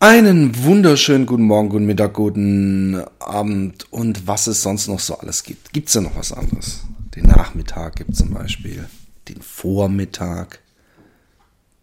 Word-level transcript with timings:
Einen 0.00 0.62
wunderschönen 0.62 1.26
guten 1.26 1.42
Morgen, 1.42 1.70
guten 1.70 1.86
Mittag, 1.86 2.14
guten 2.14 3.02
Abend 3.18 3.92
und 3.92 4.28
was 4.28 4.46
es 4.46 4.62
sonst 4.62 4.86
noch 4.86 5.00
so 5.00 5.18
alles 5.18 5.42
gibt. 5.42 5.72
Gibt 5.72 5.88
es 5.88 5.94
da 5.94 6.00
noch 6.00 6.14
was 6.14 6.32
anderes? 6.32 6.84
Den 7.16 7.26
Nachmittag 7.26 7.96
gibt 7.96 8.14
zum 8.14 8.32
Beispiel, 8.32 8.88
den 9.28 9.42
Vormittag, 9.42 10.60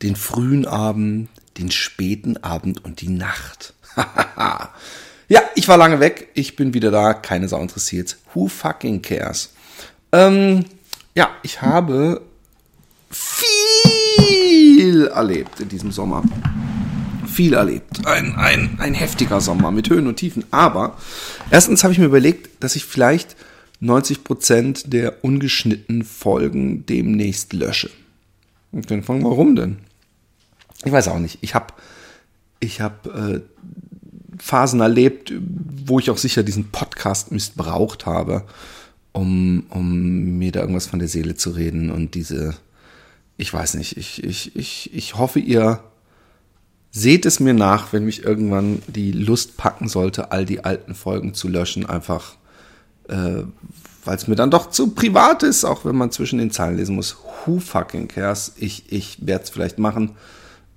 den 0.01 0.15
frühen 0.15 0.65
Abend, 0.65 1.28
den 1.58 1.72
späten 1.72 2.38
Abend 2.38 2.86
und 2.86 3.01
die 3.01 3.10
Nacht. 3.10 3.74
ja, 5.28 5.42
ich 5.56 5.68
war 5.68 5.76
lange 5.76 6.00
weg, 6.00 6.29
ich 6.36 6.56
bin 6.56 6.74
wieder 6.74 6.92
da, 6.92 7.13
keine 7.16 7.50
Sau 7.50 7.62
interessiert. 7.62 8.16
Who 8.34 8.47
fucking 8.47 9.02
cares? 9.02 9.54
Ähm, 10.13 10.63
ja, 11.16 11.32
ich 11.44 11.62
habe 11.62 12.22
viel 13.12 15.08
erlebt 15.08 15.60
in 15.60 15.68
diesem 15.68 15.92
Sommer 15.92 16.23
viel 17.36 17.54
erlebt. 17.54 18.07
Ein, 18.07 18.35
ein, 18.35 18.77
ein 18.80 18.94
heftiger 18.94 19.41
Sommer 19.41 19.71
mit 19.71 19.89
Höhen 19.89 20.07
und 20.07 20.16
Tiefen. 20.16 20.45
Aber 20.52 20.98
erstens 21.52 21.84
habe 21.84 21.94
ich 21.94 21.99
mir 21.99 22.05
überlegt, 22.05 22.63
dass 22.63 22.75
ich 22.75 22.85
vielleicht 22.85 23.35
90 23.81 24.23
Prozent 24.23 24.94
der 24.94 25.23
ungeschnittenen 25.23 26.03
Folgen 26.03 26.85
demnächst 26.85 27.53
lösche. 27.53 27.89
Und 28.71 28.89
dann 28.89 29.03
fragen, 29.03 29.23
warum 29.23 29.55
denn? 29.55 29.77
Ich 30.84 30.91
weiß 30.91 31.09
auch 31.09 31.20
nicht. 31.20 31.39
Ich 31.41 31.55
habe 31.55 31.73
ich 32.59 32.81
hab, 32.81 33.05
äh, 33.08 33.41
Phasen 34.39 34.81
erlebt, 34.81 35.33
wo 35.86 35.99
ich 35.99 36.09
auch 36.09 36.17
sicher 36.17 36.44
diesen 36.44 36.72
Podcast 36.72 37.31
missbraucht 37.31 38.05
habe, 38.05 38.44
um, 39.11 39.66
um 39.70 40.38
mir 40.38 40.52
da 40.52 40.61
irgendwas 40.61 40.88
von 40.88 40.99
der 40.99 41.08
Seele 41.08 41.36
zu 41.36 41.52
reden. 41.52 41.89
Und 41.89 42.16
diese, 42.16 42.55
ich 43.38 43.53
weiß 43.53 43.75
nicht, 43.75 43.97
ich, 43.97 44.23
ich, 44.23 44.55
ich, 44.55 44.94
ich 44.94 45.16
hoffe, 45.16 45.39
ihr 45.39 45.83
Seht 46.98 47.26
es 47.26 47.41
mir 47.41 47.54
nach, 47.54 47.91
wenn 47.91 48.05
mich 48.05 48.23
irgendwann 48.23 48.81
die 48.88 49.12
Lust 49.12 49.58
packen 49.58 49.89
sollte, 49.89 50.31
all 50.31 50.45
die 50.45 50.64
alten 50.64 50.95
Folgen 50.95 51.33
zu 51.33 51.50
löschen, 51.50 51.86
einfach 51.86 52.36
äh, 53.09 53.44
weil 54.06 54.16
es 54.16 54.30
mir 54.30 54.36
dann 54.36 54.50
doch 54.50 54.69
zu 54.69 54.92
privat 54.92 55.44
ist, 55.44 55.66
auch 55.66 55.84
wenn 55.84 55.97
man 55.97 56.11
zwischen 56.11 56.39
den 56.39 56.52
Zeilen 56.52 56.78
lesen 56.78 56.95
muss. 56.95 57.17
Who 57.45 57.59
fucking 57.59 58.08
cares? 58.08 58.53
Ich, 58.56 58.92
ich 58.94 59.25
werde 59.25 59.44
es 59.44 59.50
vielleicht 59.50 59.78
machen 59.78 60.11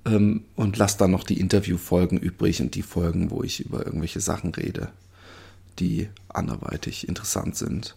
ähm, 0.06 0.42
und 0.56 0.76
lasse 0.76 0.98
dann 0.98 1.12
noch 1.12 1.22
die 1.22 1.38
Interviewfolgen 1.38 2.18
übrig 2.18 2.60
und 2.60 2.74
die 2.74 2.82
Folgen, 2.82 3.30
wo 3.30 3.44
ich 3.44 3.60
über 3.60 3.86
irgendwelche 3.86 4.20
Sachen 4.20 4.52
rede, 4.54 4.88
die 5.78 6.08
anderweitig 6.28 7.06
interessant 7.06 7.56
sind. 7.56 7.96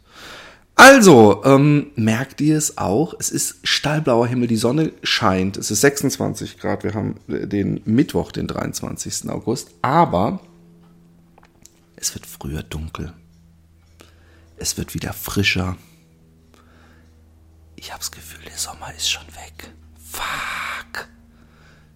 Also, 0.83 1.43
ähm, 1.45 1.91
merkt 1.95 2.41
ihr 2.41 2.57
es 2.57 2.79
auch? 2.79 3.13
Es 3.19 3.29
ist 3.29 3.59
stallblauer 3.61 4.25
Himmel, 4.25 4.47
die 4.47 4.55
Sonne 4.55 4.93
scheint. 5.03 5.55
Es 5.57 5.69
ist 5.69 5.81
26 5.81 6.57
Grad. 6.57 6.83
Wir 6.83 6.95
haben 6.95 7.17
den 7.27 7.81
Mittwoch, 7.85 8.31
den 8.31 8.47
23. 8.47 9.29
August. 9.29 9.69
Aber 9.83 10.39
es 11.97 12.15
wird 12.15 12.25
früher 12.25 12.63
dunkel. 12.63 13.13
Es 14.57 14.75
wird 14.75 14.95
wieder 14.95 15.13
frischer. 15.13 15.77
Ich 17.75 17.91
habe 17.91 17.99
das 17.99 18.09
Gefühl, 18.09 18.43
der 18.45 18.57
Sommer 18.57 18.91
ist 18.97 19.07
schon 19.07 19.27
weg. 19.27 19.71
Fuck. 20.03 21.09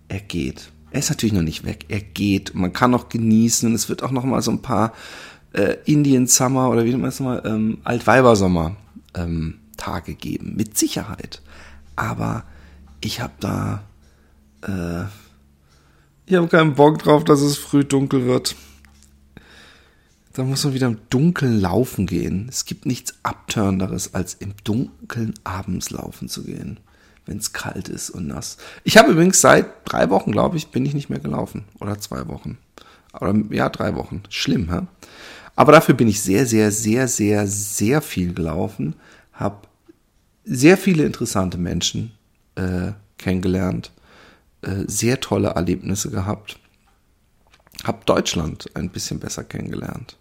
Er 0.10 0.20
geht. 0.20 0.72
Er 0.92 1.00
ist 1.00 1.10
natürlich 1.10 1.34
noch 1.34 1.42
nicht 1.42 1.66
weg. 1.66 1.86
Er 1.88 2.02
geht. 2.02 2.54
Man 2.54 2.72
kann 2.72 2.92
noch 2.92 3.10
genießen. 3.10 3.74
Es 3.74 3.90
wird 3.90 4.04
auch 4.04 4.12
noch 4.12 4.26
mal 4.26 4.44
so 4.44 4.52
ein 4.52 4.62
paar 4.62 4.94
äh, 5.56 5.78
Indian 5.86 6.28
Summer 6.28 6.70
oder 6.70 6.84
wie 6.84 6.90
nennt 6.90 7.02
man 7.02 7.10
es 7.10 7.20
mal, 7.20 7.42
ähm, 7.46 7.80
Altweibersommer 7.84 8.76
ähm, 9.16 9.60
Tage 9.78 10.16
geben. 10.16 10.56
Mit 10.56 10.78
Sicherheit. 10.78 11.42
Aber 11.96 12.44
ich 13.02 13.22
habe 13.22 13.34
da, 13.40 13.84
äh, 14.64 15.06
ich 16.26 16.36
habe 16.36 16.48
keinen 16.48 16.76
Bock 16.76 17.00
drauf, 17.00 17.24
dass 17.24 17.42
es 17.42 17.58
früh 17.58 17.84
dunkel 17.84 18.26
wird. 18.26 18.56
Da 20.34 20.44
muss 20.44 20.66
man 20.66 20.74
wieder 20.74 20.88
im 20.88 20.98
Dunkeln 21.10 21.62
laufen 21.62 22.08
gehen. 22.08 22.48
Es 22.50 22.66
gibt 22.66 22.86
nichts 22.86 23.16
Abtörnderes, 23.24 24.14
als 24.14 24.34
im 24.34 24.54
Dunkeln 24.66 25.34
abends 25.46 25.92
laufen 25.92 26.28
zu 26.28 26.44
gehen, 26.44 26.82
wenn 27.26 27.38
es 27.38 27.54
kalt 27.54 27.88
ist 27.88 28.10
und 28.10 28.28
nass. 28.28 28.58
Ich 28.84 28.98
habe 28.98 29.12
übrigens 29.14 29.40
seit 29.40 29.68
drei 29.86 30.10
Wochen, 30.10 30.34
glaube 30.34 30.58
ich, 30.58 30.68
bin 30.68 30.86
ich 30.86 30.94
nicht 30.94 31.10
mehr 31.10 31.20
gelaufen. 31.20 31.64
Oder 31.80 32.00
zwei 32.00 32.28
Wochen. 32.28 32.58
Oder 33.14 33.34
ja, 33.52 33.70
drei 33.70 33.96
Wochen. 33.96 34.24
Schlimm, 34.28 34.70
hä? 34.70 34.82
Aber 35.56 35.72
dafür 35.72 35.96
bin 35.96 36.08
ich 36.08 36.22
sehr, 36.22 36.46
sehr, 36.46 36.72
sehr, 36.72 37.08
sehr, 37.08 37.48
sehr 37.48 38.02
viel 38.02 38.34
gelaufen, 38.34 38.96
habe 39.34 39.68
sehr 40.44 40.78
viele 40.78 41.06
interessante 41.06 41.58
Menschen 41.58 42.12
äh, 42.56 42.92
kennengelernt, 43.18 43.92
äh, 44.62 44.84
sehr 44.88 45.20
tolle 45.22 45.50
Erlebnisse 45.50 46.12
gehabt, 46.12 46.60
habe 47.84 48.06
Deutschland 48.06 48.70
ein 48.76 48.90
bisschen 48.90 49.20
besser 49.20 49.44
kennengelernt. 49.44 50.18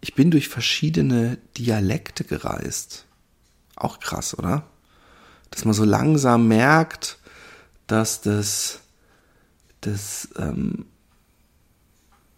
Ich 0.00 0.14
bin 0.14 0.30
durch 0.30 0.48
verschiedene 0.48 1.38
Dialekte 1.58 2.24
gereist. 2.24 3.04
Auch 3.76 4.00
krass, 4.00 4.36
oder? 4.36 4.64
Dass 5.50 5.64
man 5.64 5.74
so 5.74 5.84
langsam 5.84 6.48
merkt, 6.48 7.18
dass 7.86 8.20
das, 8.20 8.80
das 9.80 10.28
ähm, 10.38 10.86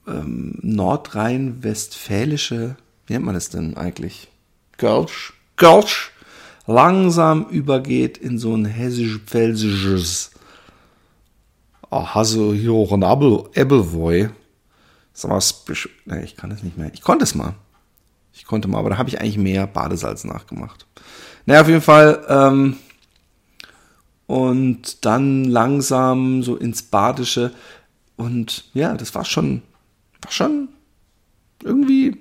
ähm, 0.07 0.59
nordrhein-westfälische, 0.63 2.77
wie 3.07 3.13
nennt 3.13 3.25
man 3.25 3.35
das 3.35 3.51
denn 3.51 3.77
eigentlich? 3.77 4.29
Kölsch, 4.77 5.33
Kölsch, 5.57 6.13
langsam 6.67 7.49
übergeht 7.49 8.19
in 8.19 8.39
so 8.39 8.55
ein 8.55 8.65
hessisch-pfälzisches. 8.65 10.31
Hier 11.91 12.73
auch 12.73 12.93
ein 12.93 13.03
Ebbelwoi? 13.55 14.31
So 15.13 15.29
was, 15.29 15.65
nee, 16.07 16.23
ich 16.25 16.37
kann 16.37 16.51
das 16.51 16.63
nicht 16.63 16.79
mehr. 16.79 16.91
Ich 16.95 17.03
konnte 17.03 17.25
es 17.25 17.35
mal. 17.35 17.55
Ich 18.33 18.47
konnte 18.47 18.69
mal, 18.69 18.79
aber 18.79 18.91
da 18.91 18.99
habe 18.99 19.09
ich 19.11 19.21
eigentlich 19.21 19.37
mehr 19.37 19.67
Badesalz 19.67 20.25
nachgemacht. 20.25 20.87
Naja, 21.45 21.61
auf 21.61 21.69
jeden 21.69 21.83
Fall, 21.83 22.25
ähm, 22.29 22.77
und 24.27 25.05
dann 25.05 25.45
langsam 25.45 26.43
so 26.43 26.57
ins 26.57 26.83
Badische. 26.83 27.53
Und 28.17 28.65
ja, 28.73 28.95
das 28.95 29.15
war 29.15 29.27
schon 29.27 29.61
war 30.23 30.33
schon 30.33 30.69
irgendwie 31.63 32.17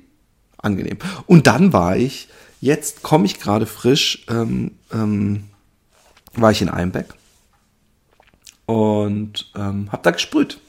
angenehm. 0.57 0.97
Und 1.25 1.47
dann 1.47 1.73
war 1.73 1.97
ich, 1.97 2.27
jetzt 2.59 3.01
komme 3.03 3.25
ich 3.25 3.39
gerade 3.39 3.65
frisch, 3.65 4.25
ähm, 4.29 4.71
ähm, 4.91 5.45
war 6.33 6.51
ich 6.51 6.61
in 6.61 6.69
Einbeck 6.69 7.13
und 8.65 9.51
ähm, 9.55 9.91
habe 9.91 10.03
da 10.03 10.11
gesprüht. 10.11 10.59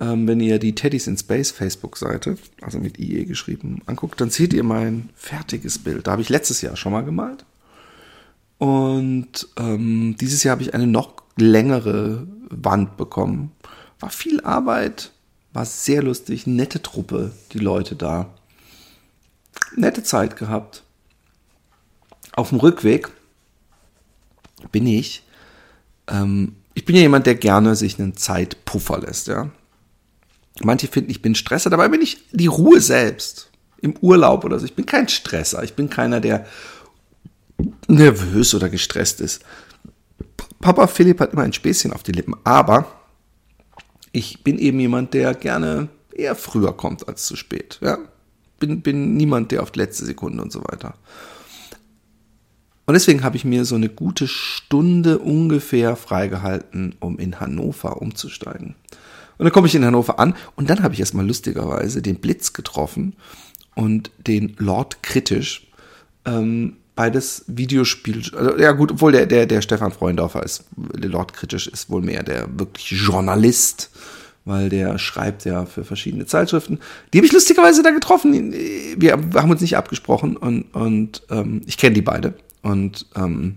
Ähm, 0.00 0.26
wenn 0.26 0.40
ihr 0.40 0.58
die 0.58 0.74
Teddys 0.74 1.06
in 1.06 1.16
Space 1.16 1.50
Facebook-Seite, 1.50 2.38
also 2.62 2.78
mit 2.78 2.98
IE 2.98 3.26
geschrieben, 3.26 3.82
anguckt, 3.86 4.20
dann 4.20 4.30
seht 4.30 4.54
ihr 4.54 4.64
mein 4.64 5.10
fertiges 5.14 5.78
Bild. 5.78 6.06
Da 6.06 6.12
habe 6.12 6.22
ich 6.22 6.30
letztes 6.30 6.62
Jahr 6.62 6.76
schon 6.76 6.92
mal 6.92 7.04
gemalt. 7.04 7.44
Und 8.58 9.48
ähm, 9.58 10.16
dieses 10.18 10.42
Jahr 10.42 10.52
habe 10.52 10.62
ich 10.62 10.74
eine 10.74 10.86
noch 10.86 11.14
längere 11.36 12.26
Wand 12.48 12.96
bekommen. 12.96 13.52
War 14.00 14.10
viel 14.10 14.40
Arbeit, 14.40 15.12
war 15.52 15.64
sehr 15.64 16.02
lustig, 16.02 16.46
nette 16.46 16.82
Truppe, 16.82 17.32
die 17.52 17.58
Leute 17.58 17.96
da. 17.96 18.32
Nette 19.76 20.02
Zeit 20.02 20.36
gehabt. 20.36 20.82
Auf 22.32 22.50
dem 22.50 22.58
Rückweg 22.58 23.08
bin 24.70 24.86
ich, 24.86 25.24
ähm, 26.06 26.56
ich 26.74 26.84
bin 26.84 26.96
ja 26.96 27.02
jemand, 27.02 27.26
der 27.26 27.34
gerne 27.34 27.74
sich 27.74 27.98
einen 27.98 28.16
Zeitpuffer 28.16 29.00
lässt, 29.00 29.26
ja. 29.26 29.50
Manche 30.62 30.88
finden, 30.88 31.10
ich 31.10 31.22
bin 31.22 31.34
Stresser, 31.34 31.70
dabei 31.70 31.88
bin 31.88 32.02
ich 32.02 32.28
die 32.32 32.46
Ruhe 32.46 32.80
selbst. 32.80 33.50
Im 33.82 33.96
Urlaub 34.02 34.44
oder 34.44 34.58
so. 34.58 34.66
Ich 34.66 34.74
bin 34.74 34.84
kein 34.84 35.08
Stresser. 35.08 35.62
Ich 35.64 35.72
bin 35.72 35.88
keiner, 35.88 36.20
der 36.20 36.44
nervös 37.88 38.54
oder 38.54 38.68
gestresst 38.68 39.22
ist. 39.22 39.42
Papa 40.60 40.86
Philipp 40.86 41.20
hat 41.20 41.32
immer 41.32 41.42
ein 41.42 41.54
Späßchen 41.54 41.92
auf 41.94 42.02
die 42.02 42.12
Lippen, 42.12 42.34
aber 42.44 42.99
ich 44.12 44.42
bin 44.42 44.58
eben 44.58 44.80
jemand, 44.80 45.14
der 45.14 45.34
gerne 45.34 45.88
eher 46.12 46.34
früher 46.34 46.76
kommt 46.76 47.08
als 47.08 47.26
zu 47.26 47.36
spät. 47.36 47.78
Ja? 47.80 47.98
Bin, 48.58 48.82
bin 48.82 49.14
niemand, 49.16 49.52
der 49.52 49.62
auf 49.62 49.70
die 49.70 49.78
letzte 49.78 50.04
Sekunde 50.04 50.42
und 50.42 50.52
so 50.52 50.60
weiter. 50.60 50.94
Und 52.86 52.94
deswegen 52.94 53.22
habe 53.22 53.36
ich 53.36 53.44
mir 53.44 53.64
so 53.64 53.76
eine 53.76 53.88
gute 53.88 54.26
Stunde 54.26 55.20
ungefähr 55.20 55.94
freigehalten, 55.94 56.96
um 56.98 57.18
in 57.18 57.38
Hannover 57.38 58.02
umzusteigen. 58.02 58.74
Und 59.38 59.44
dann 59.44 59.52
komme 59.52 59.68
ich 59.68 59.74
in 59.74 59.84
Hannover 59.84 60.18
an 60.18 60.34
und 60.56 60.68
dann 60.68 60.82
habe 60.82 60.92
ich 60.92 61.00
erstmal 61.00 61.26
lustigerweise 61.26 62.02
den 62.02 62.16
Blitz 62.16 62.52
getroffen 62.52 63.14
und 63.74 64.10
den 64.26 64.56
Lord 64.58 65.02
Kritisch. 65.02 65.68
Ähm, 66.24 66.76
beides 66.94 67.44
Videospiel, 67.46 68.22
also, 68.36 68.58
ja 68.58 68.72
gut, 68.72 68.92
obwohl 68.92 69.12
der, 69.12 69.26
der, 69.26 69.46
der 69.46 69.62
Stefan 69.62 69.92
Freundorfer 69.92 70.42
ist, 70.42 70.64
der 70.76 71.10
Lord 71.10 71.32
Kritisch 71.32 71.66
ist 71.66 71.90
wohl 71.90 72.02
mehr 72.02 72.22
der 72.22 72.46
wirklich 72.58 72.90
Journalist, 72.90 73.90
weil 74.44 74.68
der 74.68 74.98
schreibt 74.98 75.44
ja 75.44 75.66
für 75.66 75.84
verschiedene 75.84 76.26
Zeitschriften. 76.26 76.78
Die 77.12 77.18
habe 77.18 77.26
ich 77.26 77.32
lustigerweise 77.32 77.82
da 77.82 77.90
getroffen. 77.90 78.52
Wir 78.52 79.12
haben 79.12 79.50
uns 79.50 79.60
nicht 79.60 79.76
abgesprochen 79.76 80.36
und, 80.36 80.62
und 80.74 81.22
ähm, 81.30 81.62
ich 81.66 81.76
kenne 81.76 81.94
die 81.94 82.02
beide. 82.02 82.34
Und 82.62 83.06
ähm, 83.16 83.56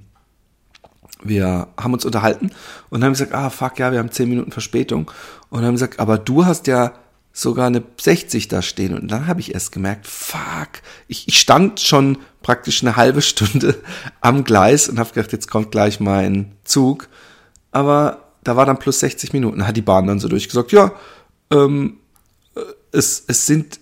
wir 1.23 1.67
haben 1.77 1.93
uns 1.93 2.05
unterhalten 2.05 2.51
und 2.89 3.03
haben 3.03 3.13
gesagt, 3.13 3.33
ah 3.33 3.49
fuck 3.49 3.79
ja, 3.79 3.91
wir 3.91 3.99
haben 3.99 4.11
zehn 4.11 4.29
Minuten 4.29 4.51
Verspätung 4.51 5.09
und 5.49 5.63
haben 5.63 5.73
gesagt, 5.73 5.99
aber 5.99 6.17
du 6.17 6.45
hast 6.45 6.67
ja 6.67 6.93
sogar 7.33 7.65
eine 7.65 7.83
60 7.99 8.47
da 8.47 8.61
stehen. 8.61 8.97
Und 8.97 9.09
dann 9.09 9.25
habe 9.25 9.41
ich 9.41 9.53
erst 9.53 9.71
gemerkt, 9.71 10.05
fuck, 10.05 10.81
ich, 11.07 11.27
ich 11.27 11.39
stand 11.39 11.79
schon 11.79 12.19
praktisch 12.43 12.83
eine 12.83 12.95
halbe 12.95 13.23
Stunde 13.23 13.81
am 14.21 14.43
Gleis 14.43 14.87
und 14.87 14.99
habe 14.99 15.11
gedacht, 15.11 15.33
jetzt 15.33 15.49
kommt 15.49 15.71
gleich 15.71 15.99
mein 15.99 16.51
Zug, 16.63 17.09
aber 17.71 18.31
da 18.43 18.55
war 18.55 18.65
dann 18.67 18.77
plus 18.77 18.99
60 18.99 19.33
Minuten, 19.33 19.65
hat 19.65 19.75
die 19.75 19.81
Bahn 19.81 20.05
dann 20.05 20.19
so 20.19 20.27
durchgesagt, 20.27 20.71
ja, 20.71 20.91
ähm, 21.51 21.97
äh, 22.55 22.61
es, 22.91 23.23
es 23.27 23.47
sind 23.47 23.79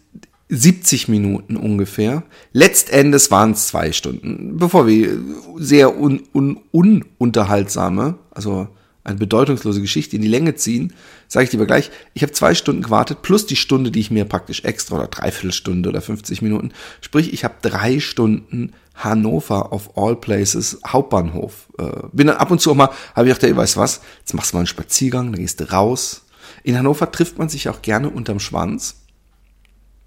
70 0.47 1.07
Minuten 1.07 1.57
ungefähr. 1.57 2.23
Letztendes 2.53 3.31
waren 3.31 3.51
es 3.51 3.67
zwei 3.67 3.91
Stunden, 3.91 4.57
bevor 4.57 4.87
wir 4.87 5.17
sehr 5.57 5.97
un, 5.97 6.23
un, 6.33 6.59
ununterhaltsame, 6.71 8.15
also 8.31 8.67
eine 9.03 9.17
bedeutungslose 9.17 9.81
Geschichte 9.81 10.15
in 10.15 10.21
die 10.21 10.27
Länge 10.27 10.55
ziehen, 10.55 10.93
sage 11.27 11.45
ich 11.45 11.51
lieber 11.51 11.65
gleich, 11.65 11.89
ich 12.13 12.21
habe 12.23 12.33
zwei 12.33 12.53
Stunden 12.53 12.83
gewartet, 12.83 13.21
plus 13.21 13.45
die 13.45 13.55
Stunde, 13.55 13.91
die 13.91 13.99
ich 13.99 14.11
mir 14.11 14.25
praktisch 14.25 14.63
extra 14.63 14.97
oder 14.97 15.07
dreiviertel 15.07 15.51
Stunde 15.51 15.89
oder 15.89 16.01
50 16.01 16.41
Minuten, 16.41 16.71
sprich, 17.01 17.33
ich 17.33 17.43
habe 17.43 17.55
drei 17.61 17.99
Stunden 17.99 18.73
Hannover 18.93 19.71
of 19.71 19.97
all 19.97 20.15
places 20.15 20.79
Hauptbahnhof. 20.85 21.69
Äh, 21.79 22.07
bin 22.11 22.27
dann 22.27 22.37
ab 22.37 22.51
und 22.51 22.61
zu 22.61 22.71
auch 22.71 22.75
mal, 22.75 22.89
habe 23.15 23.27
ich 23.27 23.33
gedacht, 23.33 23.43
ey, 23.43 23.55
weißt 23.55 23.77
was, 23.77 24.01
jetzt 24.19 24.33
machst 24.33 24.51
du 24.51 24.57
mal 24.57 24.61
einen 24.61 24.67
Spaziergang, 24.67 25.31
dann 25.31 25.41
gehst 25.41 25.59
du 25.59 25.71
raus. 25.71 26.23
In 26.63 26.77
Hannover 26.77 27.11
trifft 27.11 27.39
man 27.39 27.49
sich 27.49 27.69
auch 27.69 27.81
gerne 27.81 28.09
unterm 28.09 28.39
Schwanz 28.39 29.01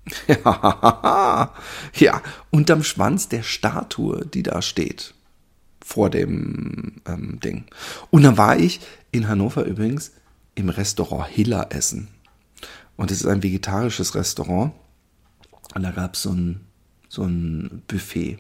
ja, 0.29 2.23
unterm 2.51 2.83
Schwanz 2.83 3.29
der 3.29 3.43
Statue, 3.43 4.27
die 4.27 4.43
da 4.43 4.61
steht. 4.63 5.15
Vor 5.87 6.09
dem 6.09 7.03
ähm, 7.07 7.39
Ding. 7.41 7.67
Und 8.11 8.23
dann 8.23 8.39
war 8.39 8.59
ich 8.59 8.81
in 9.13 9.29
Hannover 9.29 9.65
übrigens 9.65 10.13
im 10.55 10.71
Restaurant 10.71 11.29
Hiller 11.29 11.67
essen. 11.71 12.09
Und 12.97 13.11
es 13.11 13.21
ist 13.21 13.27
ein 13.27 13.43
vegetarisches 13.43 14.15
Restaurant. 14.15 14.73
Und 15.75 15.83
da 15.83 15.91
gab 15.91 16.15
es 16.15 16.23
so 16.23 16.31
ein, 16.31 16.61
so 17.09 17.25
ein 17.25 17.83
Buffet. 17.87 18.39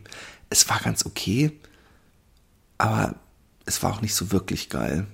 Es 0.48 0.68
war 0.70 0.80
ganz 0.80 1.04
okay, 1.04 1.52
aber 2.78 3.14
es 3.66 3.82
war 3.82 3.92
auch 3.92 4.00
nicht 4.00 4.14
so 4.14 4.32
wirklich 4.32 4.70
geil. 4.70 5.06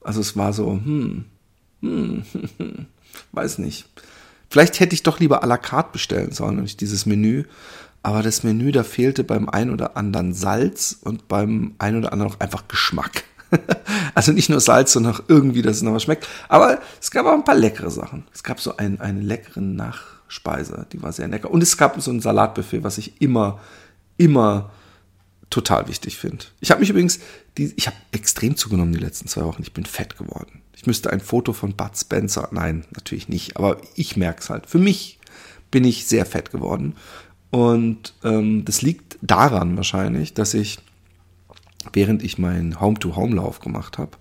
Also 0.00 0.20
es 0.20 0.36
war 0.36 0.52
so, 0.52 0.72
hm, 0.72 1.26
hm, 1.80 2.24
weiß 3.32 3.58
nicht. 3.58 3.88
Vielleicht 4.50 4.80
hätte 4.80 4.94
ich 4.94 5.02
doch 5.04 5.20
lieber 5.20 5.44
à 5.44 5.46
la 5.46 5.58
carte 5.58 5.92
bestellen 5.92 6.32
sollen 6.32 6.56
und 6.56 6.62
nicht 6.62 6.80
dieses 6.80 7.06
Menü. 7.06 7.44
Aber 8.02 8.22
das 8.22 8.42
Menü, 8.42 8.72
da 8.72 8.84
fehlte 8.84 9.24
beim 9.24 9.48
ein 9.48 9.70
oder 9.70 9.96
anderen 9.96 10.32
Salz 10.32 10.98
und 11.00 11.28
beim 11.28 11.74
ein 11.78 11.96
oder 11.96 12.12
anderen 12.12 12.32
auch 12.32 12.40
einfach 12.40 12.68
Geschmack. 12.68 13.24
also 14.14 14.32
nicht 14.32 14.50
nur 14.50 14.60
Salz, 14.60 14.92
sondern 14.92 15.14
auch 15.14 15.22
irgendwie, 15.28 15.62
dass 15.62 15.76
es 15.76 15.82
noch 15.82 15.94
was 15.94 16.02
schmeckt. 16.04 16.26
Aber 16.48 16.80
es 17.00 17.10
gab 17.10 17.26
auch 17.26 17.32
ein 17.32 17.44
paar 17.44 17.54
leckere 17.54 17.90
Sachen. 17.90 18.24
Es 18.32 18.42
gab 18.42 18.60
so 18.60 18.76
einen, 18.76 19.00
einen 19.00 19.22
leckeren 19.22 19.74
Nachspeise, 19.74 20.86
die 20.92 21.02
war 21.02 21.12
sehr 21.12 21.28
lecker. 21.28 21.50
Und 21.50 21.62
es 21.62 21.76
gab 21.76 22.00
so 22.00 22.10
ein 22.10 22.20
Salatbuffet, 22.20 22.84
was 22.84 22.98
ich 22.98 23.20
immer, 23.20 23.58
immer 24.16 24.70
total 25.50 25.88
wichtig 25.88 26.18
finde. 26.18 26.44
Ich 26.60 26.70
habe 26.70 26.80
mich 26.80 26.90
übrigens, 26.90 27.20
die, 27.56 27.72
ich 27.76 27.86
habe 27.86 27.96
extrem 28.12 28.56
zugenommen 28.56 28.92
die 28.92 28.98
letzten 28.98 29.28
zwei 29.28 29.42
Wochen. 29.42 29.62
Ich 29.62 29.72
bin 29.72 29.86
fett 29.86 30.18
geworden. 30.18 30.62
Ich 30.76 30.86
müsste 30.86 31.10
ein 31.10 31.20
Foto 31.20 31.52
von 31.52 31.74
Bud 31.74 31.96
Spencer, 31.96 32.48
nein, 32.52 32.84
natürlich 32.94 33.28
nicht, 33.28 33.56
aber 33.56 33.78
ich 33.94 34.16
merke 34.16 34.40
es 34.42 34.50
halt. 34.50 34.66
Für 34.66 34.78
mich 34.78 35.18
bin 35.70 35.84
ich 35.84 36.06
sehr 36.06 36.24
fett 36.24 36.50
geworden. 36.52 36.94
Und 37.50 38.14
ähm, 38.24 38.64
das 38.64 38.82
liegt 38.82 39.18
daran 39.22 39.76
wahrscheinlich, 39.76 40.34
dass 40.34 40.54
ich, 40.54 40.78
während 41.92 42.22
ich 42.22 42.38
meinen 42.38 42.80
Home-to-Home-Lauf 42.80 43.60
gemacht 43.60 43.98
habe, 43.98 44.12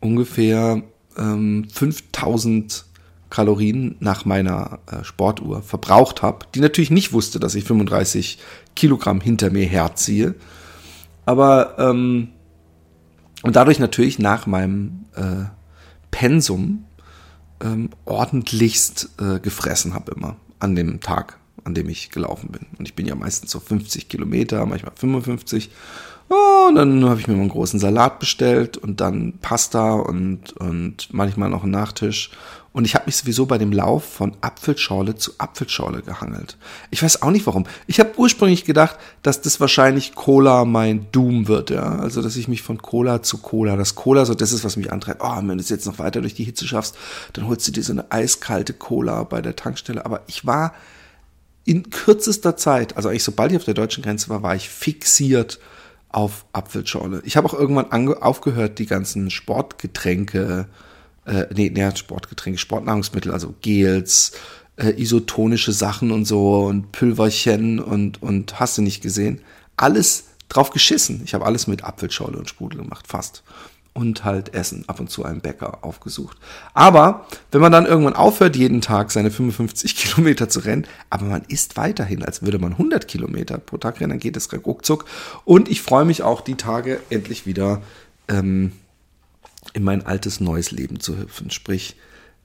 ungefähr 0.00 0.82
ähm, 1.16 1.68
5000 1.70 2.86
Kalorien 3.30 3.94
nach 4.00 4.24
meiner 4.24 4.80
äh, 4.90 5.04
Sportuhr 5.04 5.62
verbraucht 5.62 6.22
habe, 6.22 6.46
die 6.54 6.60
natürlich 6.60 6.90
nicht 6.90 7.12
wusste, 7.12 7.38
dass 7.38 7.54
ich 7.54 7.64
35 7.64 8.38
Kilogramm 8.74 9.20
hinter 9.20 9.50
mir 9.50 9.66
herziehe. 9.66 10.34
Aber 11.26 11.78
ähm, 11.78 12.30
und 13.42 13.56
dadurch 13.56 13.78
natürlich 13.78 14.18
nach 14.18 14.46
meinem 14.46 15.06
äh, 15.14 15.44
Pensum 16.10 16.84
ähm, 17.62 17.90
ordentlichst 18.04 19.10
äh, 19.20 19.38
gefressen 19.38 19.94
habe 19.94 20.12
immer 20.12 20.36
an 20.58 20.74
dem 20.74 21.00
Tag, 21.00 21.38
an 21.64 21.74
dem 21.74 21.88
ich 21.88 22.10
gelaufen 22.10 22.50
bin. 22.50 22.66
Und 22.78 22.86
ich 22.86 22.94
bin 22.94 23.06
ja 23.06 23.14
meistens 23.14 23.50
so 23.50 23.60
50 23.60 24.08
Kilometer, 24.08 24.64
manchmal 24.66 24.92
55. 24.94 25.70
Oh, 26.28 26.68
und 26.68 26.76
dann 26.76 27.04
habe 27.06 27.18
ich 27.18 27.26
mir 27.26 27.34
mal 27.34 27.40
einen 27.40 27.50
großen 27.50 27.80
Salat 27.80 28.20
bestellt 28.20 28.76
und 28.76 29.00
dann 29.00 29.34
Pasta 29.40 29.94
und, 29.94 30.52
und 30.52 31.12
manchmal 31.12 31.50
noch 31.50 31.64
einen 31.64 31.72
Nachtisch. 31.72 32.30
Und 32.72 32.84
ich 32.84 32.94
habe 32.94 33.06
mich 33.06 33.16
sowieso 33.16 33.46
bei 33.46 33.58
dem 33.58 33.72
Lauf 33.72 34.04
von 34.04 34.36
Apfelschorle 34.40 35.16
zu 35.16 35.32
Apfelschorle 35.38 36.02
gehangelt. 36.02 36.56
Ich 36.92 37.02
weiß 37.02 37.22
auch 37.22 37.32
nicht 37.32 37.46
warum. 37.46 37.66
Ich 37.88 37.98
habe 37.98 38.16
ursprünglich 38.16 38.64
gedacht, 38.64 38.96
dass 39.22 39.40
das 39.40 39.58
wahrscheinlich 39.58 40.14
Cola 40.14 40.64
mein 40.64 41.08
Doom 41.10 41.48
wird, 41.48 41.70
ja. 41.70 41.96
Also, 41.96 42.22
dass 42.22 42.36
ich 42.36 42.46
mich 42.46 42.62
von 42.62 42.80
Cola 42.80 43.22
zu 43.22 43.38
Cola, 43.38 43.74
das 43.74 43.96
Cola 43.96 44.24
so, 44.24 44.34
das 44.34 44.52
ist, 44.52 44.62
was 44.62 44.76
mich 44.76 44.92
antreibt. 44.92 45.20
Oh, 45.24 45.36
wenn 45.36 45.48
du 45.48 45.56
es 45.56 45.68
jetzt 45.68 45.86
noch 45.86 45.98
weiter 45.98 46.20
durch 46.20 46.34
die 46.34 46.44
Hitze 46.44 46.64
schaffst, 46.64 46.96
dann 47.32 47.48
holst 47.48 47.66
du 47.66 47.72
dir 47.72 47.82
so 47.82 47.92
eine 47.92 48.12
eiskalte 48.12 48.72
Cola 48.72 49.24
bei 49.24 49.42
der 49.42 49.56
Tankstelle. 49.56 50.06
Aber 50.06 50.22
ich 50.28 50.46
war 50.46 50.72
in 51.64 51.90
kürzester 51.90 52.56
Zeit, 52.56 52.96
also 52.96 53.08
eigentlich 53.08 53.24
sobald 53.24 53.52
ich 53.52 53.58
auf 53.58 53.64
der 53.64 53.74
deutschen 53.74 54.02
Grenze 54.02 54.28
war, 54.28 54.42
war 54.42 54.56
ich 54.56 54.68
fixiert 54.68 55.60
auf 56.08 56.44
Apfelschorle. 56.52 57.22
Ich 57.24 57.36
habe 57.36 57.46
auch 57.46 57.54
irgendwann 57.54 57.90
aufgehört, 58.14 58.78
die 58.78 58.86
ganzen 58.86 59.30
Sportgetränke 59.30 60.66
äh, 61.26 61.46
nee, 61.54 61.70
nee, 61.72 61.96
Sportgetränke, 61.96 62.58
Sportnahrungsmittel, 62.58 63.32
also 63.32 63.54
Gels, 63.60 64.32
äh, 64.76 64.90
isotonische 65.00 65.72
Sachen 65.72 66.10
und 66.10 66.24
so 66.24 66.64
und 66.64 66.92
Pülverchen 66.92 67.78
und, 67.78 68.22
und 68.22 68.58
hast 68.58 68.78
du 68.78 68.82
nicht 68.82 69.02
gesehen. 69.02 69.40
Alles 69.76 70.24
drauf 70.48 70.70
geschissen. 70.70 71.22
Ich 71.24 71.34
habe 71.34 71.46
alles 71.46 71.66
mit 71.66 71.84
Apfelschorle 71.84 72.38
und 72.38 72.48
Sprudel 72.48 72.82
gemacht, 72.82 73.06
fast. 73.06 73.42
Und 73.92 74.24
halt 74.24 74.54
Essen, 74.54 74.84
ab 74.86 75.00
und 75.00 75.10
zu 75.10 75.24
einen 75.24 75.40
Bäcker 75.40 75.78
aufgesucht. 75.82 76.36
Aber 76.74 77.26
wenn 77.50 77.60
man 77.60 77.72
dann 77.72 77.86
irgendwann 77.86 78.14
aufhört, 78.14 78.54
jeden 78.54 78.80
Tag 78.80 79.10
seine 79.10 79.32
55 79.32 79.96
Kilometer 79.96 80.48
zu 80.48 80.60
rennen, 80.60 80.86
aber 81.10 81.24
man 81.26 81.42
isst 81.48 81.76
weiterhin, 81.76 82.24
als 82.24 82.42
würde 82.42 82.60
man 82.60 82.72
100 82.72 83.08
Kilometer 83.08 83.58
pro 83.58 83.78
Tag 83.78 84.00
rennen, 84.00 84.10
dann 84.10 84.18
geht 84.20 84.36
es 84.36 84.48
ruckzuck. 84.52 85.06
Und 85.44 85.68
ich 85.68 85.82
freue 85.82 86.04
mich 86.04 86.22
auch 86.22 86.40
die 86.40 86.54
Tage 86.54 87.00
endlich 87.10 87.46
wieder 87.46 87.82
ähm, 88.28 88.72
in 89.74 89.82
mein 89.82 90.06
altes 90.06 90.40
neues 90.40 90.70
Leben 90.70 91.00
zu 91.00 91.18
hüpfen, 91.18 91.50
sprich 91.50 91.96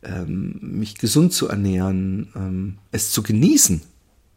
ähm, 0.04 0.58
mich 0.62 0.98
gesund 0.98 1.32
zu 1.34 1.48
ernähren, 1.48 2.32
ähm, 2.36 2.78
es 2.92 3.12
zu 3.12 3.24
genießen, 3.24 3.82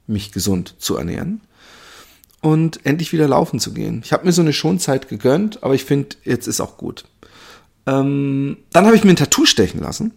mich 0.07 0.33
gesund 0.33 0.75
zu 0.79 0.97
ernähren 0.97 1.41
und 2.41 2.85
endlich 2.87 3.13
wieder 3.13 3.29
laufen 3.29 3.61
zu 3.61 3.73
gehen. 3.73 4.01
Ich 4.05 4.13
habe 4.13 4.25
mir 4.25 4.33
so 4.33 4.43
eine 4.43 4.53
Schonzeit 4.53 5.09
gegönnt, 5.09 5.63
aber 5.63 5.75
ich 5.75 5.85
finde, 5.85 6.17
jetzt 6.25 6.47
ist 6.47 6.61
auch 6.61 6.77
gut. 6.77 7.05
Ähm, 7.87 8.59
dann 8.73 8.87
habe 8.87 8.97
ich 8.97 9.05
mir 9.05 9.11
ein 9.11 9.17
Tattoo 9.17 9.47
stechen 9.47 9.81
lassen. 9.81 10.13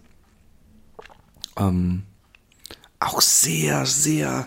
Ähm, 1.57 2.03
auch 2.99 3.21
sehr, 3.21 3.85
sehr 3.85 4.45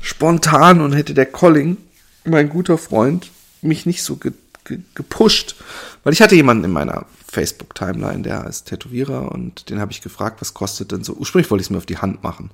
spontan 0.00 0.80
und 0.80 0.92
hätte 0.92 1.14
der 1.14 1.26
Colling, 1.26 1.76
mein 2.24 2.48
guter 2.48 2.78
Freund, 2.78 3.30
mich 3.62 3.86
nicht 3.86 4.02
so 4.02 4.16
ge 4.16 4.32
ge 4.64 4.78
gepusht, 4.94 5.56
weil 6.04 6.12
ich 6.12 6.22
hatte 6.22 6.34
jemanden 6.34 6.64
in 6.64 6.70
meiner 6.70 7.06
Facebook-Timeline, 7.30 8.22
der 8.22 8.46
ist 8.46 8.64
Tätowierer 8.64 9.32
und 9.32 9.70
den 9.70 9.80
habe 9.80 9.92
ich 9.92 10.00
gefragt, 10.00 10.40
was 10.40 10.54
kostet 10.54 10.92
denn 10.92 11.04
so. 11.04 11.14
Ursprünglich 11.14 11.50
wollte 11.50 11.60
ich 11.62 11.66
es 11.66 11.70
mir 11.70 11.78
auf 11.78 11.86
die 11.86 11.98
Hand 11.98 12.22
machen. 12.22 12.50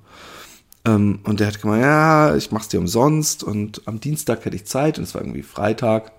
Ähm, 0.87 1.19
und 1.25 1.40
der 1.40 1.49
hat 1.49 1.61
gemeint, 1.61 1.83
ja, 1.83 2.37
ich 2.37 2.52
mach's 2.52 2.69
dir 2.69 2.78
umsonst 2.78 3.43
und 3.43 3.83
am 3.87 4.00
Dienstag 4.00 4.45
hätte 4.45 4.57
ich 4.57 4.64
Zeit 4.66 4.99
und 4.99 5.05
es 5.05 5.14
war 5.14 5.21
irgendwie 5.21 5.43
Freitag. 5.43 6.12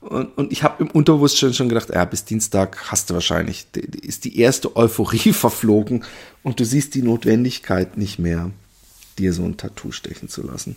Und, 0.00 0.36
und 0.38 0.52
ich 0.52 0.62
habe 0.62 0.84
im 0.84 0.90
Unterbewusstsein 0.90 1.54
schon 1.54 1.68
gedacht, 1.68 1.88
ja, 1.92 2.04
bis 2.04 2.24
Dienstag 2.24 2.90
hast 2.92 3.10
du 3.10 3.14
wahrscheinlich, 3.14 3.66
ist 4.02 4.24
die 4.24 4.38
erste 4.38 4.76
Euphorie 4.76 5.32
verflogen 5.32 6.04
und 6.42 6.60
du 6.60 6.64
siehst 6.64 6.94
die 6.94 7.02
Notwendigkeit 7.02 7.96
nicht 7.96 8.18
mehr, 8.18 8.50
dir 9.18 9.32
so 9.32 9.42
ein 9.44 9.56
Tattoo 9.56 9.92
stechen 9.92 10.28
zu 10.28 10.42
lassen. 10.42 10.76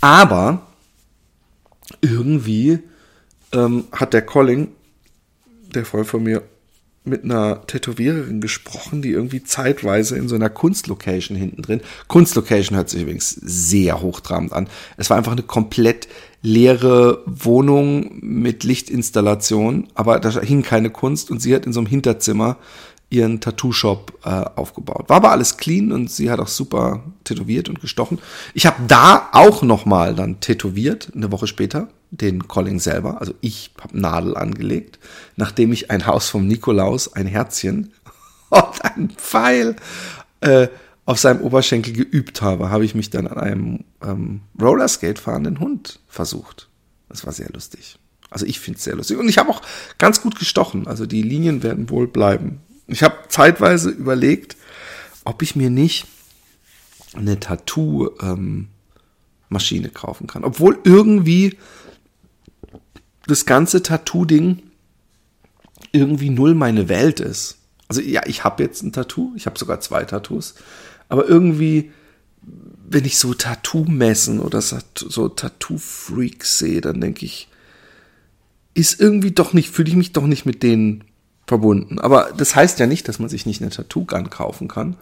Aber 0.00 0.66
irgendwie 2.00 2.78
ähm, 3.52 3.84
hat 3.92 4.14
der 4.14 4.22
Colling 4.22 4.68
der 5.74 5.84
Freund 5.84 6.06
von 6.06 6.22
mir 6.22 6.42
mit 7.04 7.24
einer 7.24 7.66
Tätowiererin 7.66 8.40
gesprochen, 8.40 9.00
die 9.00 9.10
irgendwie 9.10 9.42
zeitweise 9.42 10.16
in 10.18 10.28
so 10.28 10.34
einer 10.34 10.50
Kunstlocation 10.50 11.36
hinten 11.36 11.62
drin. 11.62 11.80
Kunstlocation 12.08 12.76
hört 12.76 12.90
sich 12.90 13.02
übrigens 13.02 13.30
sehr 13.30 14.02
hochtrabend 14.02 14.52
an. 14.52 14.68
Es 14.98 15.08
war 15.08 15.16
einfach 15.16 15.32
eine 15.32 15.42
komplett 15.42 16.08
leere 16.42 17.22
Wohnung 17.26 18.18
mit 18.20 18.64
Lichtinstallation, 18.64 19.88
aber 19.94 20.20
da 20.20 20.40
hing 20.40 20.62
keine 20.62 20.90
Kunst 20.90 21.30
und 21.30 21.40
sie 21.40 21.54
hat 21.54 21.66
in 21.66 21.72
so 21.72 21.80
einem 21.80 21.86
Hinterzimmer 21.86 22.56
ihren 23.10 23.40
Tattoo-Shop 23.40 24.20
äh, 24.24 24.28
aufgebaut. 24.28 25.08
War 25.08 25.16
aber 25.16 25.32
alles 25.32 25.56
clean 25.56 25.90
und 25.90 26.10
sie 26.10 26.30
hat 26.30 26.38
auch 26.38 26.48
super 26.48 27.02
tätowiert 27.24 27.68
und 27.68 27.80
gestochen. 27.80 28.18
Ich 28.54 28.66
habe 28.66 28.76
da 28.86 29.28
auch 29.32 29.62
nochmal 29.62 30.14
dann 30.14 30.40
tätowiert, 30.40 31.10
eine 31.14 31.32
Woche 31.32 31.48
später, 31.48 31.88
den 32.12 32.46
Colling 32.46 32.78
selber. 32.78 33.20
Also 33.20 33.34
ich 33.40 33.72
habe 33.80 34.00
Nadel 34.00 34.36
angelegt, 34.36 35.00
nachdem 35.36 35.72
ich 35.72 35.90
ein 35.90 36.06
Haus 36.06 36.28
vom 36.28 36.46
Nikolaus, 36.46 37.12
ein 37.12 37.26
Herzchen 37.26 37.92
und 38.50 38.84
ein 38.84 39.10
Pfeil 39.10 39.74
äh, 40.40 40.68
auf 41.04 41.18
seinem 41.18 41.40
Oberschenkel 41.40 41.92
geübt 41.92 42.42
habe, 42.42 42.70
habe 42.70 42.84
ich 42.84 42.94
mich 42.94 43.10
dann 43.10 43.26
an 43.26 43.38
einem 43.38 43.84
ähm, 44.02 44.42
Rollerskate 44.60 45.20
fahrenden 45.20 45.58
Hund 45.58 45.98
versucht. 46.08 46.68
Das 47.08 47.26
war 47.26 47.32
sehr 47.32 47.50
lustig. 47.52 47.98
Also 48.30 48.46
ich 48.46 48.60
finde 48.60 48.78
es 48.78 48.84
sehr 48.84 48.94
lustig. 48.94 49.18
Und 49.18 49.28
ich 49.28 49.38
habe 49.38 49.50
auch 49.50 49.62
ganz 49.98 50.22
gut 50.22 50.38
gestochen. 50.38 50.86
Also 50.86 51.06
die 51.06 51.22
Linien 51.22 51.64
werden 51.64 51.90
wohl 51.90 52.06
bleiben. 52.06 52.60
Ich 52.90 53.02
habe 53.02 53.16
zeitweise 53.28 53.90
überlegt, 53.90 54.56
ob 55.24 55.42
ich 55.42 55.54
mir 55.54 55.70
nicht 55.70 56.06
eine 57.14 57.38
Tattoo-Maschine 57.38 58.68
ähm, 59.86 59.94
kaufen 59.94 60.26
kann. 60.26 60.44
Obwohl 60.44 60.78
irgendwie 60.84 61.56
das 63.26 63.46
ganze 63.46 63.82
Tattoo-Ding 63.82 64.62
irgendwie 65.92 66.30
null 66.30 66.54
meine 66.54 66.88
Welt 66.88 67.20
ist. 67.20 67.58
Also 67.88 68.00
ja, 68.00 68.22
ich 68.26 68.44
habe 68.44 68.62
jetzt 68.62 68.82
ein 68.82 68.92
Tattoo, 68.92 69.32
ich 69.36 69.46
habe 69.46 69.58
sogar 69.58 69.80
zwei 69.80 70.04
Tattoos, 70.04 70.54
aber 71.08 71.28
irgendwie, 71.28 71.90
wenn 72.88 73.04
ich 73.04 73.18
so 73.18 73.34
Tattoo-Messen 73.34 74.40
oder 74.40 74.60
so 74.60 75.28
Tattoo-Freaks 75.28 76.58
sehe, 76.58 76.80
dann 76.80 77.00
denke 77.00 77.24
ich, 77.26 77.48
ist 78.74 79.00
irgendwie 79.00 79.32
doch 79.32 79.52
nicht, 79.52 79.70
fühle 79.70 79.88
ich 79.88 79.96
mich 79.96 80.12
doch 80.12 80.26
nicht 80.26 80.46
mit 80.46 80.62
denen 80.62 81.04
verbunden. 81.50 81.98
Aber 81.98 82.30
das 82.36 82.54
heißt 82.54 82.78
ja 82.78 82.86
nicht, 82.86 83.08
dass 83.08 83.18
man 83.18 83.28
sich 83.28 83.44
nicht 83.44 83.60
eine 83.60 83.72
Tattoo-Gun 83.72 84.30
kaufen 84.30 84.68
kann 84.68 84.96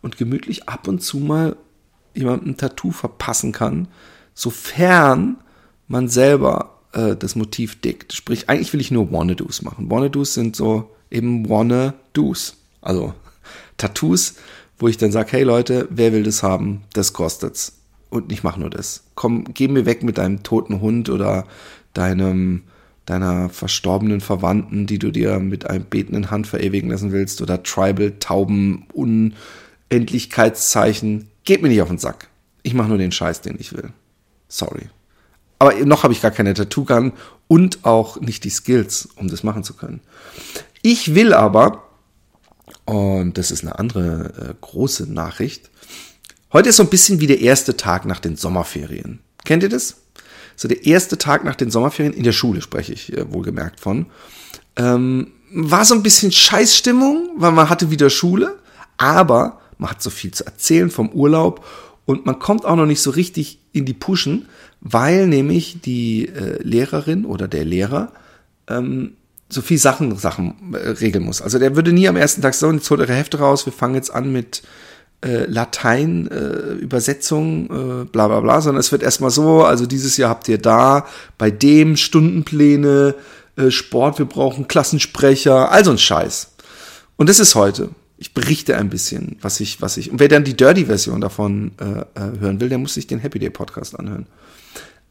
und 0.00 0.16
gemütlich 0.16 0.66
ab 0.66 0.88
und 0.88 1.02
zu 1.02 1.18
mal 1.18 1.56
jemandem 2.14 2.52
ein 2.52 2.56
Tattoo 2.56 2.90
verpassen 2.90 3.52
kann, 3.52 3.86
sofern 4.32 5.36
man 5.88 6.08
selber 6.08 6.78
äh, 6.92 7.16
das 7.16 7.36
Motiv 7.36 7.82
dickt. 7.82 8.14
Sprich, 8.14 8.48
eigentlich 8.48 8.72
will 8.72 8.80
ich 8.80 8.90
nur 8.90 9.12
Wanna-Dos 9.12 9.60
machen. 9.60 9.90
Wanna-Dos 9.90 10.32
sind 10.32 10.56
so 10.56 10.90
eben 11.10 11.46
Wanna-Dos. 11.50 12.56
Also 12.80 13.12
Tattoos, 13.76 14.36
wo 14.78 14.88
ich 14.88 14.96
dann 14.96 15.12
sage, 15.12 15.32
hey 15.32 15.42
Leute, 15.42 15.86
wer 15.90 16.14
will 16.14 16.22
das 16.22 16.42
haben? 16.42 16.84
Das 16.94 17.12
kostet's. 17.12 17.74
Und 18.08 18.32
ich 18.32 18.42
mache 18.42 18.58
nur 18.58 18.70
das. 18.70 19.04
Komm, 19.16 19.44
geh 19.52 19.68
mir 19.68 19.84
weg 19.84 20.02
mit 20.02 20.16
deinem 20.16 20.42
toten 20.42 20.80
Hund 20.80 21.10
oder 21.10 21.46
deinem 21.92 22.62
deiner 23.10 23.48
verstorbenen 23.48 24.20
Verwandten, 24.20 24.86
die 24.86 24.98
du 24.98 25.10
dir 25.10 25.38
mit 25.40 25.68
einem 25.68 25.84
betenden 25.84 26.30
Hand 26.30 26.46
verewigen 26.46 26.90
lassen 26.90 27.12
willst, 27.12 27.42
oder 27.42 27.62
Tribal, 27.62 28.12
Tauben, 28.20 28.86
Unendlichkeitszeichen. 28.92 31.28
Geht 31.44 31.62
mir 31.62 31.68
nicht 31.68 31.82
auf 31.82 31.88
den 31.88 31.98
Sack. 31.98 32.28
Ich 32.62 32.74
mache 32.74 32.88
nur 32.88 32.98
den 32.98 33.12
Scheiß, 33.12 33.40
den 33.40 33.56
ich 33.58 33.72
will. 33.72 33.90
Sorry. 34.48 34.88
Aber 35.58 35.74
noch 35.84 36.04
habe 36.04 36.12
ich 36.12 36.22
gar 36.22 36.30
keine 36.30 36.54
Tattoo-Gun 36.54 37.12
und 37.48 37.84
auch 37.84 38.20
nicht 38.20 38.44
die 38.44 38.50
Skills, 38.50 39.08
um 39.16 39.28
das 39.28 39.42
machen 39.42 39.64
zu 39.64 39.74
können. 39.74 40.00
Ich 40.82 41.14
will 41.14 41.34
aber, 41.34 41.82
und 42.84 43.36
das 43.36 43.50
ist 43.50 43.62
eine 43.62 43.78
andere 43.78 44.50
äh, 44.50 44.54
große 44.60 45.12
Nachricht, 45.12 45.70
heute 46.52 46.68
ist 46.70 46.76
so 46.76 46.84
ein 46.84 46.90
bisschen 46.90 47.20
wie 47.20 47.26
der 47.26 47.40
erste 47.40 47.76
Tag 47.76 48.06
nach 48.06 48.20
den 48.20 48.36
Sommerferien. 48.36 49.20
Kennt 49.44 49.62
ihr 49.62 49.68
das? 49.68 49.96
So 50.60 50.68
der 50.68 50.84
erste 50.84 51.16
Tag 51.16 51.42
nach 51.42 51.56
den 51.56 51.70
Sommerferien, 51.70 52.12
in 52.12 52.22
der 52.22 52.32
Schule 52.32 52.60
spreche 52.60 52.92
ich 52.92 53.16
äh, 53.16 53.32
wohlgemerkt 53.32 53.80
von, 53.80 54.04
ähm, 54.76 55.28
war 55.50 55.86
so 55.86 55.94
ein 55.94 56.02
bisschen 56.02 56.32
Scheißstimmung, 56.32 57.30
weil 57.38 57.52
man 57.52 57.70
hatte 57.70 57.90
wieder 57.90 58.10
Schule, 58.10 58.58
aber 58.98 59.62
man 59.78 59.88
hat 59.88 60.02
so 60.02 60.10
viel 60.10 60.32
zu 60.32 60.44
erzählen 60.44 60.90
vom 60.90 61.08
Urlaub 61.12 61.64
und 62.04 62.26
man 62.26 62.38
kommt 62.38 62.66
auch 62.66 62.76
noch 62.76 62.84
nicht 62.84 63.00
so 63.00 63.10
richtig 63.10 63.58
in 63.72 63.86
die 63.86 63.94
Puschen, 63.94 64.48
weil 64.82 65.26
nämlich 65.26 65.80
die 65.80 66.28
äh, 66.28 66.62
Lehrerin 66.62 67.24
oder 67.24 67.48
der 67.48 67.64
Lehrer 67.64 68.12
ähm, 68.68 69.14
so 69.48 69.62
viel 69.62 69.78
Sachen, 69.78 70.14
Sachen 70.18 70.74
äh, 70.74 70.90
regeln 70.90 71.24
muss. 71.24 71.40
Also 71.40 71.58
der 71.58 71.74
würde 71.74 71.94
nie 71.94 72.06
am 72.06 72.16
ersten 72.16 72.42
Tag 72.42 72.52
so, 72.52 72.70
jetzt 72.70 72.90
holt 72.90 73.00
eure 73.00 73.14
Hefte 73.14 73.38
raus, 73.38 73.64
wir 73.64 73.72
fangen 73.72 73.94
jetzt 73.94 74.12
an 74.12 74.30
mit 74.30 74.62
äh, 75.22 75.44
Latein, 75.44 76.28
äh, 76.28 76.72
Übersetzung, 76.74 77.66
äh, 77.66 78.04
bla 78.04 78.28
bla 78.28 78.40
bla, 78.40 78.60
sondern 78.60 78.80
es 78.80 78.92
wird 78.92 79.02
erstmal 79.02 79.30
so, 79.30 79.64
also 79.64 79.86
dieses 79.86 80.16
Jahr 80.16 80.30
habt 80.30 80.48
ihr 80.48 80.58
da 80.58 81.06
bei 81.36 81.50
dem 81.50 81.96
Stundenpläne, 81.96 83.14
äh, 83.56 83.70
Sport, 83.70 84.18
wir 84.18 84.26
brauchen 84.26 84.68
Klassensprecher, 84.68 85.70
also 85.70 85.90
ein 85.90 85.98
Scheiß. 85.98 86.52
Und 87.16 87.28
das 87.28 87.38
ist 87.38 87.54
heute. 87.54 87.90
Ich 88.16 88.34
berichte 88.34 88.76
ein 88.76 88.90
bisschen, 88.90 89.36
was 89.40 89.60
ich, 89.60 89.80
was 89.80 89.96
ich. 89.96 90.10
Und 90.10 90.20
wer 90.20 90.28
dann 90.28 90.44
die 90.44 90.56
Dirty-Version 90.56 91.20
davon 91.20 91.72
äh, 91.80 92.00
äh, 92.18 92.38
hören 92.38 92.60
will, 92.60 92.68
der 92.68 92.78
muss 92.78 92.94
sich 92.94 93.06
den 93.06 93.18
Happy 93.18 93.38
Day 93.38 93.50
Podcast 93.50 93.98
anhören. 93.98 94.26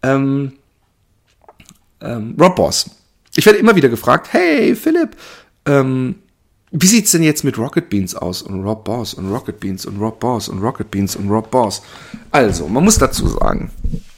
Ähm, 0.02 0.54
ähm, 2.02 2.36
Rob 2.40 2.56
Boss. 2.56 2.90
Ich 3.36 3.46
werde 3.46 3.60
immer 3.60 3.76
wieder 3.76 3.90
gefragt, 3.90 4.30
hey 4.32 4.76
Philipp, 4.76 5.16
ähm, 5.66 6.16
wie 6.72 6.88
sieht's 6.88 7.12
denn 7.12 7.24
jetzt 7.24 7.44
mit 7.44 7.58
Rocket 7.58 7.90
Beans 7.90 8.16
aus 8.16 8.44
und 8.44 8.64
Rob 8.64 8.86
Boss 8.86 9.16
und 9.16 9.32
Rocket 9.32 9.60
Beans 9.60 9.88
und 9.88 10.00
Rob 10.00 10.20
Boss 10.20 10.50
und 10.50 10.60
Rocket 10.60 10.92
Beans 10.92 11.16
und 11.16 11.28
Rob 11.30 11.50
Boss? 11.50 11.82
Also, 12.30 12.68
man 12.68 12.84
muss 12.84 13.00
dazu 13.00 13.28
sagen, 13.28 13.72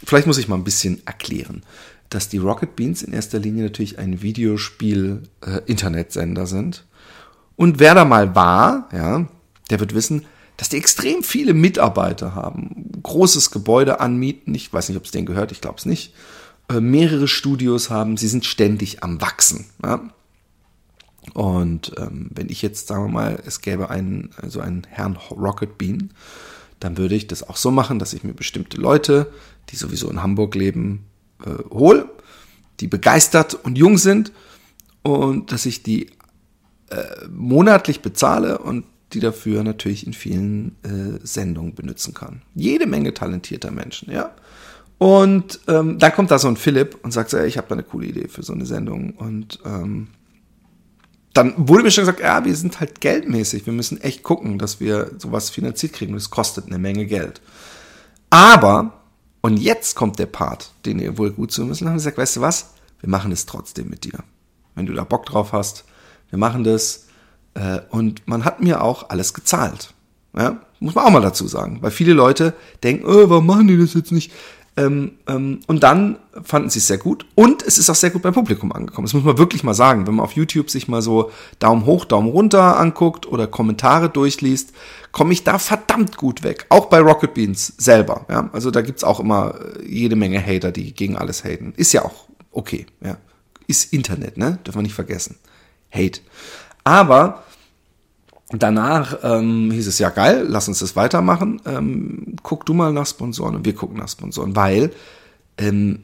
vielleicht 0.04 0.28
muss 0.28 0.38
ich 0.38 0.50
mal 0.50 0.56
ein 0.56 0.66
bisschen 0.66 1.02
erklären, 1.06 1.64
dass 2.10 2.28
die 2.28 2.40
Rocket 2.40 2.76
Beans 2.76 3.04
in 3.04 3.14
erster 3.14 3.40
Linie 3.40 3.64
natürlich 3.64 4.00
ein 4.00 4.22
Videospiel-Internetsender 4.22 6.42
äh, 6.42 6.48
sind. 6.48 6.84
Und 7.56 7.80
wer 7.80 7.96
da 7.96 8.04
mal 8.04 8.36
war, 8.36 8.90
ja, 8.92 9.30
der 9.70 9.80
wird 9.80 9.94
wissen, 9.94 10.26
dass 10.58 10.68
die 10.70 10.78
extrem 10.78 11.24
viele 11.24 11.54
Mitarbeiter 11.54 12.36
haben, 12.36 12.92
großes 13.02 13.52
Gebäude 13.52 14.02
anmieten, 14.02 14.54
ich 14.54 14.72
weiß 14.72 14.90
nicht, 14.90 14.98
ob 14.98 15.06
es 15.06 15.12
denen 15.12 15.26
gehört, 15.26 15.54
ich 15.54 15.62
glaube 15.62 15.78
es 15.78 15.86
nicht, 15.86 16.14
äh, 16.70 16.82
mehrere 16.82 17.28
Studios 17.28 17.90
haben, 17.90 18.18
sie 18.18 18.28
sind 18.28 18.46
ständig 18.46 19.04
am 19.04 19.22
Wachsen. 19.22 19.66
Ja? 19.84 20.02
Und 21.34 21.94
ähm, 21.98 22.30
wenn 22.34 22.50
ich 22.50 22.62
jetzt, 22.62 22.88
sagen 22.88 23.06
wir 23.06 23.12
mal, 23.12 23.40
es 23.46 23.62
gäbe 23.62 23.90
einen, 23.90 24.32
also 24.42 24.60
einen 24.60 24.86
Herrn 24.90 25.18
Rocket 25.30 25.78
Bean, 25.78 26.12
dann 26.80 26.98
würde 26.98 27.16
ich 27.16 27.28
das 27.28 27.48
auch 27.48 27.58
so 27.58 27.72
machen, 27.72 28.00
dass 28.00 28.14
ich 28.14 28.24
mir 28.24 28.34
bestimmte 28.34 28.78
Leute, 28.78 29.32
die 29.70 29.76
sowieso 29.76 30.10
in 30.10 30.24
Hamburg 30.24 30.56
leben, 30.56 31.06
äh, 31.46 31.64
hole, 31.70 32.10
die 32.80 32.88
begeistert 32.88 33.54
und 33.54 33.78
jung 33.78 33.98
sind 33.98 34.32
und 35.04 35.52
dass 35.52 35.66
ich 35.66 35.84
die 35.84 36.08
äh, 36.90 37.28
monatlich 37.30 38.02
bezahle 38.02 38.58
und 38.58 38.86
die 39.14 39.20
dafür 39.20 39.64
natürlich 39.64 40.08
in 40.08 40.14
vielen 40.14 40.76
äh, 40.84 41.20
Sendungen 41.26 41.76
benutzen 41.76 42.14
kann. 42.14 42.42
Jede 42.56 42.88
Menge 42.88 43.14
talentierter 43.14 43.72
Menschen, 43.72 44.12
ja. 44.12 44.34
Und 44.98 45.60
ähm, 45.68 45.98
dann 45.98 46.14
kommt 46.14 46.32
da 46.32 46.38
so 46.38 46.48
ein 46.48 46.58
Philipp 46.58 46.98
und 47.04 47.12
sagt 47.12 47.34
ey, 47.34 47.48
ich 47.48 47.58
habe 47.58 47.68
da 47.68 47.74
eine 47.74 47.84
coole 47.84 48.08
Idee 48.08 48.28
für 48.28 48.44
so 48.44 48.54
eine 48.54 48.66
Sendung 48.66 49.12
und 49.12 49.60
ähm, 49.66 50.08
dann 51.34 51.54
wurde 51.58 51.84
mir 51.84 51.92
schon 51.92 52.04
gesagt, 52.04 52.20
ja, 52.20 52.44
wir 52.44 52.56
sind 52.56 52.80
halt 52.80 53.00
geldmäßig. 53.00 53.66
Wir 53.66 53.74
müssen 53.74 54.02
echt 54.02 54.24
gucken, 54.24 54.58
dass 54.58 54.80
wir 54.80 55.12
sowas 55.18 55.50
finanziert 55.50 55.94
kriegen. 55.94 56.14
Das 56.14 56.30
kostet 56.30 56.68
eine 56.68 56.78
Menge 56.78 57.06
Geld. 57.06 57.42
Aber, 58.30 59.02
und 59.42 59.58
jetzt 59.58 59.96
kommt 59.96 60.20
der 60.20 60.26
Part, 60.26 60.72
den 60.86 61.00
ihr 61.00 61.18
wohl 61.18 61.32
gut 61.32 61.52
zu 61.52 61.64
müssen, 61.66 61.88
haben 61.88 61.96
gesagt, 61.96 62.18
weißt 62.18 62.38
du 62.38 62.42
was? 62.42 62.74
Wir 63.00 63.10
machen 63.10 63.32
es 63.32 63.46
trotzdem 63.46 63.90
mit 63.90 64.04
dir. 64.04 64.24
Wenn 64.76 64.86
du 64.86 64.94
da 64.94 65.04
Bock 65.04 65.26
drauf 65.26 65.54
hast, 65.54 65.86
wir 66.30 66.40
machen 66.40 66.64
das. 66.64 67.08
Äh, 67.54 67.80
und 67.90 68.28
man 68.28 68.46
hat 68.46 68.62
mir 68.62 68.84
auch 68.84 69.10
alles 69.10 69.34
gezahlt. 69.34 69.94
Ja, 70.38 70.62
muss 70.80 70.96
man 70.96 71.06
auch 71.06 71.12
mal 71.12 71.22
dazu 71.22 71.48
sagen. 71.48 71.80
Weil 71.82 71.92
viele 71.92 72.14
Leute 72.14 72.54
denken, 72.84 73.06
oh, 73.06 73.30
warum 73.30 73.46
machen 73.46 73.68
die 73.68 73.78
das 73.78 73.94
jetzt 73.94 74.12
nicht? 74.12 74.32
Ähm, 74.78 75.18
ähm, 75.28 75.60
und 75.68 75.84
dann 75.84 76.18
fanden 76.44 76.70
sie 76.70 76.80
es 76.80 76.88
sehr 76.88 76.98
gut 76.98 77.26
und 77.36 77.62
es 77.62 77.78
ist 77.78 77.90
auch 77.90 77.96
sehr 77.96 78.10
gut 78.10 78.22
beim 78.22 78.34
Publikum 78.34 78.72
angekommen. 78.72 79.06
Das 79.06 79.14
muss 79.14 79.24
man 79.24 79.38
wirklich 79.38 79.64
mal 79.64 79.74
sagen. 79.74 80.08
Wenn 80.08 80.16
man 80.16 80.24
auf 80.24 80.32
YouTube 80.32 80.70
sich 80.70 80.88
mal 80.88 81.02
so 81.02 81.30
Daumen 81.60 81.86
hoch, 81.86 82.06
Daumen 82.06 82.30
runter 82.30 82.80
anguckt 82.80 83.28
oder 83.28 83.48
Kommentare 83.48 84.10
durchliest, 84.10 84.72
komme 85.12 85.34
ich 85.34 85.44
da 85.44 85.60
verdammt 85.60 86.16
gut 86.16 86.44
weg. 86.44 86.68
Auch 86.70 86.86
bei 86.86 87.00
Rocket 87.00 87.34
Beans 87.34 87.74
selber. 87.78 88.26
Ja? 88.30 88.50
Also 88.54 88.72
da 88.72 88.82
gibt's 88.82 89.04
auch 89.04 89.20
immer 89.20 89.56
äh, 89.56 89.86
jede 89.86 90.16
Menge 90.16 90.42
Hater, 90.46 90.72
die 90.72 90.94
gegen 90.94 91.18
alles 91.18 91.44
haten. 91.44 91.74
Ist 91.76 91.92
ja 91.92 92.06
auch 92.06 92.28
okay. 92.52 92.86
Ja? 93.04 93.18
Ist 93.68 93.92
Internet, 93.92 94.38
ne? 94.38 94.60
Dürfen 94.66 94.80
wir 94.80 94.84
nicht 94.84 94.96
vergessen. 94.96 95.36
Hate. 95.94 96.22
Aber 96.86 97.44
Danach 98.54 99.20
ähm, 99.24 99.72
hieß 99.72 99.88
es 99.88 100.00
ja 100.00 100.10
geil, 100.10 100.46
lass 100.48 100.68
uns 100.68 100.80
das 100.80 100.96
weitermachen. 100.96 101.62
Ähm, 101.66 102.36
guck 102.44 102.66
du 102.66 102.74
mal 102.74 102.92
nach 102.92 103.08
Sponsoren 103.08 103.56
und 103.56 103.66
wir 103.66 103.76
gucken 103.76 103.98
nach 103.98 104.10
Sponsoren, 104.10 104.56
weil 104.56 104.92
ähm, 105.58 106.00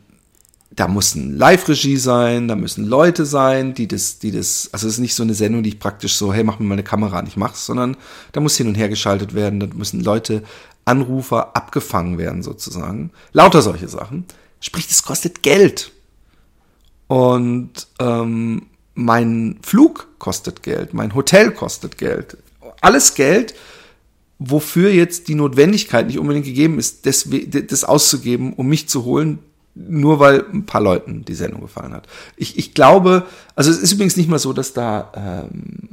da 0.72 0.88
muss 0.88 1.16
ein 1.16 1.36
Live-Regie 1.36 1.98
sein, 1.98 2.48
da 2.48 2.56
müssen 2.56 2.86
Leute 2.86 3.26
sein, 3.26 3.74
die 3.74 3.88
das, 3.88 4.20
die 4.20 4.32
das, 4.32 4.70
also 4.72 4.88
es 4.88 4.94
ist 4.94 5.00
nicht 5.00 5.16
so 5.16 5.24
eine 5.24 5.34
Sendung, 5.34 5.64
die 5.64 5.70
ich 5.70 5.80
praktisch 5.80 6.16
so, 6.16 6.34
hey, 6.34 6.44
mach 6.44 6.60
mir 6.60 6.66
mal 6.66 6.76
eine 6.76 6.84
Kamera 6.84 7.20
an, 7.20 7.28
ich 7.28 7.36
mach's, 7.38 7.66
sondern 7.66 7.98
da 8.32 8.40
muss 8.40 8.58
hin 8.58 8.68
und 8.68 8.76
her 8.76 8.88
geschaltet 8.88 9.34
werden, 9.34 9.60
da 9.60 9.68
müssen 9.74 10.02
Leute, 10.02 10.44
Anrufer 10.86 11.56
abgefangen 11.56 12.18
werden 12.18 12.44
sozusagen. 12.44 13.12
Lauter 13.34 13.62
solche 13.62 13.90
Sachen. 13.90 14.26
Sprich, 14.62 14.88
das 14.88 15.04
kostet 15.04 15.44
Geld. 15.44 15.92
Und 17.08 17.88
ähm, 18.00 18.68
mein 18.98 19.60
Flug 19.62 20.08
kostet 20.18 20.64
Geld, 20.64 20.94
mein 20.94 21.14
Hotel 21.14 21.52
kostet 21.52 21.98
Geld. 21.98 22.38
Alles 22.82 23.14
Geld, 23.14 23.54
wofür 24.40 24.90
jetzt 24.92 25.28
die 25.28 25.36
Notwendigkeit 25.36 26.08
nicht 26.08 26.18
unbedingt 26.18 26.46
gegeben 26.46 26.80
ist, 26.80 27.06
das, 27.06 27.30
das 27.30 27.84
auszugeben, 27.84 28.54
um 28.54 28.68
mich 28.68 28.90
zu 28.90 29.06
holen, 29.06 29.40
nur 29.76 30.20
weil 30.20 30.44
ein 30.52 30.66
paar 30.66 30.82
Leuten 30.82 31.24
die 31.26 31.36
Sendung 31.36 31.62
gefallen 31.62 31.94
hat. 31.94 32.08
Ich, 32.38 32.58
ich 32.58 32.74
glaube, 32.74 33.28
also 33.56 33.70
es 33.70 33.78
ist 33.78 33.92
übrigens 33.92 34.18
nicht 34.18 34.30
mal 34.30 34.40
so, 34.40 34.52
dass 34.52 34.74
da 34.74 35.12
ähm, 35.16 35.90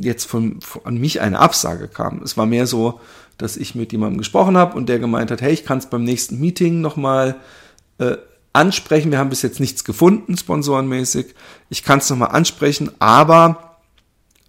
jetzt 0.00 0.24
von, 0.24 0.60
von 0.60 0.84
an 0.84 0.98
mich 0.98 1.20
eine 1.20 1.38
Absage 1.38 1.86
kam. 1.86 2.20
Es 2.24 2.36
war 2.36 2.46
mehr 2.46 2.66
so, 2.66 2.98
dass 3.38 3.56
ich 3.56 3.76
mit 3.76 3.92
jemandem 3.92 4.18
gesprochen 4.18 4.56
habe 4.56 4.76
und 4.76 4.88
der 4.88 4.98
gemeint 4.98 5.30
hat, 5.30 5.40
hey, 5.40 5.52
ich 5.52 5.64
kann 5.64 5.78
es 5.78 5.86
beim 5.86 6.02
nächsten 6.02 6.40
Meeting 6.40 6.80
nochmal 6.80 7.36
äh, 7.98 8.16
ansprechen. 8.52 9.10
Wir 9.10 9.18
haben 9.18 9.30
bis 9.30 9.42
jetzt 9.42 9.60
nichts 9.60 9.84
gefunden, 9.84 10.36
sponsorenmäßig. 10.36 11.34
Ich 11.70 11.82
kann 11.82 11.98
es 11.98 12.10
nochmal 12.10 12.30
ansprechen, 12.30 12.90
aber 12.98 13.78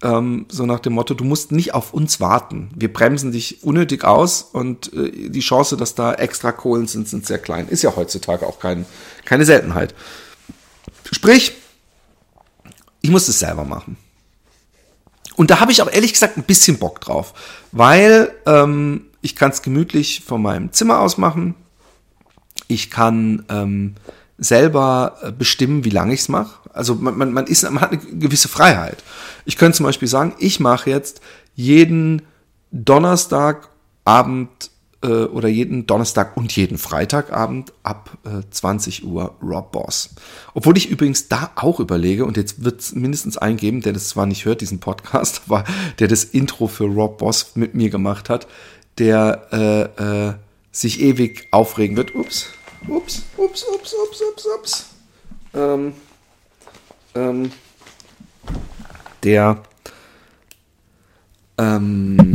ähm, 0.02 0.46
so 0.50 0.66
nach 0.66 0.80
dem 0.80 0.92
Motto, 0.92 1.14
du 1.14 1.24
musst 1.24 1.50
nicht 1.50 1.72
auf 1.72 1.94
uns 1.94 2.20
warten. 2.20 2.70
Wir 2.74 2.92
bremsen 2.92 3.32
dich 3.32 3.64
unnötig 3.64 4.04
aus 4.04 4.42
und 4.42 4.92
äh, 4.92 5.30
die 5.30 5.40
Chance, 5.40 5.76
dass 5.76 5.94
da 5.94 6.12
extra 6.14 6.52
Kohlen 6.52 6.86
sind, 6.86 7.08
sind 7.08 7.26
sehr 7.26 7.38
klein. 7.38 7.68
Ist 7.68 7.82
ja 7.82 7.96
heutzutage 7.96 8.46
auch 8.46 8.58
kein, 8.58 8.84
keine 9.24 9.44
Seltenheit. 9.44 9.94
Sprich, 11.10 11.52
ich 13.00 13.10
muss 13.10 13.28
es 13.28 13.38
selber 13.38 13.64
machen. 13.64 13.96
Und 15.36 15.50
da 15.50 15.60
habe 15.60 15.72
ich 15.72 15.82
auch 15.82 15.90
ehrlich 15.90 16.12
gesagt 16.12 16.36
ein 16.36 16.44
bisschen 16.44 16.78
Bock 16.78 17.00
drauf, 17.00 17.34
weil 17.72 18.32
ähm, 18.46 19.06
ich 19.20 19.34
kann 19.34 19.50
es 19.50 19.62
gemütlich 19.62 20.22
von 20.24 20.42
meinem 20.42 20.72
Zimmer 20.72 21.00
aus 21.00 21.18
machen. 21.18 21.54
Ich 22.68 22.90
kann 22.90 23.44
ähm, 23.48 23.94
selber 24.38 25.16
äh, 25.22 25.32
bestimmen, 25.32 25.84
wie 25.84 25.90
lange 25.90 26.14
ich 26.14 26.20
es 26.20 26.28
mache. 26.28 26.58
Also 26.72 26.94
man, 26.94 27.16
man, 27.16 27.32
man, 27.32 27.46
ist, 27.46 27.62
man 27.70 27.80
hat 27.80 27.92
eine 27.92 28.00
gewisse 28.00 28.48
Freiheit. 28.48 29.02
Ich 29.44 29.56
könnte 29.56 29.76
zum 29.76 29.86
Beispiel 29.86 30.08
sagen, 30.08 30.34
ich 30.38 30.60
mache 30.60 30.90
jetzt 30.90 31.20
jeden 31.54 32.22
Donnerstagabend 32.72 34.70
äh, 35.04 35.24
oder 35.24 35.48
jeden 35.48 35.86
Donnerstag 35.86 36.36
und 36.36 36.54
jeden 36.56 36.78
Freitagabend 36.78 37.72
ab 37.84 38.18
äh, 38.24 38.42
20 38.50 39.04
Uhr 39.04 39.36
Rob 39.42 39.70
Boss. 39.70 40.10
Obwohl 40.54 40.76
ich 40.76 40.90
übrigens 40.90 41.28
da 41.28 41.50
auch 41.54 41.78
überlege, 41.78 42.24
und 42.24 42.36
jetzt 42.36 42.64
wird 42.64 42.80
es 42.80 42.94
mindestens 42.94 43.38
einen 43.38 43.56
geben, 43.56 43.82
der 43.82 43.92
das 43.92 44.08
zwar 44.08 44.26
nicht 44.26 44.44
hört, 44.44 44.60
diesen 44.60 44.80
Podcast, 44.80 45.42
aber 45.46 45.64
der 46.00 46.08
das 46.08 46.24
Intro 46.24 46.66
für 46.66 46.84
Rob 46.84 47.18
Boss 47.18 47.52
mit 47.54 47.74
mir 47.74 47.90
gemacht 47.90 48.28
hat, 48.28 48.48
der 48.98 49.48
äh, 49.52 50.28
äh, 50.28 50.34
sich 50.74 51.00
ewig 51.00 51.46
aufregen 51.52 51.96
wird. 51.96 52.14
Ups, 52.14 52.48
ups, 52.88 53.24
ups, 53.36 53.64
ups, 53.72 53.94
ups, 53.94 54.22
ups, 54.22 54.46
ups. 54.58 54.86
Ähm, 55.54 55.92
ähm, 57.14 57.52
der 59.22 59.62
ähm, 61.56 62.34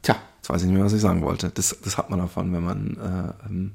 tja, 0.00 0.14
jetzt 0.38 0.48
weiß 0.48 0.62
ich 0.62 0.68
nicht 0.68 0.76
mehr, 0.76 0.84
was 0.84 0.92
ich 0.92 1.00
sagen 1.00 1.22
wollte. 1.22 1.50
Das, 1.50 1.76
das 1.82 1.98
hat 1.98 2.08
man 2.08 2.20
davon, 2.20 2.52
wenn 2.52 2.64
man 2.64 3.34
äh, 3.44 3.46
ähm, 3.46 3.72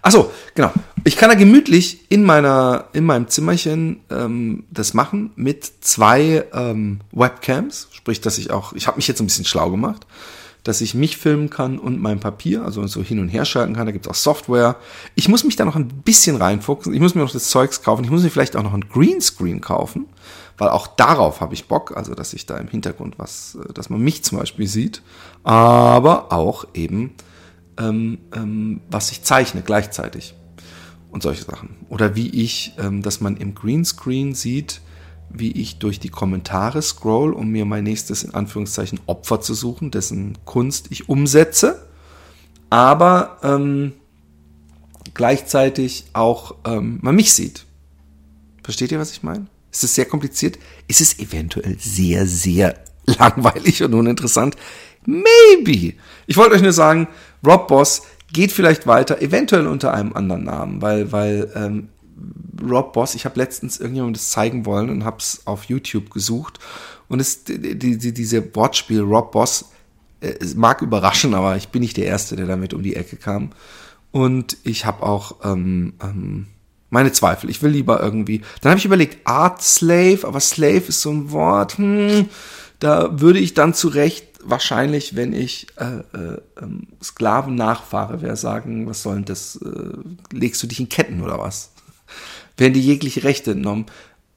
Ach 0.00 0.14
genau. 0.54 0.72
Ich 1.04 1.16
kann 1.16 1.30
da 1.30 1.34
gemütlich 1.34 2.10
in 2.10 2.22
meiner 2.22 2.86
in 2.92 3.04
meinem 3.04 3.28
Zimmerchen 3.28 4.00
ähm, 4.08 4.64
das 4.70 4.94
machen 4.94 5.32
mit 5.36 5.70
zwei 5.80 6.46
ähm, 6.54 7.00
Webcams, 7.12 7.88
sprich, 7.92 8.20
dass 8.20 8.38
ich 8.38 8.50
auch, 8.50 8.72
ich 8.72 8.86
habe 8.86 8.96
mich 8.96 9.08
jetzt 9.08 9.20
ein 9.20 9.26
bisschen 9.26 9.44
schlau 9.44 9.70
gemacht 9.70 10.06
dass 10.66 10.80
ich 10.80 10.94
mich 10.94 11.16
filmen 11.16 11.48
kann 11.48 11.78
und 11.78 12.02
mein 12.02 12.18
Papier, 12.18 12.64
also 12.64 12.84
so 12.88 13.00
hin 13.00 13.20
und 13.20 13.28
her 13.28 13.44
schalten 13.44 13.74
kann. 13.74 13.86
Da 13.86 13.92
gibt 13.92 14.06
es 14.06 14.10
auch 14.10 14.16
Software. 14.16 14.74
Ich 15.14 15.28
muss 15.28 15.44
mich 15.44 15.54
da 15.54 15.64
noch 15.64 15.76
ein 15.76 15.86
bisschen 15.86 16.34
reinfuchsen. 16.34 16.92
Ich 16.92 16.98
muss 16.98 17.14
mir 17.14 17.20
noch 17.20 17.30
das 17.30 17.50
Zeugs 17.50 17.82
kaufen. 17.82 18.02
Ich 18.02 18.10
muss 18.10 18.24
mir 18.24 18.30
vielleicht 18.30 18.56
auch 18.56 18.64
noch 18.64 18.74
ein 18.74 18.88
Greenscreen 18.88 19.60
kaufen, 19.60 20.06
weil 20.58 20.70
auch 20.70 20.88
darauf 20.88 21.40
habe 21.40 21.54
ich 21.54 21.68
Bock. 21.68 21.96
Also, 21.96 22.16
dass 22.16 22.32
ich 22.32 22.46
da 22.46 22.56
im 22.56 22.66
Hintergrund 22.66 23.16
was, 23.16 23.56
äh, 23.62 23.72
dass 23.74 23.90
man 23.90 24.00
mich 24.00 24.24
zum 24.24 24.38
Beispiel 24.38 24.66
sieht, 24.66 25.02
aber 25.44 26.32
auch 26.32 26.66
eben, 26.74 27.14
ähm, 27.78 28.18
ähm, 28.34 28.80
was 28.90 29.12
ich 29.12 29.22
zeichne 29.22 29.62
gleichzeitig 29.62 30.34
und 31.12 31.22
solche 31.22 31.44
Sachen. 31.44 31.76
Oder 31.90 32.16
wie 32.16 32.28
ich, 32.28 32.72
ähm, 32.78 33.02
dass 33.02 33.20
man 33.20 33.36
im 33.36 33.54
Greenscreen 33.54 34.34
sieht, 34.34 34.80
wie 35.30 35.52
ich 35.52 35.78
durch 35.78 36.00
die 36.00 36.08
Kommentare 36.08 36.82
scroll, 36.82 37.32
um 37.32 37.48
mir 37.48 37.64
mein 37.64 37.84
nächstes 37.84 38.22
in 38.22 38.34
Anführungszeichen 38.34 39.00
Opfer 39.06 39.40
zu 39.40 39.54
suchen, 39.54 39.90
dessen 39.90 40.38
Kunst 40.44 40.86
ich 40.90 41.08
umsetze, 41.08 41.86
aber 42.70 43.38
ähm, 43.42 43.92
gleichzeitig 45.14 46.06
auch 46.12 46.54
ähm, 46.64 46.98
man 47.02 47.16
mich 47.16 47.32
sieht. 47.32 47.66
Versteht 48.62 48.92
ihr, 48.92 48.98
was 48.98 49.12
ich 49.12 49.22
meine? 49.22 49.46
Ist 49.70 49.84
es 49.84 49.94
sehr 49.94 50.06
kompliziert? 50.06 50.58
Ist 50.88 51.00
es 51.00 51.18
eventuell 51.18 51.76
sehr, 51.78 52.26
sehr 52.26 52.76
langweilig 53.06 53.82
und 53.82 53.94
uninteressant? 53.94 54.56
Maybe. 55.04 55.94
Ich 56.26 56.36
wollte 56.36 56.54
euch 56.54 56.62
nur 56.62 56.72
sagen, 56.72 57.08
Rob 57.46 57.68
Boss 57.68 58.02
geht 58.32 58.52
vielleicht 58.52 58.86
weiter, 58.86 59.22
eventuell 59.22 59.66
unter 59.66 59.94
einem 59.94 60.12
anderen 60.14 60.44
Namen, 60.44 60.82
weil, 60.82 61.12
weil 61.12 61.50
ähm, 61.54 61.88
Rob 62.62 62.92
Boss, 62.92 63.14
ich 63.14 63.24
habe 63.24 63.38
letztens 63.38 63.78
irgendjemandem 63.78 64.14
das 64.14 64.30
zeigen 64.30 64.64
wollen 64.66 64.90
und 64.90 65.04
habe 65.04 65.18
es 65.18 65.42
auf 65.46 65.64
YouTube 65.64 66.10
gesucht. 66.10 66.58
Und 67.08 67.20
es, 67.20 67.44
die, 67.44 67.78
die, 67.78 68.12
diese 68.12 68.54
Wortspiel 68.54 69.00
Rob 69.00 69.32
Boss 69.32 69.66
äh, 70.20 70.34
mag 70.56 70.82
überraschen, 70.82 71.34
aber 71.34 71.56
ich 71.56 71.68
bin 71.68 71.82
nicht 71.82 71.96
der 71.96 72.06
Erste, 72.06 72.36
der 72.36 72.46
damit 72.46 72.74
um 72.74 72.82
die 72.82 72.96
Ecke 72.96 73.16
kam. 73.16 73.50
Und 74.10 74.56
ich 74.64 74.86
habe 74.86 75.02
auch 75.02 75.36
ähm, 75.44 75.94
ähm, 76.02 76.46
meine 76.90 77.12
Zweifel. 77.12 77.50
Ich 77.50 77.62
will 77.62 77.70
lieber 77.70 78.00
irgendwie. 78.00 78.40
Dann 78.60 78.70
habe 78.70 78.78
ich 78.78 78.86
überlegt, 78.86 79.26
Art 79.26 79.62
Slave, 79.62 80.20
aber 80.22 80.40
Slave 80.40 80.84
ist 80.88 81.02
so 81.02 81.10
ein 81.10 81.30
Wort. 81.30 81.78
Hm, 81.78 82.28
da 82.78 83.20
würde 83.20 83.38
ich 83.38 83.54
dann 83.54 83.74
zu 83.74 83.88
Recht 83.88 84.26
wahrscheinlich, 84.42 85.16
wenn 85.16 85.32
ich 85.32 85.66
äh, 85.76 85.98
äh, 86.16 86.40
ähm, 86.62 86.88
Sklaven 87.02 87.54
nachfahre, 87.54 88.22
wer 88.22 88.36
sagen, 88.36 88.86
was 88.86 89.02
soll 89.02 89.16
denn 89.16 89.24
das? 89.26 89.56
Äh, 89.56 89.98
legst 90.32 90.62
du 90.62 90.66
dich 90.66 90.80
in 90.80 90.88
Ketten 90.88 91.22
oder 91.22 91.38
was? 91.38 91.72
Werden 92.56 92.74
die 92.74 92.80
jegliche 92.80 93.24
Rechte 93.24 93.52
entnommen. 93.52 93.86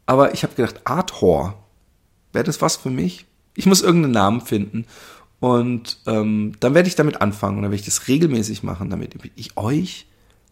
Aber 0.05 0.33
ich 0.33 0.43
habe 0.43 0.55
gedacht, 0.55 0.81
Art 0.85 1.21
Whore, 1.21 1.53
wäre 2.33 2.43
das 2.45 2.61
was 2.61 2.77
für 2.77 2.89
mich? 2.89 3.25
Ich 3.55 3.65
muss 3.65 3.81
irgendeinen 3.81 4.13
Namen 4.13 4.41
finden. 4.41 4.85
Und 5.39 5.99
ähm, 6.05 6.53
dann 6.59 6.73
werde 6.73 6.89
ich 6.89 6.95
damit 6.95 7.21
anfangen 7.21 7.57
und 7.57 7.63
dann 7.63 7.71
werde 7.71 7.79
ich 7.79 7.85
das 7.85 8.07
regelmäßig 8.07 8.63
machen, 8.63 8.89
damit 8.89 9.15
ich 9.35 9.55
euch 9.57 10.05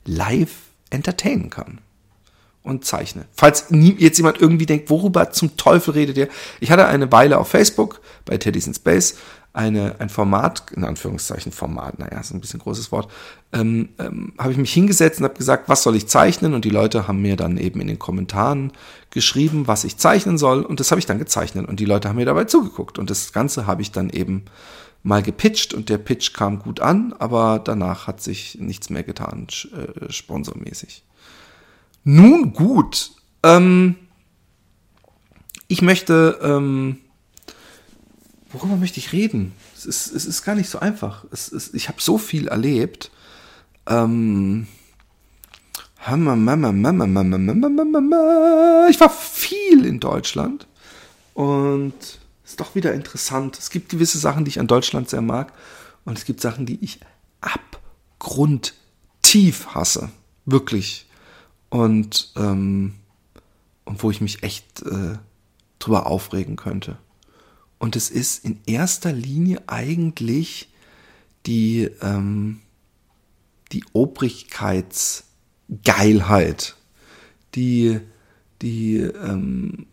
live 0.05 0.53
entertainen 0.89 1.49
kann 1.49 1.81
und 2.63 2.85
zeichne. 2.85 3.25
Falls 3.33 3.69
nie, 3.69 3.95
jetzt 3.97 4.17
jemand 4.17 4.39
irgendwie 4.39 4.65
denkt, 4.65 4.89
worüber 4.89 5.31
zum 5.31 5.57
Teufel 5.57 5.91
redet 5.93 6.17
ihr? 6.17 6.27
Ich 6.59 6.71
hatte 6.71 6.87
eine 6.87 7.11
Weile 7.11 7.37
auf 7.37 7.49
Facebook 7.49 8.01
bei 8.25 8.37
Teddy's 8.37 8.67
in 8.67 8.73
Space 8.73 9.17
eine, 9.57 9.95
ein 9.99 10.09
Format, 10.09 10.71
in 10.75 10.83
Anführungszeichen 10.83 11.51
Format, 11.51 11.97
naja, 11.97 12.19
ist 12.19 12.31
ein 12.31 12.39
bisschen 12.39 12.59
großes 12.59 12.91
Wort, 12.91 13.11
ähm, 13.51 13.89
ähm, 13.97 14.33
habe 14.37 14.51
ich 14.51 14.57
mich 14.57 14.71
hingesetzt 14.71 15.19
und 15.19 15.23
habe 15.23 15.33
gesagt, 15.33 15.67
was 15.67 15.81
soll 15.81 15.95
ich 15.95 16.07
zeichnen? 16.07 16.53
Und 16.53 16.63
die 16.63 16.69
Leute 16.69 17.07
haben 17.07 17.23
mir 17.23 17.35
dann 17.35 17.57
eben 17.57 17.81
in 17.81 17.87
den 17.87 17.97
Kommentaren 17.97 18.71
geschrieben, 19.09 19.65
was 19.65 19.83
ich 19.83 19.97
zeichnen 19.97 20.37
soll. 20.37 20.61
Und 20.61 20.79
das 20.79 20.91
habe 20.91 20.99
ich 20.99 21.07
dann 21.07 21.17
gezeichnet. 21.17 21.67
Und 21.67 21.79
die 21.79 21.85
Leute 21.85 22.07
haben 22.07 22.17
mir 22.17 22.25
dabei 22.25 22.43
zugeguckt. 22.43 22.99
Und 22.99 23.09
das 23.09 23.33
Ganze 23.33 23.65
habe 23.65 23.81
ich 23.81 23.91
dann 23.91 24.11
eben 24.11 24.45
mal 25.01 25.23
gepitcht 25.23 25.73
und 25.73 25.89
der 25.89 25.97
Pitch 25.97 26.33
kam 26.33 26.59
gut 26.59 26.79
an, 26.79 27.13
aber 27.17 27.59
danach 27.63 28.05
hat 28.05 28.21
sich 28.21 28.59
nichts 28.59 28.91
mehr 28.91 29.03
getan, 29.03 29.47
äh, 29.71 30.11
sponsormäßig. 30.11 31.03
Nun 32.03 32.53
gut, 32.53 33.11
ähm, 33.41 33.95
ich 35.67 35.81
möchte 35.81 36.39
ähm, 36.43 36.97
worüber 38.51 38.75
möchte 38.75 38.99
ich 38.99 39.13
reden? 39.13 39.53
Es 39.75 39.85
ist, 39.85 40.13
es 40.13 40.25
ist 40.25 40.43
gar 40.43 40.55
nicht 40.55 40.69
so 40.69 40.79
einfach. 40.79 41.25
Es 41.31 41.49
ist, 41.49 41.73
ich 41.73 41.89
habe 41.89 42.01
so 42.01 42.17
viel 42.17 42.47
erlebt. 42.47 43.11
Ähm, 43.85 44.67
ich 48.89 48.99
war 48.99 49.09
viel 49.09 49.85
in 49.85 49.99
Deutschland 49.99 50.67
und 51.33 51.93
es 52.45 52.51
ist 52.51 52.59
doch 52.61 52.75
wieder 52.75 52.93
interessant. 52.93 53.59
Es 53.59 53.69
gibt 53.69 53.89
gewisse 53.89 54.17
Sachen, 54.17 54.45
die 54.45 54.49
ich 54.49 54.59
an 54.59 54.67
Deutschland 54.67 55.09
sehr 55.09 55.21
mag 55.21 55.51
und 56.05 56.17
es 56.17 56.23
gibt 56.23 56.39
Sachen, 56.39 56.65
die 56.65 56.81
ich 56.81 57.01
abgrundtief 57.41 59.67
hasse. 59.67 60.09
Wirklich. 60.45 61.09
Und, 61.69 62.31
ähm, 62.37 62.93
und 63.83 64.01
wo 64.01 64.09
ich 64.09 64.21
mich 64.21 64.43
echt 64.43 64.83
äh, 64.83 65.17
drüber 65.79 66.07
aufregen 66.07 66.55
könnte. 66.55 66.97
Und 67.79 67.95
es 67.95 68.09
ist 68.09 68.43
in 68.43 68.59
erster 68.65 69.11
Linie 69.11 69.61
eigentlich 69.67 70.69
die, 71.45 71.83
ähm, 72.01 72.61
die 73.71 73.83
Obrigkeitsgeilheit, 73.93 76.75
die, 77.55 78.01
die, 78.61 78.97
ähm, 78.97 79.85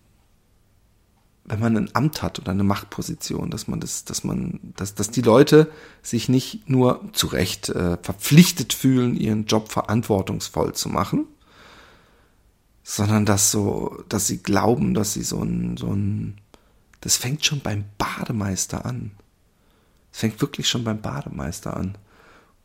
wenn 1.45 1.61
man 1.61 1.77
ein 1.77 1.95
Amt 1.95 2.23
hat 2.23 2.39
oder 2.39 2.53
eine 2.53 2.65
Machtposition, 2.65 3.51
dass 3.51 3.69
man 3.69 3.81
das, 3.81 4.05
dass 4.05 4.25
man, 4.25 4.61
dass, 4.77 4.95
dass 4.95 5.11
die 5.11 5.21
Leute 5.21 5.71
sich 6.03 6.31
nicht 6.31 6.71
nur 6.71 7.03
zu 7.13 7.27
Recht 7.27 7.69
äh, 7.69 7.99
verpflichtet 8.01 8.73
fühlen, 8.73 9.15
ihren 9.15 9.45
Job 9.45 9.71
verantwortungsvoll 9.71 10.75
zu 10.75 10.89
machen, 10.89 11.27
sondern 12.83 13.27
dass 13.27 13.51
so, 13.51 14.03
dass 14.09 14.27
sie 14.27 14.39
glauben, 14.39 14.95
dass 14.95 15.13
sie 15.15 15.23
so 15.23 15.43
ein, 15.43 15.77
so 15.77 15.89
ein, 15.89 16.39
das 17.05 17.19
fängt 17.19 17.45
schon 17.45 17.61
beim 17.61 17.85
Bademeister 17.99 18.87
an. 18.87 19.11
Es 20.11 20.21
fängt 20.21 20.41
wirklich 20.41 20.71
schon 20.71 20.85
beim 20.85 21.03
Bademeister 21.03 21.77
an 21.77 21.99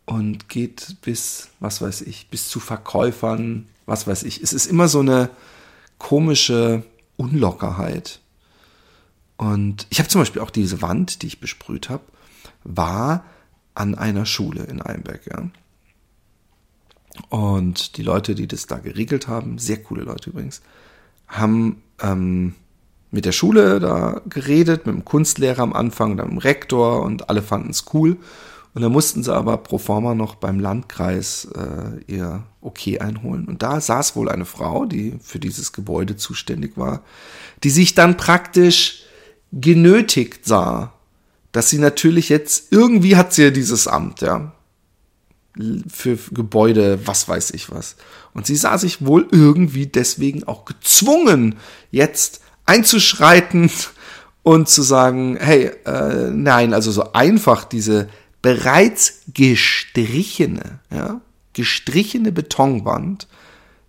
und 0.06 0.47
geht 0.47 0.95
bis, 1.02 1.49
was 1.60 1.82
weiß 1.82 2.02
ich, 2.02 2.30
bis 2.30 2.47
zu 2.47 2.62
Verkäufern, 2.62 3.67
was 3.86 4.08
weiß 4.08 4.23
ich. 4.23 4.41
Es 4.41 4.54
ist 4.54 4.67
immer 4.67 4.88
so 4.88 5.02
eine 5.02 5.30
komische 5.97 6.84
Unlockerheit. 7.17 8.21
Und 9.36 9.88
ich 9.89 9.99
habe 9.99 10.08
zum 10.08 10.21
Beispiel 10.21 10.41
auch 10.41 10.52
diese 10.52 10.82
Wand, 10.82 11.21
die 11.21 11.28
ich 11.28 11.41
besprüht 11.41 11.89
habe, 11.89 12.04
war 12.63 13.25
an 13.75 13.93
einer 13.93 14.25
Schule 14.25 14.63
in 14.63 14.82
Einberg, 14.82 15.28
ja. 15.28 15.49
Und 17.28 17.97
die 17.97 18.04
Leute, 18.04 18.36
die 18.36 18.47
das 18.47 18.67
da 18.67 18.78
geregelt 18.78 19.28
haben, 19.28 19.58
sehr 19.60 19.84
coole 19.84 20.04
Leute 20.04 20.30
übrigens, 20.30 20.62
haben 21.28 21.84
ähm, 22.02 22.56
mit 23.12 23.26
der 23.26 23.32
Schule 23.32 23.80
da 23.80 24.22
geredet, 24.30 24.86
mit 24.86 24.95
dem 24.95 25.06
Kunstlehrer 25.06 25.63
am 25.63 25.74
Anfang, 25.74 26.17
dann 26.17 26.28
mit 26.28 26.36
dem 26.36 26.39
Rektor 26.39 27.04
und 27.04 27.30
alle 27.30 27.41
fanden 27.41 27.72
es 27.72 27.86
cool. 27.93 28.17
Und 28.76 28.84
dann 28.84 28.91
mussten 28.91 29.24
sie 29.24 29.34
aber 29.34 29.58
pro 29.58 29.80
forma 29.80 30.13
noch 30.13 30.36
beim 30.36 30.60
Landkreis 30.60 31.48
äh, 31.56 32.04
ihr 32.12 32.43
Okay 32.62 33.00
einholen. 33.00 33.45
Und 33.45 33.63
da 33.63 33.82
saß 33.82 34.15
wohl 34.15 34.30
eine 34.30 34.45
Frau, 34.45 34.86
die 34.86 35.17
für 35.22 35.39
dieses 35.39 35.74
Gebäude 35.74 36.17
zuständig 36.17 36.78
war, 36.78 37.02
die 37.63 37.72
sich 37.72 37.95
dann 37.95 38.15
praktisch 38.15 39.04
genötigt 39.52 40.45
sah, 40.45 40.93
dass 41.52 41.69
sie 41.69 41.80
natürlich 41.80 42.30
jetzt, 42.30 42.72
irgendwie 42.72 43.15
hat 43.15 43.34
sie 43.34 43.45
ja 43.45 43.50
dieses 43.50 43.88
Amt, 43.88 44.22
ja, 44.22 44.52
für 45.89 46.17
Gebäude, 46.32 47.06
was 47.06 47.28
weiß 47.28 47.52
ich 47.52 47.72
was. 47.72 47.95
Und 48.34 48.45
sie 48.45 48.56
sah 48.56 48.78
sich 48.78 49.06
wohl 49.06 49.28
irgendwie 49.32 49.88
deswegen 49.88 50.43
auch 50.45 50.65
gezwungen, 50.65 51.56
jetzt 51.91 52.41
einzuschreiten 52.70 53.72
und 54.44 54.70
zu 54.70 54.84
sagen, 54.84 55.38
hey, 55.40 55.72
äh, 55.86 56.30
nein, 56.32 56.74
also 56.74 56.92
so 56.92 57.14
einfach 57.14 57.66
diese 57.66 58.08
bereits 58.42 59.22
gestrichene, 59.34 60.80
ja, 60.92 61.20
gestrichene 61.54 62.32
Betonwand, 62.32 63.28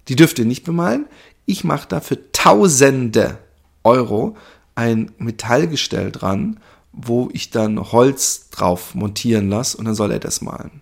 die 0.09 0.16
dürft 0.16 0.38
ihr 0.38 0.47
nicht 0.47 0.64
bemalen. 0.64 1.07
Ich 1.45 1.62
mache 1.62 1.88
da 1.88 2.01
für 2.01 2.33
tausende 2.33 3.38
Euro 3.85 4.37
ein 4.75 5.12
Metallgestell 5.19 6.11
dran, 6.11 6.59
wo 6.93 7.29
ich 7.33 7.51
dann 7.51 7.93
Holz 7.93 8.49
drauf 8.51 8.95
montieren 8.95 9.51
lasse 9.51 9.77
und 9.77 9.85
dann 9.85 9.95
soll 9.95 10.11
er 10.11 10.19
das 10.19 10.40
malen. 10.40 10.81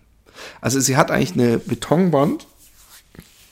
Also 0.61 0.79
sie 0.79 0.97
hat 0.97 1.11
eigentlich 1.11 1.33
eine 1.33 1.59
Betonwand 1.59 2.47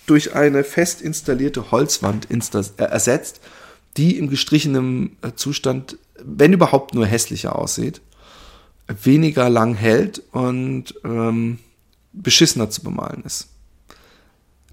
durch 0.06 0.34
eine 0.36 0.62
fest 0.62 1.02
installierte 1.02 1.72
Holzwand 1.72 2.28
äh, 2.30 2.82
ersetzt, 2.84 3.40
die 3.96 4.18
im 4.18 4.28
gestrichenen 4.28 5.16
äh, 5.22 5.32
Zustand, 5.34 5.98
wenn 6.22 6.52
überhaupt 6.52 6.94
nur 6.94 7.06
hässlicher 7.06 7.56
aussieht, 7.56 8.00
weniger 8.88 9.48
lang 9.50 9.74
hält 9.74 10.22
und 10.32 10.94
ähm, 11.04 11.58
beschissener 12.12 12.70
zu 12.70 12.82
bemalen 12.82 13.22
ist. 13.24 13.48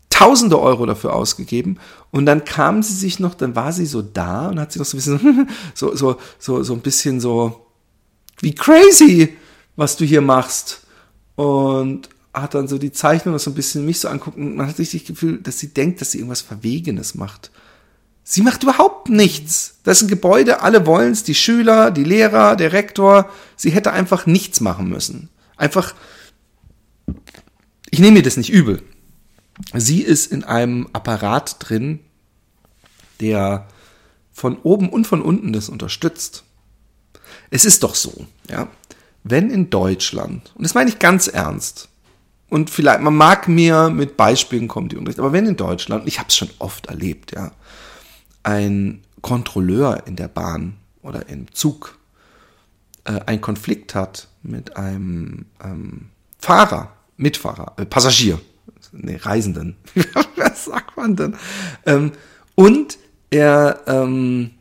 Tausende 0.10 0.60
Euro 0.60 0.86
dafür 0.86 1.14
ausgegeben 1.14 1.80
und 2.12 2.26
dann 2.26 2.46
kam 2.46 2.84
sie 2.84 2.94
sich 2.94 3.20
noch, 3.20 3.34
dann 3.34 3.56
war 3.56 3.74
sie 3.74 3.86
so 3.86 4.02
da 4.02 4.50
und 4.50 4.60
hat 4.60 4.72
sie 4.72 4.80
noch 4.80 4.86
so 4.86 4.96
ein 4.96 5.00
bisschen 5.00 5.50
so, 5.74 5.96
so, 5.96 6.18
so, 6.38 6.64
so 6.64 6.74
ein 6.74 6.82
bisschen 6.82 7.20
so 7.20 7.66
wie 8.40 8.54
crazy, 8.54 9.36
was 9.76 9.98
du 9.98 10.06
hier 10.06 10.22
machst 10.22 10.86
und 11.36 12.10
hat 12.34 12.54
dann 12.54 12.68
so 12.68 12.78
die 12.78 12.92
Zeichnung 12.92 13.38
so 13.40 13.52
ein 13.52 13.56
bisschen 13.56 13.86
mich 13.86 14.00
so 14.00 14.08
anguckt 14.08 14.38
und 14.38 14.56
man 14.56 14.68
hat 14.68 14.78
sich 14.78 14.92
das 14.92 15.06
Gefühl, 15.06 15.40
dass 15.40 15.60
sie 15.60 15.74
denkt, 15.74 16.02
dass 16.02 16.12
sie 16.12 16.20
irgendwas 16.20 16.42
Verwegenes 16.42 17.16
macht. 17.16 17.52
Sie 18.24 18.42
macht 18.42 18.64
überhaupt 18.64 19.10
nichts. 19.10 19.80
Das 19.84 19.98
ist 19.98 20.04
ein 20.04 20.10
Gebäude, 20.10 20.62
alle 20.62 20.86
wollen 20.86 21.12
es, 21.12 21.24
die 21.24 21.36
Schüler, 21.36 21.92
die 21.92 22.04
Lehrer, 22.04 22.56
der 22.56 22.74
Rektor. 22.74 23.30
Sie 23.56 23.72
hätte 23.72 23.92
einfach 23.92 24.26
nichts 24.26 24.62
machen 24.62 24.90
müssen. 24.90 25.30
Einfach, 25.58 25.94
ich 27.90 28.00
nehme 28.00 28.14
mir 28.14 28.24
das 28.24 28.38
nicht 28.38 28.50
übel. 28.50 28.82
Sie 29.74 30.02
ist 30.02 30.32
in 30.32 30.44
einem 30.44 30.88
Apparat 30.94 31.58
drin, 31.60 32.00
der 33.20 33.68
von 34.32 34.58
oben 34.58 34.90
und 34.90 35.06
von 35.06 35.22
unten 35.22 35.54
das 35.54 35.70
unterstützt. 35.70 36.44
Es 37.52 37.66
ist 37.66 37.84
doch 37.84 37.94
so, 37.94 38.26
ja 38.50 38.68
wenn 39.24 39.50
in 39.50 39.70
Deutschland, 39.70 40.52
und 40.56 40.64
das 40.64 40.74
meine 40.74 40.90
ich 40.90 41.00
ganz 41.00 41.28
ernst, 41.28 41.90
und 42.50 42.70
vielleicht, 42.70 43.02
man 43.02 43.16
mag 43.16 43.48
mir 43.48 43.90
mit 43.90 44.16
Beispielen 44.16 44.68
kommen, 44.68 44.90
die 44.90 44.98
unrecht, 44.98 45.20
aber 45.20 45.34
wenn 45.34 45.48
in 45.48 45.56
Deutschland, 45.56 46.08
ich 46.08 46.20
habe 46.20 46.30
es 46.30 46.38
schon 46.38 46.50
oft 46.60 46.86
erlebt, 46.88 47.32
ja, 47.34 47.52
ein 48.44 49.02
Kontrolleur 49.22 50.04
in 50.06 50.16
der 50.16 50.28
Bahn 50.28 50.78
oder 51.02 51.30
im 51.30 51.52
Zug 51.54 51.98
äh, 53.06 53.20
einen 53.26 53.42
Konflikt 53.42 53.96
hat 53.96 54.28
mit 54.42 54.78
einem 54.78 55.46
ähm, 55.64 56.10
Fahrer, 56.38 56.94
Mitfahrer, 57.18 57.74
äh, 57.78 57.86
Passagier, 57.86 58.40
nee, 58.92 59.16
Reisenden, 59.16 59.78
was 60.36 60.66
sagt 60.66 60.98
man 60.98 61.16
denn? 61.16 61.36
Ähm, 61.86 62.12
und 62.56 62.98
er, 63.30 63.82
ähm, 63.88 64.52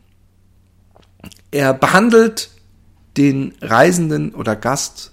er 1.51 1.73
behandelt 1.73 2.49
den 3.17 3.53
Reisenden 3.61 4.33
oder 4.33 4.55
Gast 4.55 5.11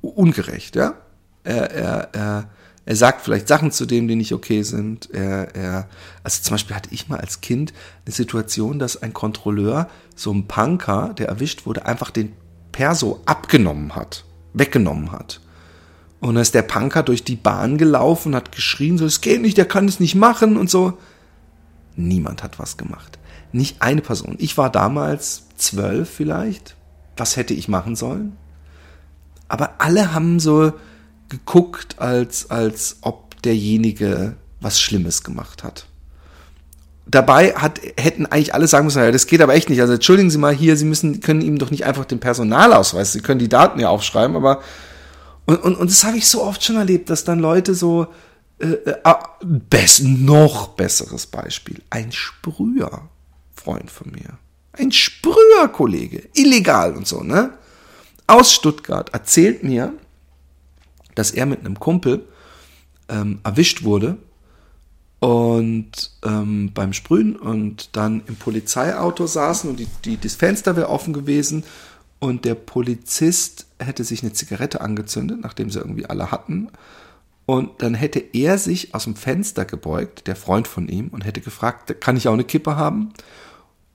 ungerecht, 0.00 0.76
ja. 0.76 0.94
Er, 1.44 1.70
er, 1.70 2.08
er, 2.12 2.50
er 2.88 2.96
sagt 2.96 3.20
vielleicht 3.20 3.48
Sachen 3.48 3.70
zu 3.70 3.84
dem, 3.84 4.08
die 4.08 4.16
nicht 4.16 4.32
okay 4.32 4.62
sind. 4.62 5.10
Er, 5.12 5.54
er, 5.54 5.88
also 6.24 6.42
zum 6.42 6.54
Beispiel 6.54 6.74
hatte 6.74 6.88
ich 6.90 7.06
mal 7.06 7.20
als 7.20 7.42
Kind 7.42 7.74
eine 8.06 8.14
Situation, 8.14 8.78
dass 8.78 9.02
ein 9.02 9.12
Kontrolleur 9.12 9.90
so 10.16 10.32
ein 10.32 10.48
Punker, 10.48 11.12
der 11.18 11.28
erwischt 11.28 11.66
wurde, 11.66 11.84
einfach 11.84 12.10
den 12.10 12.32
Perso 12.72 13.20
abgenommen 13.26 13.94
hat, 13.94 14.24
weggenommen 14.54 15.12
hat. 15.12 15.42
Und 16.20 16.36
dann 16.36 16.40
ist 16.40 16.54
der 16.54 16.62
Punker 16.62 17.02
durch 17.02 17.24
die 17.24 17.36
Bahn 17.36 17.76
gelaufen, 17.76 18.34
hat 18.34 18.52
geschrien, 18.52 18.96
so, 18.96 19.04
es 19.04 19.20
geht 19.20 19.42
nicht, 19.42 19.58
der 19.58 19.66
kann 19.66 19.86
es 19.86 20.00
nicht 20.00 20.14
machen 20.14 20.56
und 20.56 20.70
so. 20.70 20.96
Niemand 21.94 22.42
hat 22.42 22.58
was 22.58 22.78
gemacht. 22.78 23.18
Nicht 23.52 23.82
eine 23.82 24.00
Person. 24.00 24.36
Ich 24.38 24.56
war 24.56 24.72
damals 24.72 25.42
zwölf 25.58 26.08
vielleicht. 26.08 26.74
Was 27.18 27.36
hätte 27.36 27.52
ich 27.52 27.68
machen 27.68 27.96
sollen? 27.96 28.38
Aber 29.46 29.74
alle 29.76 30.14
haben 30.14 30.40
so 30.40 30.72
geguckt, 31.28 31.96
als, 31.98 32.50
als 32.50 32.98
ob 33.02 33.40
derjenige 33.42 34.36
was 34.60 34.80
Schlimmes 34.80 35.22
gemacht 35.22 35.62
hat. 35.62 35.86
Dabei 37.06 37.54
hat, 37.54 37.80
hätten 37.96 38.26
eigentlich 38.26 38.52
alle 38.52 38.66
sagen 38.66 38.84
müssen, 38.84 39.02
ja, 39.02 39.10
das 39.10 39.26
geht 39.26 39.40
aber 39.40 39.54
echt 39.54 39.70
nicht. 39.70 39.80
Also 39.80 39.94
entschuldigen 39.94 40.30
Sie 40.30 40.38
mal 40.38 40.54
hier, 40.54 40.76
Sie 40.76 40.84
müssen, 40.84 41.20
können 41.20 41.40
ihm 41.40 41.58
doch 41.58 41.70
nicht 41.70 41.86
einfach 41.86 42.04
den 42.04 42.20
Personalausweis, 42.20 43.12
Sie 43.12 43.20
können 43.20 43.38
die 43.38 43.48
Daten 43.48 43.80
ja 43.80 43.88
aufschreiben, 43.88 44.36
aber 44.36 44.60
und, 45.46 45.62
und, 45.62 45.76
und 45.76 45.90
das 45.90 46.04
habe 46.04 46.18
ich 46.18 46.28
so 46.28 46.42
oft 46.42 46.62
schon 46.62 46.76
erlebt, 46.76 47.08
dass 47.08 47.24
dann 47.24 47.38
Leute 47.38 47.74
so 47.74 48.08
äh, 48.58 48.66
äh, 48.66 48.96
ah, 49.04 49.36
best, 49.42 50.02
noch 50.02 50.68
besseres 50.68 51.26
Beispiel, 51.26 51.80
ein 51.88 52.12
Sprüher, 52.12 53.08
Freund 53.54 53.90
von 53.90 54.10
mir 54.10 54.38
ein 54.78 54.92
Sprüherkollege, 54.92 56.28
illegal 56.34 56.96
und 56.96 57.06
so, 57.06 57.22
ne? 57.22 57.52
Aus 58.26 58.52
Stuttgart 58.52 59.10
erzählt 59.12 59.62
mir, 59.62 59.94
dass 61.18 61.32
er 61.32 61.46
mit 61.46 61.60
einem 61.60 61.80
Kumpel 61.80 62.24
ähm, 63.08 63.40
erwischt 63.42 63.82
wurde 63.82 64.18
und 65.20 66.12
ähm, 66.24 66.70
beim 66.72 66.92
Sprühen 66.92 67.34
und 67.34 67.96
dann 67.96 68.22
im 68.26 68.36
Polizeiauto 68.36 69.26
saßen 69.26 69.68
und 69.68 69.80
die, 69.80 69.88
die, 70.04 70.16
das 70.16 70.36
Fenster 70.36 70.76
wäre 70.76 70.88
offen 70.88 71.12
gewesen 71.12 71.64
und 72.20 72.44
der 72.44 72.54
Polizist 72.54 73.66
hätte 73.80 74.04
sich 74.04 74.22
eine 74.22 74.32
Zigarette 74.32 74.80
angezündet, 74.80 75.40
nachdem 75.42 75.70
sie 75.70 75.80
irgendwie 75.80 76.06
alle 76.06 76.30
hatten. 76.30 76.68
Und 77.46 77.82
dann 77.82 77.94
hätte 77.94 78.22
er 78.32 78.58
sich 78.58 78.94
aus 78.94 79.04
dem 79.04 79.16
Fenster 79.16 79.64
gebeugt, 79.64 80.26
der 80.26 80.36
Freund 80.36 80.68
von 80.68 80.88
ihm, 80.88 81.08
und 81.08 81.24
hätte 81.24 81.40
gefragt, 81.40 82.00
kann 82.00 82.16
ich 82.16 82.28
auch 82.28 82.34
eine 82.34 82.44
Kippe 82.44 82.76
haben? 82.76 83.12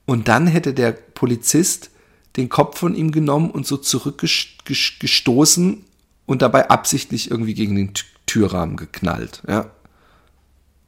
Und 0.06 0.28
dann 0.28 0.46
hätte 0.46 0.74
der 0.74 0.92
Polizist 0.92 1.90
den 2.36 2.48
Kopf 2.48 2.78
von 2.78 2.94
ihm 2.94 3.12
genommen 3.12 3.50
und 3.50 3.66
so 3.66 3.76
zurückgestoßen 3.76 5.84
und 6.26 6.42
dabei 6.42 6.70
absichtlich 6.70 7.30
irgendwie 7.30 7.54
gegen 7.54 7.76
den 7.76 7.92
Türrahmen 8.26 8.76
geknallt. 8.76 9.42
Ja. 9.46 9.70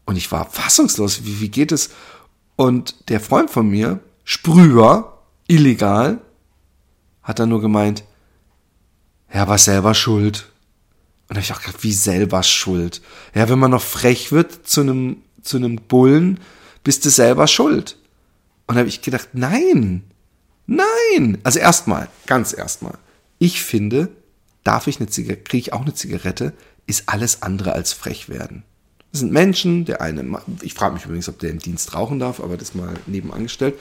Und 0.04 0.16
ich 0.16 0.30
war 0.32 0.48
fassungslos. 0.50 1.24
Wie, 1.24 1.40
wie 1.40 1.50
geht 1.50 1.72
es? 1.72 1.90
Und 2.56 3.08
der 3.10 3.20
Freund 3.20 3.50
von 3.50 3.68
mir, 3.68 4.00
Sprüher, 4.24 5.18
illegal, 5.46 6.20
hat 7.22 7.38
dann 7.38 7.48
nur 7.48 7.60
gemeint, 7.60 8.04
er 9.28 9.48
war 9.48 9.58
selber 9.58 9.94
schuld. 9.94 10.50
Und 11.28 11.30
da 11.30 11.34
habe 11.36 11.44
ich 11.44 11.52
auch 11.52 11.60
gedacht, 11.60 11.82
wie 11.82 11.92
selber 11.92 12.42
schuld? 12.42 13.02
Ja, 13.34 13.48
wenn 13.48 13.58
man 13.58 13.72
noch 13.72 13.82
frech 13.82 14.32
wird 14.32 14.66
zu 14.66 14.80
einem, 14.80 15.22
zu 15.42 15.56
einem 15.56 15.76
Bullen, 15.76 16.40
bist 16.84 17.04
du 17.04 17.10
selber 17.10 17.46
schuld. 17.46 17.96
Und 18.66 18.76
da 18.76 18.80
habe 18.80 18.88
ich 18.88 19.02
gedacht, 19.02 19.30
nein, 19.32 20.04
nein. 20.66 21.38
Also 21.42 21.58
erstmal, 21.58 22.08
ganz 22.26 22.56
erstmal, 22.56 22.96
ich 23.38 23.62
finde, 23.62 24.08
darf 24.66 24.86
ich 24.86 25.00
eine 25.00 25.08
Zigarette, 25.08 25.42
kriege 25.42 25.60
ich 25.60 25.72
auch 25.72 25.82
eine 25.82 25.94
Zigarette, 25.94 26.52
ist 26.86 27.08
alles 27.08 27.42
andere 27.42 27.72
als 27.72 27.92
frech 27.92 28.28
werden. 28.28 28.62
Das 29.12 29.20
sind 29.20 29.32
Menschen, 29.32 29.84
der 29.84 30.00
eine, 30.00 30.24
ich 30.62 30.74
frage 30.74 30.94
mich 30.94 31.04
übrigens, 31.04 31.28
ob 31.28 31.38
der 31.38 31.50
im 31.50 31.58
Dienst 31.58 31.94
rauchen 31.94 32.18
darf, 32.18 32.40
aber 32.40 32.56
das 32.56 32.74
mal 32.74 32.94
nebenangestellt. 33.06 33.74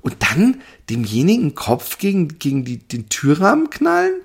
Und 0.00 0.16
dann 0.20 0.60
demjenigen 0.88 1.54
Kopf 1.54 1.98
gegen, 1.98 2.38
gegen 2.38 2.64
die, 2.64 2.78
den 2.78 3.08
Türrahmen 3.08 3.70
knallen? 3.70 4.20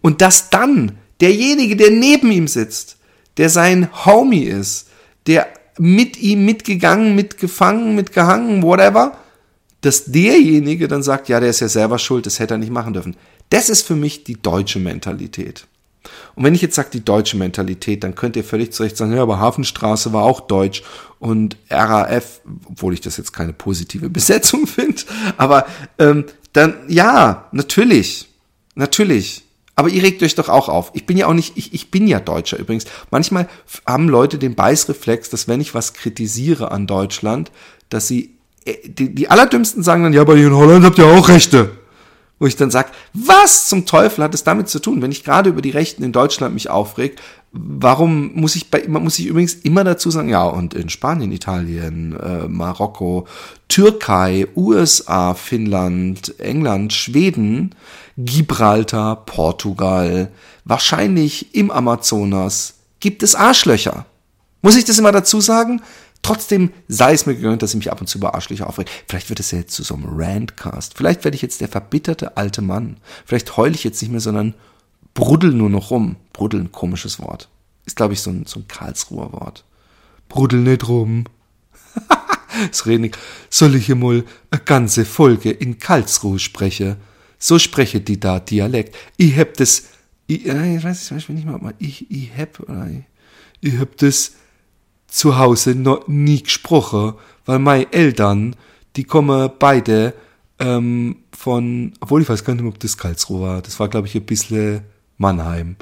Und 0.00 0.22
dass 0.22 0.50
dann 0.50 0.92
derjenige, 1.20 1.74
der 1.74 1.90
neben 1.90 2.30
ihm 2.30 2.46
sitzt, 2.46 2.98
der 3.36 3.50
sein 3.50 3.88
Homie 4.04 4.44
ist, 4.44 4.88
der 5.26 5.48
mit 5.78 6.16
ihm 6.18 6.44
mitgegangen, 6.44 7.14
mitgefangen, 7.14 7.94
mitgehangen, 7.96 8.62
whatever, 8.62 9.18
dass 9.80 10.04
derjenige 10.04 10.88
dann 10.88 11.02
sagt, 11.02 11.28
ja, 11.28 11.40
der 11.40 11.50
ist 11.50 11.60
ja 11.60 11.68
selber 11.68 11.98
schuld, 11.98 12.26
das 12.26 12.38
hätte 12.38 12.54
er 12.54 12.58
nicht 12.58 12.72
machen 12.72 12.92
dürfen. 12.92 13.16
Das 13.50 13.70
ist 13.70 13.86
für 13.86 13.96
mich 13.96 14.24
die 14.24 14.40
deutsche 14.40 14.78
Mentalität. 14.78 15.66
Und 16.34 16.44
wenn 16.44 16.54
ich 16.54 16.62
jetzt 16.62 16.76
sage 16.76 16.90
die 16.92 17.04
deutsche 17.04 17.36
Mentalität, 17.36 18.04
dann 18.04 18.14
könnt 18.14 18.36
ihr 18.36 18.44
völlig 18.44 18.72
zu 18.72 18.82
Recht 18.82 18.96
sagen, 18.96 19.14
ja, 19.14 19.22
aber 19.22 19.40
Hafenstraße 19.40 20.12
war 20.12 20.22
auch 20.22 20.40
deutsch 20.40 20.82
und 21.18 21.56
RAF, 21.70 22.40
obwohl 22.66 22.94
ich 22.94 23.00
das 23.00 23.16
jetzt 23.16 23.32
keine 23.32 23.52
positive 23.52 24.10
Besetzung 24.10 24.66
finde, 24.66 25.02
aber 25.36 25.66
ähm, 25.98 26.24
dann 26.52 26.74
ja, 26.88 27.48
natürlich, 27.52 28.28
natürlich. 28.74 29.42
Aber 29.78 29.90
ihr 29.90 30.02
regt 30.02 30.22
euch 30.22 30.34
doch 30.34 30.48
auch 30.48 30.70
auf. 30.70 30.90
Ich 30.94 31.04
bin 31.04 31.18
ja 31.18 31.26
auch 31.26 31.34
nicht, 31.34 31.58
ich, 31.58 31.74
ich 31.74 31.90
bin 31.90 32.06
ja 32.06 32.18
Deutscher 32.18 32.58
übrigens. 32.58 32.86
Manchmal 33.10 33.46
haben 33.84 34.08
Leute 34.08 34.38
den 34.38 34.54
Beißreflex, 34.54 35.28
dass 35.28 35.48
wenn 35.48 35.60
ich 35.60 35.74
was 35.74 35.92
kritisiere 35.92 36.70
an 36.70 36.86
Deutschland, 36.86 37.52
dass 37.90 38.08
sie, 38.08 38.36
äh, 38.64 38.76
die, 38.88 39.14
die 39.14 39.28
allerdümmsten 39.28 39.82
sagen 39.82 40.02
dann, 40.02 40.14
ja, 40.14 40.22
aber 40.22 40.34
in 40.34 40.54
Holland 40.54 40.82
habt 40.82 40.96
ihr 40.96 41.06
auch 41.06 41.28
Rechte. 41.28 41.72
Wo 42.38 42.46
ich 42.46 42.56
dann 42.56 42.70
sage, 42.70 42.90
was 43.14 43.68
zum 43.68 43.86
Teufel 43.86 44.22
hat 44.22 44.34
es 44.34 44.44
damit 44.44 44.68
zu 44.68 44.78
tun? 44.78 45.00
Wenn 45.00 45.10
ich 45.10 45.24
gerade 45.24 45.48
über 45.48 45.62
die 45.62 45.70
Rechten 45.70 46.02
in 46.02 46.12
Deutschland 46.12 46.52
mich 46.52 46.68
aufreg, 46.68 47.16
warum 47.52 48.32
muss 48.34 48.56
ich 48.56 48.70
bei, 48.70 48.86
muss 48.88 49.18
ich 49.18 49.26
übrigens 49.26 49.54
immer 49.54 49.84
dazu 49.84 50.10
sagen, 50.10 50.28
ja, 50.28 50.44
und 50.44 50.74
in 50.74 50.90
Spanien, 50.90 51.32
Italien, 51.32 52.18
äh, 52.18 52.46
Marokko, 52.46 53.26
Türkei, 53.68 54.46
USA, 54.54 55.34
Finnland, 55.34 56.38
England, 56.38 56.92
Schweden, 56.92 57.74
Gibraltar, 58.18 59.24
Portugal, 59.24 60.30
wahrscheinlich 60.64 61.54
im 61.54 61.70
Amazonas 61.70 62.74
gibt 63.00 63.22
es 63.22 63.34
Arschlöcher. 63.34 64.04
Muss 64.62 64.76
ich 64.76 64.84
das 64.84 64.98
immer 64.98 65.12
dazu 65.12 65.40
sagen? 65.40 65.80
Trotzdem 66.26 66.72
sei 66.88 67.12
es 67.12 67.24
mir 67.24 67.36
gegönnt, 67.36 67.62
dass 67.62 67.70
ich 67.70 67.76
mich 67.76 67.92
ab 67.92 68.00
und 68.00 68.08
zu 68.08 68.18
über 68.18 68.34
Arschlöcher 68.34 68.68
aufrege. 68.68 68.90
Vielleicht 69.06 69.28
wird 69.28 69.38
es 69.38 69.52
ja 69.52 69.58
jetzt 69.58 69.74
zu 69.74 69.84
so 69.84 69.94
einem 69.94 70.06
Randcast. 70.08 70.94
Vielleicht 70.96 71.22
werde 71.22 71.36
ich 71.36 71.42
jetzt 71.42 71.60
der 71.60 71.68
verbitterte 71.68 72.36
alte 72.36 72.62
Mann. 72.62 72.96
Vielleicht 73.24 73.56
heule 73.56 73.76
ich 73.76 73.84
jetzt 73.84 74.02
nicht 74.02 74.10
mehr, 74.10 74.18
sondern 74.18 74.54
bruddel 75.14 75.52
nur 75.52 75.70
noch 75.70 75.92
rum. 75.92 76.16
Bruddel, 76.32 76.62
ein 76.62 76.72
komisches 76.72 77.20
Wort. 77.20 77.48
Ist, 77.84 77.94
glaube 77.94 78.14
ich, 78.14 78.22
so 78.22 78.30
ein, 78.30 78.44
so 78.44 78.58
ein 78.58 78.66
Karlsruher 78.66 79.32
Wort. 79.32 79.64
Bruddel 80.28 80.62
nicht 80.62 80.88
rum. 80.88 81.26
rede 82.86 83.06
ich. 83.06 83.16
Soll 83.48 83.76
ich 83.76 83.86
hier 83.86 83.94
mal 83.94 84.24
eine 84.50 84.60
ganze 84.64 85.04
Folge 85.04 85.52
in 85.52 85.78
Karlsruhe 85.78 86.40
sprechen? 86.40 86.96
So 87.38 87.60
spreche 87.60 88.00
die 88.00 88.18
da 88.18 88.40
Dialekt. 88.40 88.96
Ich 89.16 89.38
hab 89.38 89.54
das, 89.54 89.90
ich, 90.26 90.44
ich 90.44 90.82
weiß 90.82 91.12
nicht 91.28 91.46
mal, 91.46 91.72
ich, 91.78 92.10
ich 92.10 92.32
hab, 92.36 92.58
oder 92.58 92.88
ich, 92.88 93.04
ich 93.60 93.78
hab 93.78 93.96
das 93.98 94.32
zu 95.06 95.38
Hause 95.38 95.74
noch 95.74 96.08
nie 96.08 96.42
gesprochen, 96.42 97.14
weil 97.44 97.58
meine 97.58 97.92
Eltern, 97.92 98.56
die 98.96 99.04
kommen 99.04 99.50
beide 99.58 100.14
ähm, 100.58 101.16
von, 101.32 101.92
obwohl 102.00 102.22
ich 102.22 102.28
weiß 102.28 102.44
gar 102.44 102.54
nicht 102.54 102.62
mehr, 102.62 102.72
ob 102.72 102.80
das 102.80 102.96
Karlsruhe 102.96 103.40
war. 103.42 103.62
Das 103.62 103.78
war, 103.78 103.88
glaube 103.88 104.06
ich, 104.06 104.14
ein 104.14 104.26
bisschen 104.26 104.82
Mannheim. 105.18 105.76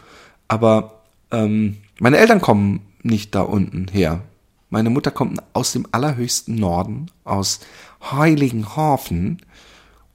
Aber 0.49 1.03
ähm, 1.31 1.79
meine 2.01 2.19
Eltern 2.19 2.41
kommen 2.41 2.81
nicht 3.03 3.35
da 3.35 3.43
unten 3.43 3.89
her. 3.89 4.23
Meine 4.71 4.91
Mutter 4.91 5.11
kommt 5.11 5.41
aus 5.53 5.73
dem 5.73 5.87
allerhöchsten 5.93 6.57
Norden, 6.57 7.11
aus 7.23 7.61
Heiligenhafen. 8.03 9.41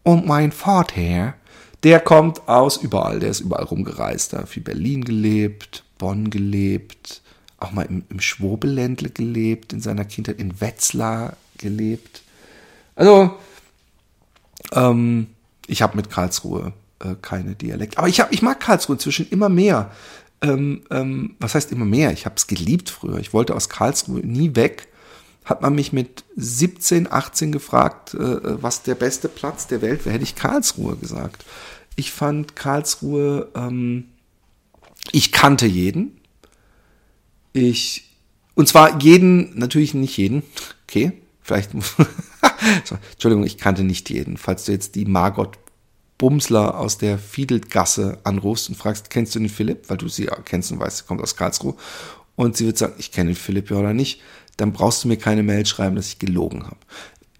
Und 0.04 0.28
mein 0.28 0.52
Vater, 0.52 1.36
der 1.84 2.00
kommt 2.02 2.48
aus 2.48 2.78
überall, 2.78 3.20
der 3.20 3.30
ist 3.30 3.40
überall 3.40 3.66
rumgereist. 3.66 4.34
Da 4.34 4.40
hat 4.40 4.50
viel 4.50 4.64
Berlin 4.64 5.06
gelebt, 5.06 5.84
Bonn 5.98 6.30
gelebt, 6.30 7.19
auch 7.60 7.72
mal 7.72 7.84
im, 7.84 8.04
im 8.10 8.20
Schwobeländle 8.20 9.10
gelebt, 9.10 9.74
in 9.74 9.82
seiner 9.82 10.06
Kindheit 10.06 10.40
in 10.40 10.62
Wetzlar 10.62 11.38
gelebt. 11.58 12.22
Also, 12.96 13.36
ähm, 14.72 15.28
ich 15.68 15.82
habe 15.82 15.96
mit 15.96 16.10
Karlsruhe 16.10 16.74
äh, 17.00 17.16
keine 17.22 17.56
Dialekt. 17.56 17.98
Aber 17.98 18.08
ich, 18.08 18.20
hab, 18.20 18.32
ich 18.32 18.42
mag 18.42 18.60
Karlsruhe 18.60 18.96
inzwischen 18.96 19.30
immer 19.30 19.50
mehr. 19.50 19.92
Ähm, 20.42 20.84
ähm, 20.90 21.36
was 21.40 21.56
heißt 21.56 21.72
immer 21.72 21.86
mehr? 21.86 22.12
Ich 22.12 22.26
habe 22.26 22.36
es 22.36 22.48
geliebt 22.48 22.90
früher. 22.90 23.18
Ich 23.18 23.34
wollte 23.34 23.56
aus 23.56 23.70
Karlsruhe 23.70 24.20
nie 24.20 24.56
weg. 24.56 24.88
Hat 25.46 25.62
man 25.62 25.74
mich 25.74 25.94
mit 25.94 26.24
17, 26.36 27.12
18 27.12 27.52
gefragt, 27.52 28.14
äh, 28.14 28.62
was 28.62 28.84
der 28.84 28.96
beste 28.96 29.28
Platz 29.28 29.68
der 29.68 29.82
Welt 29.82 30.06
wäre, 30.06 30.14
hätte 30.14 30.24
ich 30.24 30.36
Karlsruhe 30.36 30.96
gesagt. 30.96 31.46
Ich 31.96 32.12
fand 32.12 32.56
Karlsruhe, 32.56 33.50
ähm, 33.56 34.06
ich 35.12 35.32
kannte 35.32 35.66
jeden. 35.66 36.19
Ich, 37.54 38.04
und 38.56 38.68
zwar 38.68 39.02
jeden, 39.02 39.58
natürlich 39.58 39.94
nicht 39.94 40.18
jeden, 40.18 40.44
okay, 40.88 41.14
vielleicht, 41.42 41.72
Entschuldigung, 43.12 43.46
ich 43.46 43.58
kannte 43.58 43.84
nicht 43.84 44.10
jeden. 44.10 44.38
Falls 44.38 44.66
du 44.66 44.72
jetzt 44.72 44.96
die 44.96 45.06
Margot 45.06 45.58
Bumsler 46.20 46.78
aus 46.78 46.98
der 46.98 47.18
Fiedelgasse 47.18 48.20
anrufst 48.24 48.70
und 48.70 48.76
fragst, 48.76 49.10
kennst 49.10 49.34
du 49.34 49.40
den 49.40 49.50
Philipp? 49.50 49.90
Weil 49.90 49.98
du 49.98 50.08
sie 50.08 50.30
kennst 50.46 50.72
und 50.72 50.80
weißt, 50.80 50.98
sie 50.98 51.04
kommt 51.06 51.22
aus 51.22 51.36
Karlsruhe. 51.36 51.76
Und 52.36 52.56
sie 52.58 52.66
wird 52.66 52.78
sagen, 52.78 52.94
ich 52.98 53.12
kenne 53.12 53.32
den 53.32 53.36
Philipp 53.36 53.72
ja 53.72 53.78
oder 53.78 53.94
nicht. 53.94 54.22
Dann 54.58 54.74
brauchst 54.74 55.04
du 55.04 55.08
mir 55.08 55.18
keine 55.18 55.44
Mail 55.44 55.66
schreiben, 55.66 55.96
dass 55.96 56.08
ich 56.08 56.20
gelogen 56.20 56.64
habe. 56.66 56.78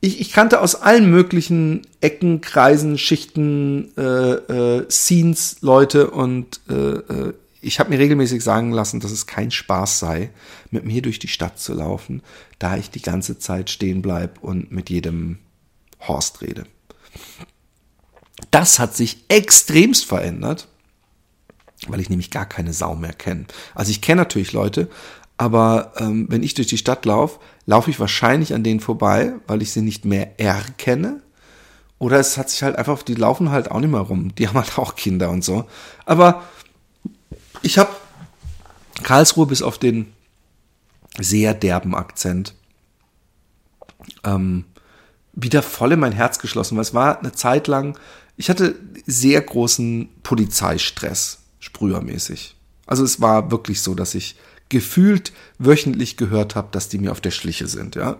Ich, 0.02 0.22
ich 0.22 0.32
kannte 0.32 0.62
aus 0.62 0.76
allen 0.76 1.12
möglichen 1.12 1.82
Ecken, 2.00 2.40
Kreisen, 2.40 2.98
Schichten, 2.98 3.92
äh, 3.98 4.02
äh, 4.02 4.86
Scenes 4.90 5.58
Leute 5.62 6.10
und 6.10 6.62
äh, 6.70 6.74
äh 6.74 7.34
ich 7.62 7.80
habe 7.80 7.90
mir 7.90 8.00
regelmäßig 8.00 8.44
sagen 8.44 8.72
lassen, 8.72 9.00
dass 9.00 9.12
es 9.12 9.28
kein 9.28 9.52
Spaß 9.52 10.00
sei, 10.00 10.32
mit 10.72 10.86
mir 10.86 11.02
durch 11.02 11.20
die 11.20 11.28
Stadt 11.28 11.60
zu 11.60 11.74
laufen, 11.74 12.22
da 12.58 12.78
ich 12.78 12.90
die 12.90 13.02
ganze 13.02 13.38
Zeit 13.38 13.70
stehen 13.70 14.02
bleib 14.02 14.42
und 14.42 14.72
mit 14.72 14.90
jedem 14.90 15.40
Horst 16.00 16.42
rede. 16.42 16.66
Das 18.52 18.80
hat 18.80 18.96
sich 18.96 19.26
extremst 19.28 20.06
verändert, 20.06 20.68
weil 21.88 22.00
ich 22.00 22.10
nämlich 22.10 22.32
gar 22.32 22.46
keine 22.46 22.74
Sau 22.74 22.96
mehr 22.96 23.14
kenne. 23.14 23.46
Also 23.76 23.92
ich 23.92 24.02
kenne 24.02 24.22
natürlich 24.22 24.54
Leute, 24.54 24.90
aber 25.38 25.94
ähm, 25.98 26.28
wenn 26.30 26.44
ich 26.44 26.54
durch 26.54 26.68
die 26.68 26.78
Stadt 26.78 27.06
laufe, 27.06 27.40
laufe 27.66 27.90
ich 27.90 28.00
wahrscheinlich 28.00 28.54
an 28.54 28.64
denen 28.64 28.80
vorbei, 28.80 29.34
weil 29.48 29.62
ich 29.62 29.72
sie 29.72 29.82
nicht 29.82 30.06
mehr 30.06 30.40
erkenne. 30.40 31.22
Oder 31.98 32.20
es 32.20 32.38
hat 32.38 32.50
sich 32.50 32.64
halt 32.64 32.78
einfach, 32.78 33.04
die 33.04 33.16
laufen 33.16 33.52
halt 33.52 33.72
auch 33.72 33.80
nicht 33.80 33.92
mehr 33.92 34.00
rum. 34.00 34.34
Die 34.36 34.48
haben 34.48 34.58
halt 34.58 34.78
auch 34.78 34.96
Kinder 34.96 35.30
und 35.30 35.44
so. 35.44 35.66
Aber 36.06 36.44
ich 37.62 37.78
habe 37.78 37.96
Karlsruhe 39.04 39.46
bis 39.46 39.62
auf 39.62 39.78
den 39.78 40.14
sehr 41.20 41.54
derben 41.54 41.96
Akzent 41.96 42.54
ähm, 44.24 44.66
wieder 45.34 45.62
voll 45.62 45.94
in 45.94 46.00
mein 46.00 46.12
Herz 46.12 46.40
geschlossen, 46.40 46.76
weil 46.76 46.84
es 46.84 46.94
war 46.94 47.20
eine 47.20 47.32
Zeit 47.32 47.68
lang, 47.68 47.98
ich 48.38 48.50
hatte 48.50 48.76
sehr 49.06 49.42
großen 49.42 50.10
Polizeistress, 50.24 51.40
sprühermäßig. 51.60 52.56
Also 52.86 53.04
es 53.04 53.22
war 53.22 53.52
wirklich 53.52 53.82
so, 53.82 53.96
dass 53.96 54.16
ich 54.16 54.36
gefühlt 54.70 55.34
wöchentlich 55.58 56.18
gehört 56.18 56.56
habe, 56.56 56.70
dass 56.72 56.90
die 56.90 57.00
mir 57.00 57.12
auf 57.12 57.22
der 57.22 57.32
Schliche 57.32 57.68
sind, 57.68 57.96
ja. 57.96 58.18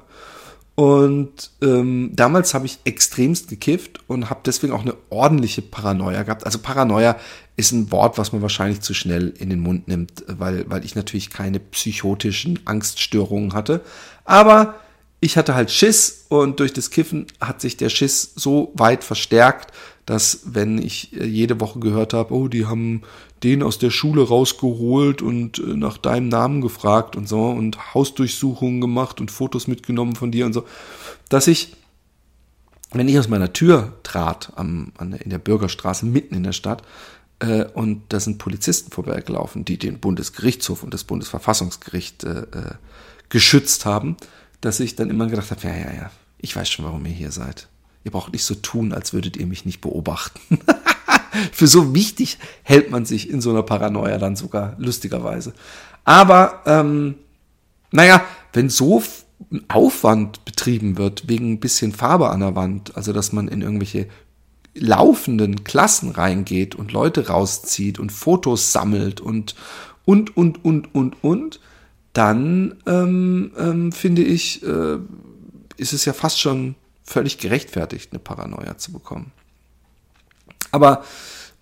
Und 0.80 1.52
ähm, 1.62 2.12
damals 2.14 2.54
habe 2.54 2.66
ich 2.66 2.80
extremst 2.86 3.50
gekifft 3.50 4.00
und 4.08 4.30
habe 4.30 4.40
deswegen 4.46 4.72
auch 4.72 4.84
eine 4.84 4.96
ordentliche 5.10 5.62
Paranoia 5.62 6.24
gehabt. 6.24 6.46
Also 6.46 6.60
Paranoia 6.60 7.18
ist 7.58 7.74
ein 7.74 7.92
Wort, 7.92 8.18
was 8.18 8.32
man 8.32 8.42
wahrscheinlich 8.42 8.80
zu 8.80 8.94
schnell 8.94 9.34
in 9.40 9.50
den 9.50 9.60
Mund 9.60 9.90
nimmt, 9.90 10.24
weil, 10.28 10.64
weil 10.70 10.86
ich 10.86 10.96
natürlich 10.96 11.32
keine 11.32 11.60
psychotischen 11.60 12.60
Angststörungen 12.64 13.52
hatte. 13.52 13.82
Aber 14.24 14.76
ich 15.20 15.38
hatte 15.38 15.56
halt 15.56 15.72
Schiss 15.72 16.26
und 16.30 16.60
durch 16.60 16.74
das 16.74 16.90
Kiffen 16.90 17.28
hat 17.42 17.62
sich 17.62 17.78
der 17.78 17.90
Schiss 17.90 18.32
so 18.36 18.72
weit 18.76 19.04
verstärkt, 19.04 19.74
dass 20.06 20.42
wenn 20.46 20.78
ich 20.78 21.16
äh, 21.16 21.26
jede 21.26 21.60
Woche 21.60 21.80
gehört 21.80 22.14
habe, 22.14 22.34
oh, 22.34 22.48
die 22.48 22.66
haben 22.66 23.04
den 23.44 23.64
aus 23.64 23.78
der 23.78 23.90
Schule 23.90 24.28
rausgeholt 24.28 25.22
und 25.22 25.60
äh, 25.60 25.76
nach 25.76 25.98
deinem 25.98 26.30
Namen 26.30 26.62
gefragt 26.62 27.16
und 27.16 27.28
so 27.28 27.50
und 27.50 27.94
Hausdurchsuchungen 27.94 28.82
gemacht 28.82 29.20
und 29.20 29.32
Fotos 29.32 29.68
mitgenommen 29.68 30.16
von 30.16 30.32
dir 30.32 30.46
und 30.46 30.54
so, 30.54 30.66
dass 31.30 31.48
ich, 31.48 31.76
wenn 32.92 33.08
ich 33.08 33.20
aus 33.20 33.28
meiner 33.28 33.54
Tür 33.54 33.94
trat, 34.04 34.54
am, 34.56 34.94
an, 34.98 35.14
in 35.14 35.30
der 35.30 35.38
Bürgerstraße 35.38 36.06
mitten 36.06 36.36
in 36.36 36.44
der 36.44 36.54
Stadt, 36.54 36.82
äh, 37.40 37.66
und 37.66 38.04
da 38.10 38.20
sind 38.20 38.38
Polizisten 38.38 38.92
vorbeigelaufen, 38.92 39.66
die 39.66 39.78
den 39.78 40.00
Bundesgerichtshof 40.00 40.84
und 40.84 40.94
das 40.94 41.04
Bundesverfassungsgericht 41.04 42.24
äh, 42.24 42.40
äh, 42.42 42.74
geschützt 43.30 43.86
haben, 43.86 44.18
dass 44.62 44.80
ich 44.80 44.96
dann 44.96 45.10
immer 45.10 45.28
gedacht 45.28 45.52
habe, 45.52 45.68
ja, 45.68 45.76
ja, 45.76 45.94
ja, 45.94 46.12
ich 46.38 46.56
weiß 46.56 46.70
schon, 46.70 46.86
warum 46.86 47.06
ihr 47.06 47.12
hier 47.12 47.32
seid. 47.32 47.68
Ihr 48.04 48.12
braucht 48.12 48.34
nicht 48.34 48.44
so 48.44 48.56
tun, 48.56 48.94
als 48.94 49.14
würdet 49.14 49.38
ihr 49.38 49.46
mich 49.46 49.66
nicht 49.66 49.82
beobachten. 49.82 50.60
Für 51.52 51.68
so 51.68 51.94
wichtig 51.94 52.38
hält 52.64 52.92
man 52.92 53.06
sich 53.06 53.30
in 53.30 53.42
so 53.42 53.52
einer 53.52 53.64
Paranoia 53.64 54.18
dann 54.18 54.36
sogar 54.36 54.76
lustigerweise. 54.78 55.54
Aber, 56.04 56.64
ähm, 56.66 57.16
naja, 57.92 58.24
wenn 58.54 58.70
so 58.70 59.04
ein 59.52 59.64
Aufwand 59.70 60.44
betrieben 60.46 60.98
wird 60.98 61.28
wegen 61.28 61.54
ein 61.54 61.60
bisschen 61.60 61.92
Farbe 61.92 62.30
an 62.30 62.40
der 62.40 62.56
Wand, 62.56 62.96
also 62.96 63.14
dass 63.14 63.32
man 63.32 63.48
in 63.48 63.62
irgendwelche 63.62 64.08
laufenden 64.74 65.64
Klassen 65.64 66.12
reingeht 66.12 66.76
und 66.76 66.92
Leute 66.92 67.28
rauszieht 67.28 68.00
und 68.00 68.12
Fotos 68.12 68.72
sammelt 68.72 69.22
und 69.22 69.56
und 70.06 70.36
und 70.36 70.64
und 70.64 70.94
und 70.94 71.24
und, 71.24 71.60
dann 72.14 72.76
ähm, 72.86 73.52
ähm, 73.58 73.92
finde 73.92 74.24
ich, 74.24 74.64
äh, 74.64 74.98
ist 75.78 75.94
es 75.94 76.06
ja 76.06 76.14
fast 76.14 76.40
schon 76.40 76.76
völlig 77.04 77.38
gerechtfertigt, 77.38 78.12
eine 78.12 78.20
Paranoia 78.20 78.78
zu 78.78 78.92
bekommen. 78.92 79.32
Aber 80.72 81.04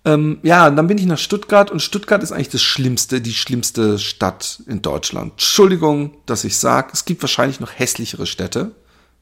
ähm, 0.04 0.38
ja, 0.42 0.70
dann 0.70 0.86
bin 0.86 0.98
ich 0.98 1.06
nach 1.06 1.18
Stuttgart 1.18 1.70
und 1.70 1.80
Stuttgart 1.80 2.22
ist 2.22 2.32
eigentlich 2.32 2.50
das 2.50 2.62
schlimmste, 2.62 3.20
die 3.20 3.34
schlimmste 3.34 3.98
Stadt 3.98 4.62
in 4.66 4.82
Deutschland. 4.82 5.32
Entschuldigung, 5.32 6.16
dass 6.26 6.44
ich 6.44 6.56
sage, 6.56 6.90
es 6.92 7.04
gibt 7.04 7.22
wahrscheinlich 7.22 7.60
noch 7.60 7.78
hässlichere 7.78 8.26
Städte, 8.26 8.72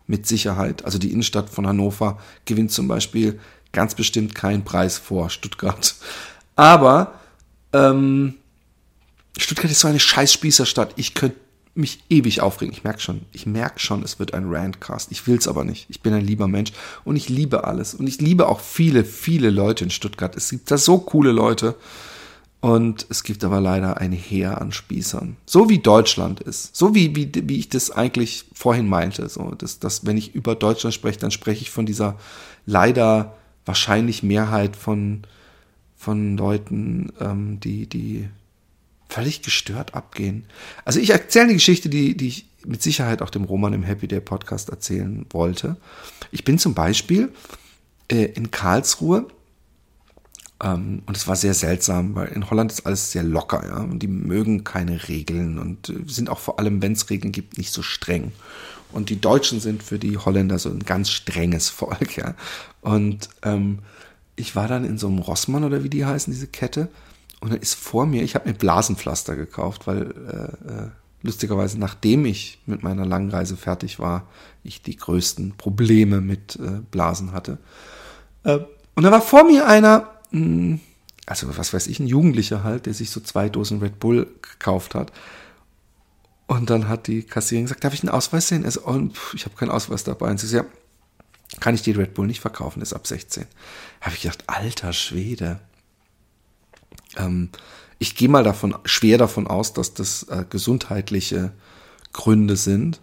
mit 0.07 0.27
Sicherheit. 0.27 0.85
Also 0.85 0.99
die 0.99 1.13
Innenstadt 1.13 1.51
von 1.51 1.67
Hannover 1.67 2.19
gewinnt 2.45 2.73
zum 2.73 2.89
Beispiel 2.89 3.39
ganz 3.73 3.95
bestimmt 3.95 4.35
keinen 4.35 4.65
Preis 4.65 4.99
vor 4.99 5.31
Stuttgart. 5.31 5.95
Aber 6.55 7.15
ähm, 7.73 8.35
Stuttgart 9.39 9.71
ist 9.71 9.81
so 9.81 9.89
eine 9.89 10.01
scheiß 10.01 10.33
Spießerstadt. 10.33 10.95
Ich 10.97 11.15
könnte 11.15 11.37
mich 11.75 12.03
ewig 12.09 12.41
aufregen. 12.41 12.73
Ich 12.73 12.85
merke 12.85 13.01
schon, 13.01 13.23
ich 13.33 13.47
merke 13.47 13.79
schon, 13.79 14.03
es 14.03 14.19
wird 14.19 14.35
ein 14.35 14.47
Randcast. 14.49 15.13
Ich 15.13 15.27
will 15.27 15.37
es 15.37 15.47
aber 15.47 15.65
nicht. 15.65 15.87
Ich 15.89 16.01
bin 16.01 16.15
ein 16.15 16.25
lieber 16.25 16.49
Mensch 16.49 16.73
und 17.05 17.17
ich 17.17 17.29
liebe 17.29 17.65
alles. 17.65 17.95
Und 17.95 18.07
ich 18.07 18.21
liebe 18.21 18.49
auch 18.49 18.61
viele, 18.61 19.05
viele 19.05 19.51
Leute 19.51 19.85
in 19.85 19.91
Stuttgart. 19.91 20.37
Es 20.37 20.51
gibt 20.51 20.71
da 20.71 20.79
so 20.79 20.99
coole 20.99 21.33
Leute. 21.33 21.75
Und 22.61 23.07
es 23.11 23.23
gibt 23.23 23.45
aber 23.45 23.61
leider 23.61 23.99
ein 23.99 24.13
Heer 24.13 24.61
an 24.61 24.73
Spießern. 24.73 25.37
So 25.45 25.69
wie 25.69 25.79
Deutschland 25.79 26.41
ist. 26.41 26.75
So 26.75 26.95
wie, 26.95 27.15
wie, 27.15 27.31
wie 27.49 27.59
ich 27.59 27.69
das 27.69 27.91
eigentlich 27.91 28.47
vorhin 28.55 28.89
meinte. 28.89 29.29
So, 29.29 29.51
dass, 29.51 29.79
dass, 29.79 30.07
wenn 30.07 30.17
ich 30.17 30.35
über 30.35 30.55
Deutschland 30.55 30.95
spreche, 30.95 31.19
dann 31.19 31.31
spreche 31.31 31.63
ich 31.63 31.71
von 31.71 31.87
dieser 31.87 32.19
leider 32.65 33.37
wahrscheinlich 33.67 34.23
Mehrheit 34.23 34.75
von, 34.75 35.23
von 35.97 36.37
Leuten, 36.37 37.13
ähm, 37.21 37.61
die, 37.61 37.87
die 37.87 38.29
völlig 39.09 39.43
gestört 39.43 39.95
abgehen. 39.95 40.45
Also 40.85 41.01
ich 41.01 41.11
erzähle 41.11 41.45
eine 41.45 41.55
Geschichte, 41.55 41.89
die, 41.89 42.17
die 42.17 42.29
ich 42.29 42.47
mit 42.67 42.83
Sicherheit 42.83 43.23
auch 43.23 43.31
dem 43.31 43.45
Roman 43.45 43.73
im 43.73 43.83
Happy 43.83 44.09
Day 44.09 44.21
Podcast 44.21 44.71
erzählen 44.71 45.25
wollte. 45.31 45.77
Ich 46.33 46.45
bin 46.45 46.59
zum 46.59 46.75
Beispiel 46.75 47.33
äh, 48.11 48.25
in 48.25 48.51
Karlsruhe 48.51 49.27
ähm, 50.63 51.03
und 51.07 51.17
es 51.17 51.29
war 51.29 51.37
sehr 51.37 51.55
seltsam, 51.55 52.15
weil 52.15 52.29
in 52.29 52.51
Holland 52.51 52.73
ist 52.73 52.87
alles 52.87 53.13
sehr 53.13 53.23
locker, 53.23 53.65
ja, 53.67 53.79
und 53.79 54.01
die 54.01 54.09
mögen 54.09 54.65
keine 54.65 55.09
Regeln 55.09 55.59
und 55.59 55.91
äh, 55.91 56.03
sind 56.07 56.31
auch 56.31 56.39
vor 56.39 56.59
allem, 56.59 56.83
wenn 56.83 56.93
es 56.93 57.11
Regeln 57.11 57.33
gibt, 57.33 57.59
nicht 57.59 57.73
so 57.73 57.83
streng. 57.83 58.33
Und 58.93 59.11
die 59.11 59.21
Deutschen 59.21 59.61
sind 59.61 59.83
für 59.83 59.99
die 59.99 60.17
Holländer 60.17 60.59
so 60.59 60.71
ein 60.71 60.81
ganz 60.81 61.11
strenges 61.11 61.69
Volk, 61.71 62.17
ja. 62.17 62.35
Und 62.81 63.29
ähm, 63.43 63.81
ich 64.37 64.57
war 64.57 64.69
dann 64.69 64.85
in 64.85 64.99
so 64.99 65.09
einem 65.09 65.19
Rossmann 65.19 65.65
oder 65.65 65.85
wie 65.85 65.91
die 65.91 66.05
heißen, 66.05 66.33
diese 66.33 66.47
Kette, 66.47 66.89
und 67.41 67.53
dann 67.53 67.61
ist 67.61 67.75
vor 67.75 68.07
mir, 68.07 68.23
ich 68.23 68.35
habe 68.35 68.49
mir 68.49 68.55
Blasenpflaster 68.55 69.37
gekauft, 69.37 69.87
weil 69.87 70.11
äh, 70.11 70.73
äh, 70.73 70.89
lustigerweise, 71.23 71.79
nachdem 71.79 72.25
ich 72.25 72.59
mit 72.67 72.83
meiner 72.83 73.05
langen 73.05 73.31
Reise 73.31 73.57
fertig 73.57 73.99
war, 73.99 74.27
ich 74.65 74.83
die 74.83 74.97
größten 74.97 75.57
Probleme 75.57 76.21
mit 76.21 76.57
äh, 76.57 76.81
Blasen 76.91 77.33
hatte. 77.33 77.59
Äh, 78.45 78.61
und 78.95 79.03
da 79.03 79.11
war 79.11 79.21
vor 79.21 79.45
mir 79.45 79.67
einer, 79.67 80.09
mh, 80.31 80.41
hm, 80.41 80.81
also 81.27 81.59
was 81.59 81.73
weiß 81.73 81.89
ich, 81.89 81.99
ein 82.01 82.07
Jugendlicher 82.07 82.63
halt, 82.65 82.87
der 82.87 82.95
sich 82.95 83.11
so 83.11 83.21
zwei 83.21 83.49
Dosen 83.49 83.81
Red 83.81 83.99
Bull 83.99 84.29
gekauft 84.41 84.95
hat. 84.95 85.13
Und 86.47 86.71
dann 86.71 86.89
hat 86.89 87.09
die 87.09 87.25
Kassiererin 87.25 87.67
gesagt, 87.67 87.83
darf 87.83 87.93
ich 87.93 88.03
einen 88.03 88.11
Ausweis 88.11 88.47
sehen? 88.47 88.65
Also, 88.65 88.87
oh, 88.87 89.09
ich 89.35 89.45
habe 89.45 89.57
keinen 89.57 89.73
Ausweis 89.73 90.05
dabei. 90.05 90.31
Und 90.31 90.39
sie 90.39 90.47
sagt, 90.47 90.71
ja, 90.71 91.59
kann 91.61 91.75
ich 91.75 91.83
die 91.83 91.91
Red 91.91 92.15
Bull 92.15 92.29
nicht 92.29 92.41
verkaufen, 92.41 92.81
ist 92.81 92.93
ab 92.93 93.07
16. 93.07 93.47
Da 94.01 94.07
habe 94.07 94.15
ich 94.15 94.23
gedacht, 94.23 94.45
alter 94.47 94.93
Schwede. 94.93 95.59
Ähm, 97.17 97.51
ich 97.99 98.15
gehe 98.15 98.29
mal 98.29 98.45
davon, 98.45 98.75
schwer 98.85 99.19
davon 99.19 99.47
aus, 99.47 99.73
dass 99.73 99.95
das 99.95 100.25
äh, 100.25 100.45
gesundheitliche 100.49 101.53
Gründe 102.13 102.57
sind. 102.57 103.01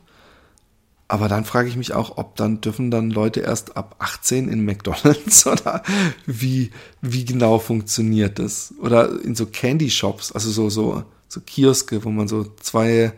Aber 1.08 1.28
dann 1.28 1.46
frage 1.46 1.70
ich 1.70 1.76
mich 1.76 1.94
auch, 1.94 2.18
ob 2.18 2.36
dann 2.38 2.62
dürfen 2.62 2.90
dann 2.90 3.12
Leute 3.12 3.42
erst 3.42 3.78
ab 3.78 3.98
18 4.00 4.50
in 4.50 4.66
McDonalds 4.66 5.46
oder 5.48 5.84
wie, 6.26 6.72
wie 7.02 7.26
genau 7.26 7.60
funktioniert 7.60 8.40
das? 8.40 8.74
Oder 8.80 9.22
in 9.24 9.36
so 9.36 9.46
Candy 9.46 9.90
Shops, 9.90 10.32
also 10.32 10.50
so, 10.50 10.70
so, 10.70 11.04
so 11.28 11.42
Kioske, 11.42 12.04
wo 12.04 12.10
man 12.10 12.28
so 12.28 12.46
zwei 12.62 13.14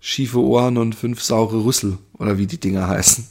schiefe 0.00 0.40
Ohren 0.40 0.78
und 0.78 0.94
fünf 0.94 1.22
saure 1.22 1.64
Rüssel 1.64 1.98
oder 2.18 2.36
wie 2.36 2.46
die 2.46 2.58
Dinger 2.58 2.88
heißen. 2.88 3.26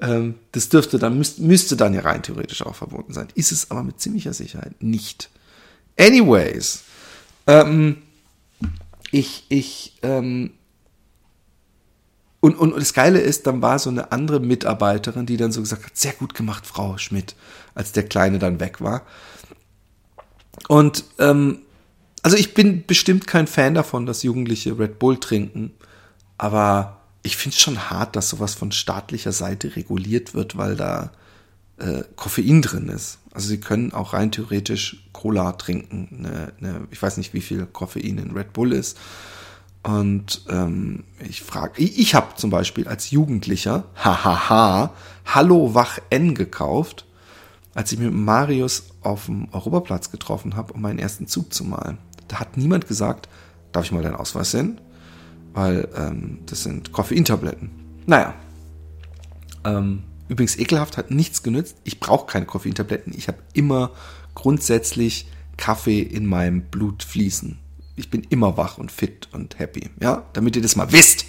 Ähm, 0.00 0.34
das 0.52 0.68
dürfte 0.68 0.98
dann, 0.98 1.16
müsste, 1.16 1.42
müsste 1.42 1.76
dann 1.76 1.94
ja 1.94 2.00
rein 2.00 2.22
theoretisch 2.22 2.62
auch 2.62 2.74
verboten 2.74 3.12
sein. 3.12 3.28
Ist 3.34 3.52
es 3.52 3.70
aber 3.70 3.84
mit 3.84 4.00
ziemlicher 4.00 4.32
Sicherheit 4.32 4.82
nicht. 4.82 5.30
Anyways, 5.98 6.84
ähm, 7.46 8.02
ich, 9.10 9.44
ich, 9.48 9.98
ähm, 10.02 10.52
und, 12.40 12.56
und 12.56 12.76
das 12.76 12.94
Geile 12.94 13.20
ist, 13.20 13.46
dann 13.46 13.60
war 13.60 13.78
so 13.78 13.90
eine 13.90 14.12
andere 14.12 14.40
Mitarbeiterin, 14.40 15.26
die 15.26 15.36
dann 15.36 15.52
so 15.52 15.60
gesagt 15.60 15.84
hat, 15.84 15.96
sehr 15.96 16.12
gut 16.12 16.34
gemacht, 16.34 16.66
Frau 16.66 16.96
Schmidt, 16.96 17.34
als 17.74 17.92
der 17.92 18.04
Kleine 18.04 18.38
dann 18.38 18.60
weg 18.60 18.80
war. 18.80 19.02
Und 20.68 21.04
ähm, 21.18 21.60
also 22.22 22.36
ich 22.36 22.54
bin 22.54 22.86
bestimmt 22.86 23.26
kein 23.26 23.46
Fan 23.46 23.74
davon, 23.74 24.06
dass 24.06 24.22
Jugendliche 24.22 24.78
Red 24.78 24.98
Bull 24.98 25.18
trinken, 25.18 25.72
aber 26.38 27.00
ich 27.22 27.36
finde 27.36 27.54
es 27.54 27.60
schon 27.60 27.90
hart, 27.90 28.16
dass 28.16 28.30
sowas 28.30 28.54
von 28.54 28.72
staatlicher 28.72 29.32
Seite 29.32 29.76
reguliert 29.76 30.34
wird, 30.34 30.56
weil 30.56 30.76
da 30.76 31.12
äh, 31.80 32.04
Koffein 32.16 32.62
drin 32.62 32.88
ist. 32.88 33.18
Also 33.32 33.48
sie 33.48 33.58
können 33.60 33.92
auch 33.92 34.12
rein 34.12 34.32
theoretisch 34.32 35.08
Cola 35.12 35.52
trinken. 35.52 36.08
Eine, 36.18 36.52
eine, 36.58 36.88
ich 36.90 37.00
weiß 37.00 37.16
nicht, 37.16 37.34
wie 37.34 37.40
viel 37.40 37.66
Koffein 37.66 38.18
in 38.18 38.32
Red 38.32 38.52
Bull 38.52 38.72
ist. 38.72 38.98
Und 39.82 40.44
ähm, 40.48 41.04
ich 41.26 41.42
frage, 41.42 41.80
ich, 41.82 41.98
ich 41.98 42.14
habe 42.14 42.34
zum 42.36 42.50
Beispiel 42.50 42.86
als 42.86 43.10
Jugendlicher, 43.10 43.84
hahaha, 43.94 44.92
Hallo 45.24 45.74
Wach 45.74 45.98
N 46.10 46.34
gekauft, 46.34 47.06
als 47.74 47.92
ich 47.92 47.98
mit 47.98 48.12
Marius 48.12 48.84
auf 49.00 49.26
dem 49.26 49.48
Europaplatz 49.52 50.10
getroffen 50.10 50.56
habe, 50.56 50.74
um 50.74 50.82
meinen 50.82 50.98
ersten 50.98 51.26
Zug 51.26 51.54
zu 51.54 51.64
malen. 51.64 51.98
Da 52.28 52.40
hat 52.40 52.56
niemand 52.56 52.88
gesagt, 52.88 53.28
darf 53.72 53.84
ich 53.84 53.92
mal 53.92 54.02
deinen 54.02 54.16
Ausweis 54.16 54.50
sehen? 54.50 54.80
Weil 55.54 55.88
ähm, 55.96 56.40
das 56.46 56.62
sind 56.62 56.92
Koffeintabletten. 56.92 57.70
Naja, 58.06 58.34
ähm, 59.64 60.02
Übrigens, 60.30 60.56
ekelhaft 60.56 60.96
hat 60.96 61.10
nichts 61.10 61.42
genützt. 61.42 61.74
Ich 61.82 61.98
brauche 61.98 62.26
keine 62.26 62.46
Koffeintabletten. 62.46 63.12
Ich 63.16 63.26
habe 63.26 63.38
immer 63.52 63.90
grundsätzlich 64.36 65.26
Kaffee 65.56 66.02
in 66.02 66.24
meinem 66.24 66.62
Blut 66.62 67.02
fließen. 67.02 67.58
Ich 67.96 68.10
bin 68.10 68.22
immer 68.30 68.56
wach 68.56 68.78
und 68.78 68.92
fit 68.92 69.28
und 69.32 69.58
happy. 69.58 69.90
Ja, 70.00 70.22
damit 70.32 70.54
ihr 70.54 70.62
das 70.62 70.76
mal 70.76 70.92
wisst. 70.92 71.24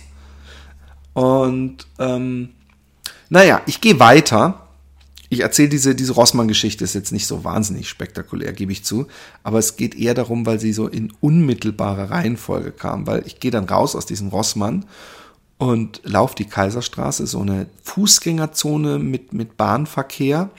Und 1.14 1.88
ähm, 1.98 2.50
naja, 3.30 3.64
ich 3.66 3.82
gehe 3.82 4.00
weiter. 4.00 4.68
Ich 5.30 5.40
erzähle 5.40 5.70
diese, 5.70 5.96
diese 5.96 6.14
Rossmann-Geschichte, 6.14 6.84
ist 6.84 6.94
jetzt 6.94 7.12
nicht 7.12 7.26
so 7.26 7.44
wahnsinnig 7.44 7.90
spektakulär, 7.90 8.54
gebe 8.54 8.72
ich 8.72 8.84
zu. 8.84 9.08
Aber 9.42 9.58
es 9.58 9.78
geht 9.78 9.96
eher 9.96 10.14
darum, 10.14 10.46
weil 10.46 10.60
sie 10.60 10.74
so 10.74 10.88
in 10.88 11.12
unmittelbarer 11.22 12.12
Reihenfolge 12.12 12.72
kam. 12.72 13.08
Weil 13.08 13.26
ich 13.26 13.40
gehe 13.40 13.50
dann 13.50 13.66
raus 13.66 13.96
aus 13.96 14.06
diesem 14.06 14.28
Rossmann 14.28 14.86
und 15.62 16.02
laufe 16.04 16.34
die 16.34 16.46
Kaiserstraße, 16.46 17.28
so 17.28 17.42
eine 17.42 17.68
Fußgängerzone 17.84 18.98
mit, 18.98 19.32
mit 19.32 19.58
Bahnverkehr 19.58 20.50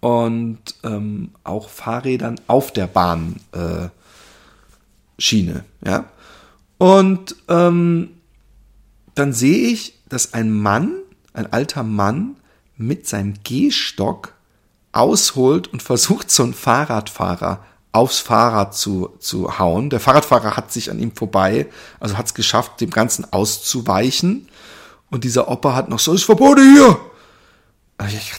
und 0.00 0.58
ähm, 0.84 1.30
auch 1.42 1.70
Fahrrädern 1.70 2.38
auf 2.48 2.70
der 2.74 2.86
Bahnschiene. 2.86 3.40
Äh, 5.24 5.88
ja? 5.88 6.04
Und 6.76 7.34
ähm, 7.48 8.10
dann 9.14 9.32
sehe 9.32 9.68
ich, 9.68 9.98
dass 10.06 10.34
ein 10.34 10.52
Mann, 10.52 10.92
ein 11.32 11.50
alter 11.50 11.82
Mann, 11.82 12.36
mit 12.76 13.08
seinem 13.08 13.36
Gehstock 13.42 14.34
ausholt 14.92 15.68
und 15.68 15.82
versucht, 15.82 16.30
so 16.30 16.42
einen 16.42 16.52
Fahrradfahrer 16.52 17.64
aufs 17.92 18.18
Fahrrad 18.18 18.74
zu, 18.74 19.10
zu 19.18 19.58
hauen. 19.58 19.90
Der 19.90 20.00
Fahrradfahrer 20.00 20.56
hat 20.56 20.72
sich 20.72 20.90
an 20.90 20.98
ihm 20.98 21.12
vorbei, 21.12 21.66
also 22.00 22.16
hat 22.16 22.26
es 22.26 22.34
geschafft, 22.34 22.80
dem 22.80 22.90
Ganzen 22.90 23.30
auszuweichen. 23.30 24.48
Und 25.10 25.24
dieser 25.24 25.48
Opa 25.48 25.74
hat 25.74 25.90
noch 25.90 25.98
so, 25.98 26.14
ist 26.14 26.24
verboten 26.24 26.74
hier. 26.74 26.98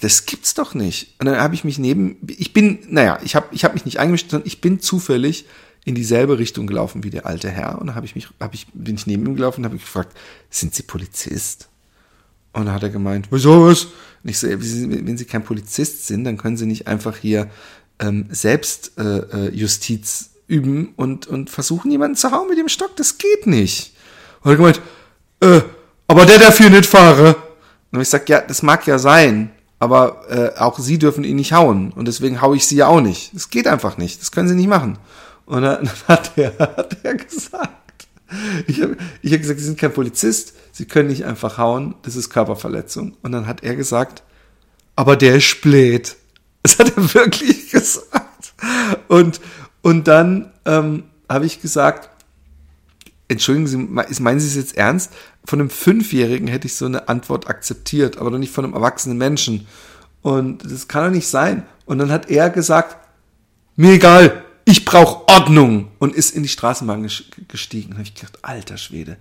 Das 0.01 0.25
gibt's 0.25 0.55
doch 0.55 0.73
nicht. 0.73 1.15
Und 1.19 1.27
dann 1.27 1.37
habe 1.37 1.53
ich 1.53 1.63
mich 1.63 1.77
neben, 1.77 2.17
ich 2.27 2.51
bin, 2.51 2.79
naja, 2.89 3.19
ich 3.23 3.35
habe 3.35 3.47
ich 3.51 3.63
hab 3.63 3.75
mich 3.75 3.85
nicht 3.85 3.99
eingemischt, 3.99 4.31
sondern 4.31 4.47
ich 4.47 4.59
bin 4.59 4.81
zufällig 4.81 5.45
in 5.85 5.95
dieselbe 5.95 6.39
Richtung 6.39 6.65
gelaufen 6.65 7.03
wie 7.03 7.09
der 7.09 7.25
alte 7.25 7.49
Herr. 7.49 7.79
Und 7.79 7.87
dann 7.87 7.95
habe 7.95 8.05
ich 8.05 8.15
mich, 8.15 8.27
hab 8.39 8.53
ich, 8.53 8.67
bin 8.73 8.95
ich 8.95 9.05
neben 9.05 9.25
ihm 9.25 9.35
gelaufen 9.35 9.61
und 9.61 9.65
habe 9.65 9.77
gefragt, 9.77 10.17
sind 10.49 10.73
Sie 10.73 10.83
Polizist? 10.83 11.69
Und 12.53 12.65
dann 12.65 12.73
hat 12.73 12.83
er 12.83 12.89
gemeint, 12.89 13.27
wieso 13.31 13.67
was? 13.67 13.85
Und 14.23 14.29
ich 14.29 14.39
so, 14.39 14.47
wenn 14.47 15.17
Sie 15.17 15.25
kein 15.25 15.43
Polizist 15.43 16.07
sind, 16.07 16.23
dann 16.23 16.37
können 16.37 16.57
Sie 16.57 16.65
nicht 16.65 16.87
einfach 16.87 17.17
hier 17.17 17.49
ähm, 17.99 18.27
Selbstjustiz 18.29 20.21
äh, 20.21 20.25
äh 20.25 20.55
üben 20.55 20.93
und, 20.97 21.27
und 21.27 21.49
versuchen, 21.49 21.89
jemanden 21.91 22.15
zu 22.15 22.31
hauen 22.31 22.49
mit 22.49 22.57
dem 22.57 22.69
Stock. 22.69 22.95
Das 22.95 23.17
geht 23.17 23.47
nicht. 23.47 23.95
Und 24.41 24.51
er 24.51 24.57
gemeint, 24.57 24.81
äh, 25.41 25.61
aber 26.07 26.25
der 26.25 26.39
darf 26.39 26.57
hier 26.57 26.69
nicht 26.69 26.85
fahren. 26.85 27.35
Und 27.91 28.01
ich 28.01 28.09
sag, 28.09 28.27
ja, 28.27 28.41
das 28.41 28.61
mag 28.61 28.85
ja 28.87 28.97
sein, 28.97 29.51
aber 29.79 30.23
äh, 30.29 30.59
auch 30.59 30.79
sie 30.79 30.97
dürfen 30.97 31.23
ihn 31.23 31.35
nicht 31.35 31.53
hauen 31.53 31.91
und 31.91 32.07
deswegen 32.07 32.41
hau 32.41 32.53
ich 32.53 32.65
sie 32.65 32.77
ja 32.77 32.87
auch 32.87 33.01
nicht. 33.01 33.33
Das 33.35 33.49
geht 33.49 33.67
einfach 33.67 33.97
nicht, 33.97 34.21
das 34.21 34.31
können 34.31 34.47
sie 34.47 34.55
nicht 34.55 34.69
machen. 34.69 34.97
Und 35.45 35.63
dann 35.63 35.89
hat 36.07 36.31
er, 36.37 36.57
hat 36.59 36.97
er 37.03 37.15
gesagt, 37.15 38.07
ich 38.67 38.81
habe 38.81 38.97
ich 39.21 39.33
hab 39.33 39.41
gesagt, 39.41 39.59
Sie 39.59 39.65
sind 39.65 39.77
kein 39.77 39.93
Polizist, 39.93 40.53
Sie 40.71 40.85
können 40.85 41.09
nicht 41.09 41.25
einfach 41.25 41.57
hauen, 41.57 41.95
das 42.01 42.15
ist 42.15 42.29
Körperverletzung. 42.29 43.15
Und 43.21 43.31
dann 43.31 43.45
hat 43.45 43.63
er 43.63 43.75
gesagt, 43.75 44.23
aber 44.95 45.15
der 45.15 45.35
ist 45.35 45.43
spät. 45.43 46.15
Das 46.63 46.79
hat 46.79 46.95
er 46.95 47.13
wirklich 47.13 47.69
gesagt. 47.71 48.53
Und, 49.07 49.39
und 49.81 50.07
dann 50.07 50.51
ähm, 50.65 51.03
habe 51.29 51.45
ich 51.45 51.61
gesagt, 51.61 52.09
entschuldigen 53.27 53.67
Sie, 53.67 53.77
meinen 53.77 54.39
Sie 54.39 54.47
es 54.47 54.55
jetzt 54.55 54.77
ernst? 54.77 55.11
Von 55.45 55.59
einem 55.59 55.69
Fünfjährigen 55.69 56.47
hätte 56.47 56.67
ich 56.67 56.75
so 56.75 56.85
eine 56.85 57.09
Antwort 57.09 57.47
akzeptiert, 57.47 58.17
aber 58.17 58.31
doch 58.31 58.37
nicht 58.37 58.53
von 58.53 58.63
einem 58.63 58.73
erwachsenen 58.73 59.17
Menschen. 59.17 59.67
Und 60.21 60.63
das 60.63 60.87
kann 60.87 61.03
doch 61.05 61.11
nicht 61.11 61.27
sein. 61.27 61.65
Und 61.85 61.97
dann 61.97 62.11
hat 62.11 62.29
er 62.29 62.49
gesagt, 62.49 62.97
mir 63.75 63.93
egal, 63.93 64.43
ich 64.65 64.85
brauche 64.85 65.27
Ordnung 65.27 65.91
und 65.99 66.15
ist 66.15 66.33
in 66.33 66.43
die 66.43 66.49
Straßenbahn 66.49 67.09
gestiegen. 67.49 67.89
Da 67.89 67.95
habe 67.95 68.03
ich 68.03 68.15
gedacht, 68.15 68.39
alter 68.41 68.77
Schwede. 68.77 69.17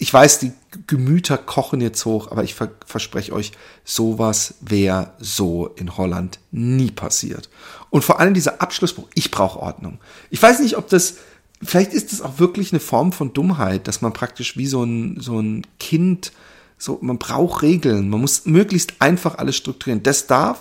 Ich 0.00 0.14
weiß, 0.14 0.38
die 0.38 0.52
Gemüter 0.86 1.36
kochen 1.36 1.80
jetzt 1.80 2.04
hoch, 2.04 2.30
aber 2.30 2.44
ich 2.44 2.54
verspreche 2.54 3.32
euch, 3.32 3.50
sowas 3.84 4.54
wäre 4.60 5.12
so 5.18 5.66
in 5.76 5.96
Holland 5.96 6.38
nie 6.52 6.92
passiert. 6.92 7.50
Und 7.90 8.04
vor 8.04 8.20
allem 8.20 8.32
dieser 8.32 8.62
Abschlussspruch, 8.62 9.08
ich 9.14 9.32
brauche 9.32 9.58
Ordnung. 9.58 9.98
Ich 10.30 10.40
weiß 10.40 10.60
nicht, 10.60 10.76
ob 10.76 10.88
das, 10.88 11.16
vielleicht 11.60 11.92
ist 11.92 12.12
das 12.12 12.22
auch 12.22 12.38
wirklich 12.38 12.72
eine 12.72 12.78
Form 12.78 13.10
von 13.10 13.32
Dummheit, 13.32 13.88
dass 13.88 14.00
man 14.00 14.12
praktisch 14.12 14.56
wie 14.56 14.66
so 14.66 14.84
ein, 14.84 15.20
so 15.20 15.40
ein 15.40 15.66
Kind, 15.80 16.30
so, 16.78 16.98
man 17.02 17.18
braucht 17.18 17.62
Regeln, 17.62 18.08
man 18.08 18.20
muss 18.20 18.46
möglichst 18.46 18.94
einfach 19.00 19.38
alles 19.38 19.56
strukturieren. 19.56 20.04
Das 20.04 20.28
darf 20.28 20.60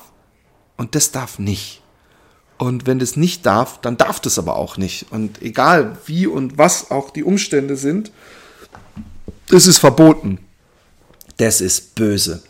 und 0.77 0.95
das 0.95 1.11
darf 1.11 1.37
nicht. 1.37 1.83
Und 2.57 2.87
wenn 2.87 2.97
das 2.97 3.15
nicht 3.15 3.45
darf, 3.45 3.79
dann 3.81 3.97
darf 3.97 4.19
das 4.19 4.39
aber 4.39 4.55
auch 4.55 4.77
nicht. 4.77 5.11
Und 5.11 5.43
egal 5.43 5.95
wie 6.07 6.25
und 6.25 6.57
was 6.57 6.89
auch 6.89 7.11
die 7.11 7.23
Umstände 7.23 7.75
sind, 7.75 8.11
das 9.49 9.67
ist 9.67 9.77
verboten. 9.77 10.39
Das 11.37 11.61
ist 11.61 11.95
böse. 11.95 12.43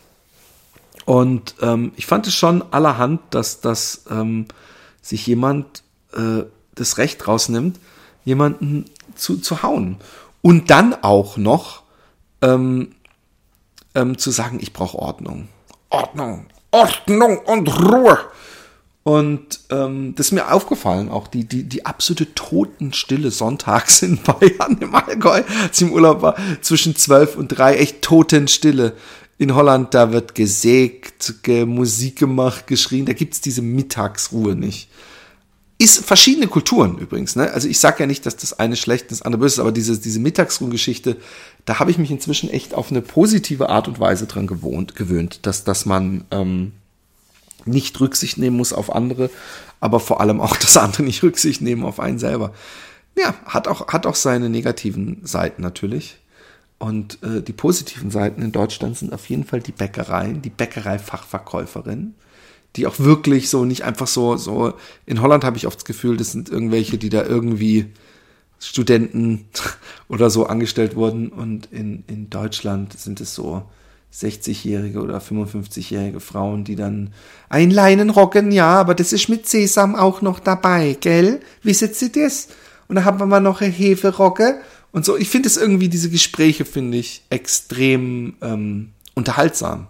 Und 1.05 1.55
ähm, 1.61 1.93
ich 1.95 2.05
fand 2.05 2.27
es 2.27 2.33
schon 2.33 2.63
allerhand, 2.71 3.21
dass, 3.31 3.61
dass 3.61 4.03
ähm, 4.09 4.47
sich 5.01 5.25
jemand 5.25 5.83
äh, 6.13 6.43
das 6.75 6.97
Recht 6.97 7.27
rausnimmt, 7.27 7.79
jemanden 8.25 8.85
zu, 9.15 9.37
zu 9.37 9.63
hauen. 9.63 9.97
Und 10.41 10.69
dann 10.69 10.93
auch 11.01 11.37
noch 11.37 11.83
ähm, 12.41 12.95
ähm, 13.95 14.17
zu 14.17 14.31
sagen, 14.31 14.59
ich 14.61 14.73
brauche 14.73 14.99
Ordnung. 14.99 15.47
Ordnung, 15.89 16.45
Ordnung 16.71 17.39
und 17.39 17.67
Ruhe. 17.67 18.19
Und 19.07 19.61
ähm, 19.69 20.15
das 20.17 20.25
ist 20.25 20.31
mir 20.33 20.51
aufgefallen, 20.51 21.07
auch 21.07 21.29
die, 21.29 21.45
die, 21.45 21.63
die 21.63 21.85
absolute 21.85 22.33
Totenstille 22.33 23.31
sonntags 23.31 24.01
in 24.01 24.17
Bayern 24.21 24.79
im 24.81 24.93
Allgäu, 24.93 25.43
als 25.63 25.79
ich 25.79 25.87
im 25.87 25.93
Urlaub 25.93 26.21
war, 26.21 26.35
zwischen 26.59 26.93
zwölf 26.97 27.37
und 27.37 27.47
drei, 27.47 27.77
echt 27.77 28.01
Totenstille. 28.01 28.97
In 29.37 29.55
Holland, 29.55 29.93
da 29.93 30.11
wird 30.11 30.35
gesägt, 30.35 31.35
ge 31.43 31.63
Musik 31.63 32.17
gemacht, 32.17 32.67
geschrien, 32.67 33.05
da 33.05 33.13
gibt's 33.13 33.39
diese 33.39 33.61
Mittagsruhe 33.61 34.55
nicht. 34.57 34.89
Ist 35.77 36.03
verschiedene 36.03 36.47
Kulturen 36.47 36.97
übrigens, 36.97 37.37
ne? 37.37 37.49
Also 37.53 37.69
ich 37.69 37.79
sage 37.79 38.01
ja 38.01 38.07
nicht, 38.07 38.25
dass 38.25 38.35
das 38.35 38.59
eine 38.59 38.75
schlecht 38.75 39.05
ist, 39.05 39.21
das 39.21 39.21
andere 39.21 39.39
böse 39.39 39.53
ist, 39.53 39.59
aber 39.59 39.71
diese, 39.71 39.97
diese 39.97 40.19
Mittagsruhe-Geschichte, 40.19 41.15
da 41.63 41.79
habe 41.79 41.91
ich 41.91 41.97
mich 41.97 42.11
inzwischen 42.11 42.49
echt 42.49 42.73
auf 42.73 42.91
eine 42.91 43.01
positive 43.01 43.69
Art 43.69 43.87
und 43.87 44.01
Weise 44.01 44.25
dran 44.25 44.47
gewohnt, 44.47 44.95
gewöhnt, 44.95 45.45
dass, 45.45 45.63
dass 45.63 45.85
man 45.85 46.25
ähm, 46.31 46.73
nicht 47.65 47.99
Rücksicht 47.99 48.37
nehmen 48.37 48.57
muss 48.57 48.73
auf 48.73 48.93
andere, 48.93 49.29
aber 49.79 49.99
vor 49.99 50.21
allem 50.21 50.41
auch, 50.41 50.55
dass 50.57 50.77
andere 50.77 51.03
nicht 51.03 51.23
Rücksicht 51.23 51.61
nehmen 51.61 51.83
auf 51.83 51.99
einen 51.99 52.19
selber. 52.19 52.53
Ja, 53.17 53.33
hat 53.45 53.67
auch, 53.67 53.87
hat 53.87 54.05
auch 54.05 54.15
seine 54.15 54.49
negativen 54.49 55.21
Seiten 55.23 55.61
natürlich. 55.61 56.17
Und 56.79 57.21
äh, 57.23 57.41
die 57.41 57.53
positiven 57.53 58.11
Seiten 58.11 58.41
in 58.41 58.51
Deutschland 58.51 58.97
sind 58.97 59.13
auf 59.13 59.27
jeden 59.29 59.43
Fall 59.43 59.61
die 59.61 59.71
Bäckereien, 59.71 60.43
die 60.43 60.51
Bäckerei-Fachverkäuferin, 60.51 62.13
die 62.75 62.85
auch 62.85 62.99
wirklich 62.99 63.49
so 63.49 63.65
nicht 63.65 63.83
einfach 63.83 64.05
so, 64.05 64.37
so, 64.37 64.73
in 65.07 65.21
Holland 65.21 65.43
habe 65.43 65.57
ich 65.57 65.65
oft 65.65 65.77
das 65.77 65.85
Gefühl, 65.85 66.17
das 66.17 66.31
sind 66.31 66.49
irgendwelche, 66.49 66.99
die 66.99 67.09
da 67.09 67.23
irgendwie 67.23 67.87
Studenten 68.59 69.45
oder 70.07 70.29
so 70.29 70.45
angestellt 70.45 70.95
wurden 70.95 71.29
und 71.29 71.67
in, 71.71 72.03
in 72.05 72.29
Deutschland 72.29 72.93
sind 72.97 73.21
es 73.21 73.33
so 73.33 73.63
60-jährige 74.13 74.99
oder 75.01 75.19
55-jährige 75.19 76.19
Frauen, 76.19 76.63
die 76.63 76.75
dann 76.75 77.13
ein 77.49 77.69
Leinenrocken, 77.69 78.51
ja, 78.51 78.69
aber 78.79 78.95
das 78.95 79.13
ist 79.13 79.29
mit 79.29 79.47
Sesam 79.47 79.95
auch 79.95 80.21
noch 80.21 80.39
dabei, 80.39 80.97
gell? 80.99 81.39
Wisset 81.61 81.95
Sie 81.95 82.11
das? 82.11 82.47
Und 82.87 82.95
da 82.95 83.03
haben 83.03 83.19
wir 83.19 83.25
mal 83.25 83.39
noch 83.39 83.61
eine 83.61 83.71
Heferocke 83.71 84.59
und 84.91 85.05
so. 85.05 85.17
Ich 85.17 85.29
finde 85.29 85.47
es 85.47 85.57
irgendwie, 85.57 85.89
diese 85.89 86.09
Gespräche 86.09 86.65
finde 86.65 86.97
ich 86.97 87.23
extrem 87.29 88.35
ähm, 88.41 88.91
unterhaltsam. 89.13 89.87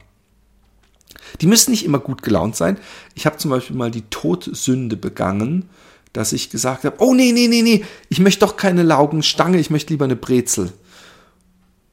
Die 1.41 1.47
müssen 1.47 1.72
nicht 1.72 1.86
immer 1.86 1.99
gut 1.99 2.24
gelaunt 2.24 2.55
sein. 2.55 2.78
Ich 3.13 3.26
habe 3.26 3.38
zum 3.38 3.51
Beispiel 3.51 3.76
mal 3.76 3.91
die 3.91 4.03
Todsünde 4.09 4.97
begangen, 4.97 5.70
dass 6.13 6.34
ich 6.34 6.49
gesagt 6.49 6.84
habe, 6.84 6.97
oh 6.99 7.13
nee, 7.13 7.32
nee, 7.32 7.47
nee, 7.47 7.61
nee, 7.61 7.86
ich 8.09 8.20
möchte 8.20 8.45
doch 8.45 8.57
keine 8.57 8.84
Laugenstange, 8.84 9.59
ich 9.59 9.70
möchte 9.70 9.93
lieber 9.93 10.05
eine 10.05 10.15
Brezel. 10.15 10.74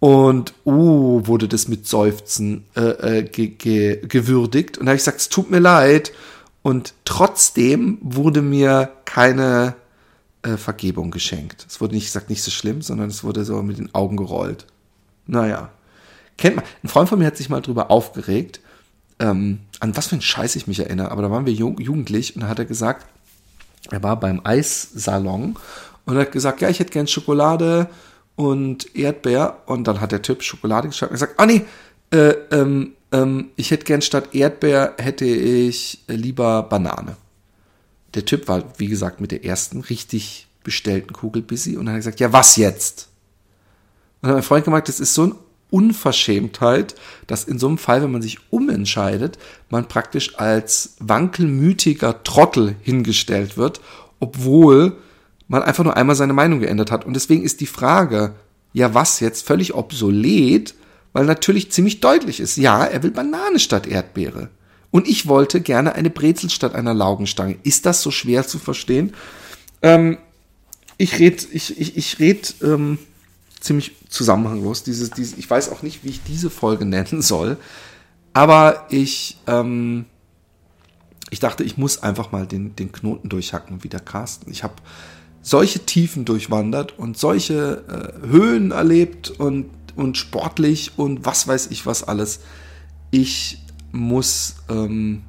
Und 0.04 0.52
uh, 0.66 1.26
wurde 1.26 1.48
das 1.48 1.66
mit 1.66 1.86
Seufzen 1.86 2.66
äh, 2.76 3.20
äh, 3.20 3.22
ge 3.22 3.46
ge 3.46 4.06
gewürdigt. 4.06 4.76
Und 4.76 4.84
da 4.84 4.90
habe 4.90 4.96
ich 4.96 5.00
gesagt, 5.00 5.20
es 5.20 5.30
tut 5.30 5.50
mir 5.50 5.60
leid. 5.60 6.12
Und 6.60 6.92
trotzdem 7.06 7.96
wurde 8.02 8.42
mir 8.42 8.90
keine 9.06 9.76
äh, 10.42 10.58
Vergebung 10.58 11.10
geschenkt. 11.10 11.64
Es 11.66 11.80
wurde 11.80 11.94
nicht 11.94 12.04
gesagt, 12.04 12.28
nicht 12.28 12.42
so 12.42 12.50
schlimm, 12.50 12.82
sondern 12.82 13.08
es 13.08 13.24
wurde 13.24 13.46
so 13.46 13.62
mit 13.62 13.78
den 13.78 13.94
Augen 13.94 14.18
gerollt. 14.18 14.66
Naja. 15.26 15.70
Kennt 16.36 16.56
man. 16.56 16.66
Ein 16.82 16.88
Freund 16.88 17.08
von 17.08 17.18
mir 17.18 17.24
hat 17.24 17.38
sich 17.38 17.48
mal 17.48 17.62
drüber 17.62 17.90
aufgeregt, 17.90 18.60
ähm, 19.20 19.60
an 19.80 19.96
was 19.96 20.08
für 20.08 20.16
einen 20.16 20.20
Scheiß 20.20 20.54
ich 20.56 20.66
mich 20.66 20.80
erinnere. 20.80 21.12
Aber 21.12 21.22
da 21.22 21.30
waren 21.30 21.46
wir 21.46 21.54
jugendlich 21.54 22.36
und 22.36 22.42
da 22.42 22.48
hat 22.48 22.58
er 22.58 22.66
gesagt, 22.66 23.06
er 23.90 24.02
war 24.02 24.20
beim 24.20 24.42
Eissalon 24.44 25.56
und 26.04 26.18
hat 26.18 26.30
gesagt, 26.30 26.60
ja, 26.60 26.68
ich 26.68 26.78
hätte 26.78 26.92
gern 26.92 27.06
Schokolade 27.06 27.88
und 28.36 28.94
Erdbeer. 28.96 29.58
Und 29.66 29.84
dann 29.84 30.00
hat 30.00 30.12
der 30.12 30.22
Typ 30.22 30.42
Schokolade 30.42 30.88
geschaut 30.88 31.10
und 31.10 31.14
gesagt, 31.14 31.34
ah 31.38 31.46
nee, 31.46 31.62
äh, 32.10 32.34
ähm, 32.50 32.92
ähm, 33.12 33.50
ich 33.56 33.70
hätte 33.70 33.84
gern 33.84 34.02
statt 34.02 34.34
Erdbeer 34.34 34.94
hätte 34.98 35.24
ich 35.24 36.02
lieber 36.06 36.62
Banane. 36.64 37.16
Der 38.14 38.24
Typ 38.24 38.48
war, 38.48 38.64
wie 38.78 38.86
gesagt, 38.86 39.20
mit 39.20 39.32
der 39.32 39.44
ersten 39.44 39.80
richtig 39.80 40.46
bestellten 40.62 41.12
Kugel 41.12 41.42
busy 41.42 41.76
und 41.76 41.88
hat 41.88 41.96
gesagt, 41.96 42.20
ja, 42.20 42.32
was 42.32 42.56
jetzt? 42.56 43.08
Und 44.20 44.28
dann 44.28 44.30
hat 44.30 44.36
mein 44.36 44.42
Freund 44.42 44.64
gemerkt, 44.64 44.88
das 44.88 45.00
ist 45.00 45.14
so 45.14 45.24
eine 45.24 45.34
Unverschämtheit, 45.70 46.94
dass 47.26 47.44
in 47.44 47.58
so 47.58 47.66
einem 47.66 47.78
Fall, 47.78 48.02
wenn 48.02 48.12
man 48.12 48.22
sich 48.22 48.38
umentscheidet, 48.50 49.38
man 49.70 49.88
praktisch 49.88 50.38
als 50.38 50.94
wankelmütiger 51.00 52.22
Trottel 52.22 52.76
hingestellt 52.82 53.56
wird, 53.56 53.80
obwohl 54.20 54.96
man 55.48 55.62
einfach 55.62 55.84
nur 55.84 55.96
einmal 55.96 56.16
seine 56.16 56.32
Meinung 56.32 56.60
geändert 56.60 56.90
hat. 56.90 57.04
Und 57.04 57.14
deswegen 57.14 57.42
ist 57.42 57.60
die 57.60 57.66
Frage, 57.66 58.34
ja 58.72 58.94
was 58.94 59.20
jetzt, 59.20 59.46
völlig 59.46 59.74
obsolet, 59.74 60.74
weil 61.12 61.24
natürlich 61.26 61.70
ziemlich 61.70 62.00
deutlich 62.00 62.40
ist, 62.40 62.56
ja, 62.56 62.84
er 62.84 63.02
will 63.02 63.10
Banane 63.10 63.58
statt 63.58 63.86
Erdbeere. 63.86 64.50
Und 64.90 65.08
ich 65.08 65.26
wollte 65.26 65.60
gerne 65.60 65.94
eine 65.94 66.10
Brezel 66.10 66.50
statt 66.50 66.74
einer 66.74 66.94
Laugenstange. 66.94 67.56
Ist 67.62 67.86
das 67.86 68.02
so 68.02 68.10
schwer 68.10 68.46
zu 68.46 68.58
verstehen? 68.58 69.14
Ähm, 69.82 70.18
ich 70.98 71.18
red, 71.18 71.48
ich, 71.52 71.80
ich, 71.80 71.96
ich 71.96 72.18
red 72.20 72.54
ähm, 72.62 72.98
ziemlich 73.60 73.96
zusammenhanglos. 74.08 74.84
Dieses, 74.84 75.10
dieses, 75.10 75.36
ich 75.38 75.48
weiß 75.48 75.70
auch 75.70 75.82
nicht, 75.82 76.04
wie 76.04 76.10
ich 76.10 76.22
diese 76.22 76.50
Folge 76.50 76.84
nennen 76.84 77.22
soll. 77.22 77.56
Aber 78.32 78.86
ich, 78.90 79.38
ähm, 79.46 80.06
ich 81.30 81.40
dachte, 81.40 81.64
ich 81.64 81.76
muss 81.76 82.02
einfach 82.02 82.32
mal 82.32 82.46
den, 82.46 82.76
den 82.76 82.92
Knoten 82.92 83.28
durchhacken, 83.28 83.82
wie 83.82 83.88
der 83.88 84.00
Carsten. 84.00 84.50
Ich 84.50 84.62
habe 84.62 84.74
solche 85.44 85.80
Tiefen 85.80 86.24
durchwandert 86.24 86.98
und 86.98 87.18
solche 87.18 87.84
äh, 87.86 88.26
Höhen 88.26 88.70
erlebt 88.72 89.30
und, 89.30 89.70
und 89.94 90.16
sportlich 90.16 90.92
und 90.96 91.24
was 91.26 91.46
weiß 91.46 91.68
ich 91.70 91.86
was 91.86 92.02
alles. 92.02 92.40
Ich 93.10 93.58
muss 93.92 94.56
ähm, 94.68 95.22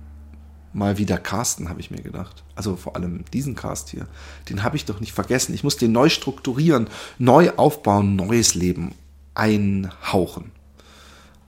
mal 0.72 0.98
wieder 0.98 1.18
casten, 1.18 1.70
habe 1.70 1.82
ich 1.82 1.92
mir 1.92 2.02
gedacht. 2.02 2.44
Also 2.56 2.78
vor 2.78 2.96
allem 2.96 3.26
diesen 3.34 3.56
Cast 3.56 3.90
hier. 3.90 4.08
Den 4.50 4.64
habe 4.64 4.78
ich 4.78 4.86
doch 4.86 5.02
nicht 5.02 5.12
vergessen. 5.12 5.54
Ich 5.54 5.64
muss 5.66 5.78
den 5.78 5.92
neu 5.92 6.08
strukturieren, 6.08 6.88
neu 7.20 7.52
aufbauen, 7.58 8.16
neues 8.16 8.56
Leben 8.56 8.96
einhauchen. 9.34 10.52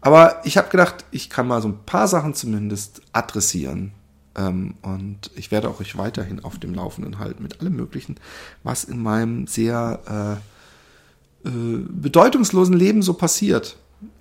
Aber 0.02 0.42
ich 0.44 0.58
habe 0.58 0.70
gedacht, 0.70 1.06
ich 1.12 1.30
kann 1.30 1.48
mal 1.48 1.62
so 1.62 1.70
ein 1.70 1.86
paar 1.86 2.08
Sachen 2.08 2.34
zumindest 2.34 3.02
adressieren, 3.14 3.94
und 4.38 5.32
ich 5.36 5.52
werde 5.52 5.70
auch 5.70 5.80
euch 5.80 5.98
weiterhin 5.98 6.44
auf 6.44 6.60
dem 6.60 6.76
Laufenden 6.76 7.18
halten 7.18 7.42
mit 7.42 7.60
allem 7.60 7.76
Möglichen, 7.76 8.18
was 8.64 8.84
in 8.84 9.02
meinem 9.02 9.48
sehr 9.48 10.40
äh, 11.44 11.44
bedeutungslosen 11.44 12.76
Leben 12.76 13.02
so 13.02 13.14
passiert. 13.14 13.78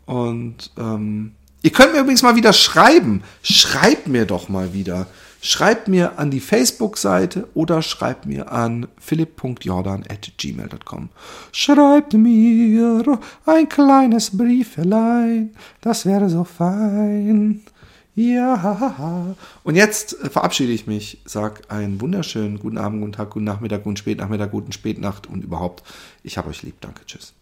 Und 0.07 0.71
ähm, 0.79 1.33
ihr 1.63 1.71
könnt 1.71 1.93
mir 1.93 2.01
übrigens 2.01 2.23
mal 2.23 2.37
wieder 2.37 2.53
schreiben. 2.53 3.23
Schreibt 3.43 4.09
mir 4.09 4.25
doch 4.25 4.49
mal 4.49 4.73
wieder. 4.73 5.07
Schreibt 5.43 5.89
mir 5.89 6.19
an 6.19 6.31
die 6.31 6.41
Facebook-Seite 6.41 7.49
oder 7.55 7.83
schreibt 7.83 8.27
mir 8.27 8.51
an 8.51 8.89
philipp.jordan.gmail.com. 8.99 11.09
Schreibt 11.53 12.15
mir 12.15 13.19
ein 13.45 13.69
kleines 13.69 14.37
Briefelein, 14.37 15.55
das 15.81 16.07
wäre 16.07 16.31
so 16.31 16.45
fein. 16.45 17.63
Ja. 18.17 19.37
Und 19.63 19.77
jetzt 19.77 20.17
verabschiede 20.31 20.73
ich 20.73 20.87
mich, 20.87 21.21
sag 21.27 21.71
einen 21.71 22.01
wunderschönen 22.01 22.59
guten 22.59 22.79
Abend, 22.79 23.01
guten 23.01 23.13
Tag, 23.13 23.31
guten 23.31 23.45
Nachmittag, 23.45 23.85
guten 23.85 23.99
Spätnachmittag, 23.99 24.51
guten 24.51 24.73
Spätnacht 24.73 25.27
und 25.27 25.45
überhaupt, 25.45 25.85
ich 26.23 26.39
habe 26.39 26.49
euch 26.49 26.63
lieb. 26.63 26.77
Danke, 26.81 27.05
tschüss. 27.05 27.35